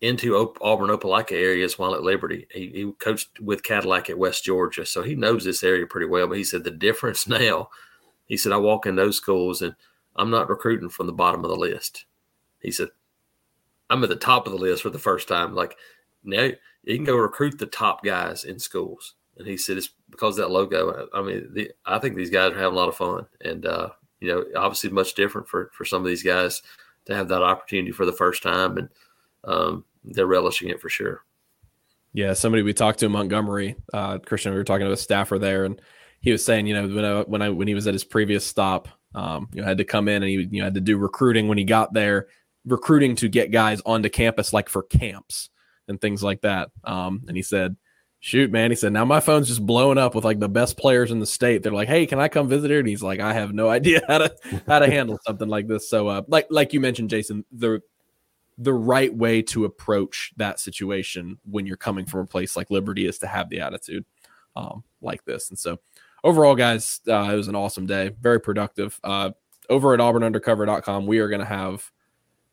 into 0.00 0.36
Auburn, 0.60 0.90
Opelika 0.90 1.32
areas 1.32 1.78
while 1.78 1.94
at 1.94 2.02
Liberty. 2.02 2.46
He, 2.50 2.68
he, 2.68 2.92
coached 2.98 3.40
with 3.40 3.62
Cadillac 3.62 4.10
at 4.10 4.18
West 4.18 4.44
Georgia, 4.44 4.84
so 4.84 5.02
he 5.02 5.14
knows 5.14 5.44
this 5.44 5.62
area 5.62 5.86
pretty 5.86 6.06
well. 6.06 6.26
But 6.26 6.38
he 6.38 6.44
said 6.44 6.64
the 6.64 6.70
difference 6.70 7.26
now, 7.28 7.70
he 8.26 8.36
said, 8.36 8.52
I 8.52 8.56
walk 8.56 8.86
in 8.86 8.96
those 8.96 9.16
schools 9.16 9.62
and 9.62 9.74
I'm 10.16 10.30
not 10.30 10.48
recruiting 10.48 10.88
from 10.88 11.06
the 11.06 11.12
bottom 11.12 11.44
of 11.44 11.50
the 11.50 11.56
list. 11.56 12.04
He 12.60 12.70
said, 12.70 12.88
I'm 13.90 14.02
at 14.02 14.08
the 14.08 14.16
top 14.16 14.46
of 14.46 14.52
the 14.52 14.58
list 14.58 14.82
for 14.82 14.90
the 14.90 14.98
first 14.98 15.28
time. 15.28 15.54
Like 15.54 15.76
now 16.22 16.50
you 16.82 16.96
can 16.96 17.04
go 17.04 17.16
recruit 17.16 17.58
the 17.58 17.66
top 17.66 18.04
guys 18.04 18.44
in 18.44 18.58
schools. 18.58 19.14
And 19.36 19.46
he 19.46 19.56
said, 19.56 19.76
it's 19.76 19.90
because 20.10 20.36
that 20.36 20.50
logo. 20.50 21.08
I 21.12 21.22
mean, 21.22 21.48
the, 21.52 21.70
I 21.84 21.98
think 21.98 22.14
these 22.14 22.30
guys 22.30 22.52
are 22.52 22.58
having 22.58 22.74
a 22.74 22.78
lot 22.78 22.88
of 22.88 22.96
fun. 22.96 23.26
And, 23.40 23.66
uh, 23.66 23.90
you 24.20 24.28
know, 24.28 24.44
obviously 24.56 24.90
much 24.90 25.14
different 25.14 25.48
for, 25.48 25.70
for 25.74 25.84
some 25.84 26.00
of 26.00 26.06
these 26.06 26.22
guys 26.22 26.62
to 27.06 27.14
have 27.14 27.28
that 27.28 27.42
opportunity 27.42 27.92
for 27.92 28.06
the 28.06 28.12
first 28.12 28.42
time, 28.42 28.78
and 28.78 28.88
um, 29.44 29.84
they're 30.04 30.26
relishing 30.26 30.68
it 30.68 30.80
for 30.80 30.88
sure. 30.88 31.22
Yeah, 32.12 32.32
somebody 32.32 32.62
we 32.62 32.72
talked 32.72 33.00
to 33.00 33.06
in 33.06 33.12
Montgomery, 33.12 33.76
uh, 33.92 34.18
Christian, 34.18 34.52
we 34.52 34.58
were 34.58 34.64
talking 34.64 34.86
to 34.86 34.92
a 34.92 34.96
staffer 34.96 35.38
there, 35.38 35.64
and 35.64 35.80
he 36.20 36.30
was 36.32 36.44
saying, 36.44 36.66
you 36.66 36.74
know, 36.74 36.88
when 36.88 37.04
I, 37.04 37.20
when 37.22 37.42
I 37.42 37.48
when 37.50 37.68
he 37.68 37.74
was 37.74 37.86
at 37.86 37.94
his 37.94 38.04
previous 38.04 38.46
stop, 38.46 38.88
um, 39.14 39.48
you 39.52 39.60
know, 39.60 39.66
had 39.66 39.78
to 39.78 39.84
come 39.84 40.08
in 40.08 40.22
and 40.22 40.30
he 40.30 40.48
you 40.50 40.60
know 40.60 40.64
had 40.64 40.74
to 40.74 40.80
do 40.80 40.96
recruiting 40.96 41.48
when 41.48 41.58
he 41.58 41.64
got 41.64 41.92
there, 41.92 42.28
recruiting 42.66 43.16
to 43.16 43.28
get 43.28 43.50
guys 43.50 43.80
onto 43.84 44.08
campus 44.08 44.52
like 44.52 44.68
for 44.68 44.82
camps 44.82 45.50
and 45.88 46.00
things 46.00 46.22
like 46.22 46.40
that. 46.42 46.70
Um, 46.84 47.22
and 47.28 47.36
he 47.36 47.42
said 47.42 47.76
Shoot, 48.24 48.50
man. 48.50 48.70
He 48.70 48.74
said, 48.74 48.94
now 48.94 49.04
my 49.04 49.20
phone's 49.20 49.48
just 49.48 49.66
blowing 49.66 49.98
up 49.98 50.14
with 50.14 50.24
like 50.24 50.40
the 50.40 50.48
best 50.48 50.78
players 50.78 51.10
in 51.10 51.20
the 51.20 51.26
state. 51.26 51.62
They're 51.62 51.74
like, 51.74 51.88
hey, 51.88 52.06
can 52.06 52.18
I 52.18 52.28
come 52.28 52.48
visit 52.48 52.70
here? 52.70 52.78
And 52.78 52.88
he's 52.88 53.02
like, 53.02 53.20
I 53.20 53.34
have 53.34 53.52
no 53.52 53.68
idea 53.68 54.00
how 54.08 54.16
to 54.16 54.34
how 54.66 54.78
to 54.78 54.86
handle 54.86 55.18
something 55.26 55.46
like 55.46 55.68
this. 55.68 55.90
So 55.90 56.08
uh 56.08 56.22
like 56.26 56.46
like 56.48 56.72
you 56.72 56.80
mentioned, 56.80 57.10
Jason, 57.10 57.44
the 57.52 57.82
the 58.56 58.72
right 58.72 59.14
way 59.14 59.42
to 59.42 59.66
approach 59.66 60.32
that 60.38 60.58
situation 60.58 61.38
when 61.44 61.66
you're 61.66 61.76
coming 61.76 62.06
from 62.06 62.20
a 62.20 62.26
place 62.26 62.56
like 62.56 62.70
Liberty 62.70 63.04
is 63.04 63.18
to 63.18 63.26
have 63.26 63.50
the 63.50 63.60
attitude 63.60 64.06
um, 64.56 64.84
like 65.02 65.22
this. 65.26 65.50
And 65.50 65.58
so 65.58 65.78
overall, 66.22 66.54
guys, 66.54 67.02
uh, 67.06 67.28
it 67.30 67.36
was 67.36 67.48
an 67.48 67.56
awesome 67.56 67.84
day, 67.84 68.12
very 68.22 68.40
productive. 68.40 68.98
Uh, 69.04 69.32
over 69.68 69.92
at 69.92 70.00
auburnundercover.com, 70.00 71.06
we 71.06 71.18
are 71.18 71.28
going 71.28 71.40
to 71.40 71.46
have 71.46 71.92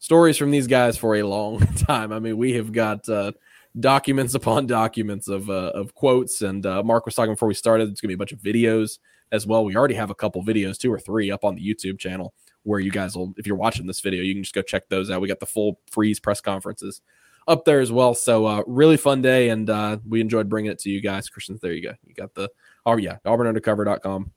stories 0.01 0.35
from 0.35 0.51
these 0.51 0.67
guys 0.67 0.97
for 0.97 1.15
a 1.15 1.23
long 1.23 1.59
time. 1.77 2.11
I 2.11 2.19
mean, 2.19 2.37
we 2.37 2.53
have 2.53 2.73
got 2.73 3.07
uh, 3.07 3.31
documents 3.79 4.33
upon 4.33 4.67
documents 4.67 5.29
of 5.29 5.49
uh, 5.49 5.71
of 5.73 5.95
quotes, 5.95 6.41
and 6.41 6.65
uh, 6.65 6.83
Mark 6.83 7.05
was 7.05 7.15
talking 7.15 7.33
before 7.33 7.47
we 7.47 7.53
started. 7.53 7.87
It's 7.89 8.01
to 8.01 8.07
be 8.07 8.15
a 8.15 8.17
bunch 8.17 8.33
of 8.33 8.39
videos 8.39 8.99
as 9.31 9.47
well. 9.47 9.63
We 9.63 9.77
already 9.77 9.95
have 9.95 10.09
a 10.09 10.15
couple 10.15 10.43
videos, 10.43 10.77
two 10.77 10.91
or 10.91 10.99
three, 10.99 11.31
up 11.31 11.45
on 11.45 11.55
the 11.55 11.61
YouTube 11.61 11.97
channel 11.97 12.33
where 12.63 12.79
you 12.79 12.91
guys 12.91 13.15
will, 13.15 13.33
if 13.37 13.47
you're 13.47 13.55
watching 13.55 13.87
this 13.87 14.01
video, 14.01 14.21
you 14.21 14.35
can 14.35 14.43
just 14.43 14.53
go 14.53 14.61
check 14.61 14.87
those 14.89 15.09
out. 15.09 15.21
We 15.21 15.27
got 15.27 15.39
the 15.39 15.47
full 15.47 15.79
Freeze 15.89 16.19
press 16.19 16.41
conferences 16.41 17.01
up 17.47 17.65
there 17.65 17.79
as 17.79 17.91
well. 17.91 18.13
So 18.13 18.45
uh, 18.45 18.63
really 18.67 18.97
fun 18.97 19.21
day, 19.21 19.49
and 19.49 19.69
uh, 19.69 19.97
we 20.07 20.19
enjoyed 20.19 20.49
bringing 20.49 20.71
it 20.71 20.79
to 20.79 20.89
you 20.89 21.01
guys. 21.01 21.29
Christians, 21.29 21.61
there 21.61 21.73
you 21.73 21.81
go. 21.81 21.93
You 22.05 22.13
got 22.13 22.33
the 22.33 22.49
oh 22.85 22.97
yeah, 22.97 23.17
auburnundercover.com 23.25 24.31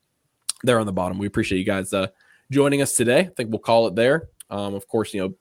there 0.62 0.78
on 0.78 0.86
the 0.86 0.92
bottom. 0.92 1.18
We 1.18 1.26
appreciate 1.26 1.58
you 1.58 1.64
guys 1.64 1.92
uh, 1.92 2.08
joining 2.50 2.82
us 2.82 2.94
today. 2.94 3.20
I 3.20 3.30
think 3.36 3.50
we'll 3.50 3.58
call 3.58 3.86
it 3.88 3.94
there. 3.94 4.28
Um, 4.50 4.74
of 4.74 4.86
course, 4.86 5.12
you 5.12 5.20
know, 5.20 5.34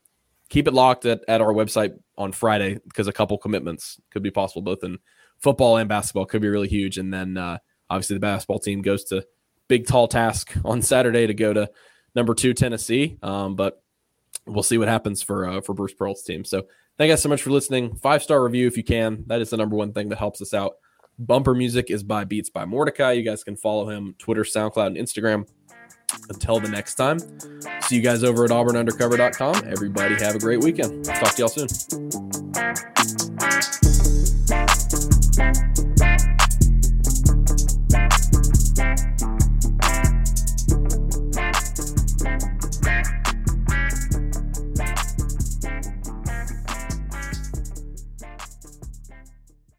keep 0.53 0.67
it 0.67 0.73
locked 0.73 1.05
at, 1.05 1.21
at 1.27 1.41
our 1.41 1.51
website 1.51 1.97
on 2.15 2.31
Friday 2.31 2.77
because 2.87 3.07
a 3.07 3.11
couple 3.11 3.35
commitments 3.39 3.99
could 4.11 4.21
be 4.21 4.29
possible 4.29 4.61
both 4.61 4.83
in 4.83 4.99
football 5.39 5.77
and 5.77 5.89
basketball. 5.89 6.27
Could 6.27 6.43
be 6.43 6.47
really 6.47 6.67
huge, 6.67 6.99
and 6.99 7.11
then 7.11 7.37
uh, 7.37 7.57
obviously 7.89 8.15
the 8.15 8.19
basketball 8.19 8.59
team 8.59 8.83
goes 8.83 9.03
to 9.05 9.25
big 9.67 9.87
tall 9.87 10.07
task 10.07 10.53
on 10.65 10.83
Saturday 10.83 11.25
to 11.25 11.33
go 11.33 11.53
to 11.53 11.71
number 12.13 12.35
two 12.35 12.53
Tennessee. 12.53 13.17
Um, 13.23 13.55
but 13.55 13.81
we'll 14.45 14.61
see 14.61 14.77
what 14.77 14.87
happens 14.87 15.23
for 15.23 15.47
uh, 15.47 15.61
for 15.61 15.73
Bruce 15.73 15.95
Pearl's 15.95 16.21
team. 16.21 16.45
So 16.45 16.61
thank 16.99 17.07
you 17.07 17.13
guys 17.13 17.23
so 17.23 17.29
much 17.29 17.41
for 17.41 17.49
listening. 17.49 17.95
Five 17.95 18.21
star 18.21 18.43
review 18.43 18.67
if 18.67 18.77
you 18.77 18.83
can. 18.83 19.23
That 19.25 19.41
is 19.41 19.49
the 19.49 19.57
number 19.57 19.75
one 19.75 19.91
thing 19.91 20.09
that 20.09 20.19
helps 20.19 20.39
us 20.39 20.53
out. 20.53 20.73
Bumper 21.17 21.55
music 21.55 21.89
is 21.89 22.03
by 22.03 22.25
Beats 22.25 22.51
by 22.51 22.65
Mordecai. 22.65 23.13
You 23.13 23.23
guys 23.23 23.43
can 23.43 23.55
follow 23.55 23.89
him 23.89 24.15
Twitter, 24.19 24.43
SoundCloud, 24.43 24.87
and 24.87 24.97
Instagram. 24.97 25.47
Until 26.29 26.59
the 26.59 26.69
next 26.69 26.95
time, 26.95 27.19
see 27.83 27.95
you 27.95 28.01
guys 28.01 28.23
over 28.23 28.45
at 28.45 28.51
auburnundercover.com. 28.51 29.63
Everybody 29.67 30.15
have 30.15 30.35
a 30.35 30.39
great 30.39 30.63
weekend. 30.63 31.05
Talk 31.05 31.35
to 31.35 31.41
y'all 31.41 31.49
soon. 31.49 31.67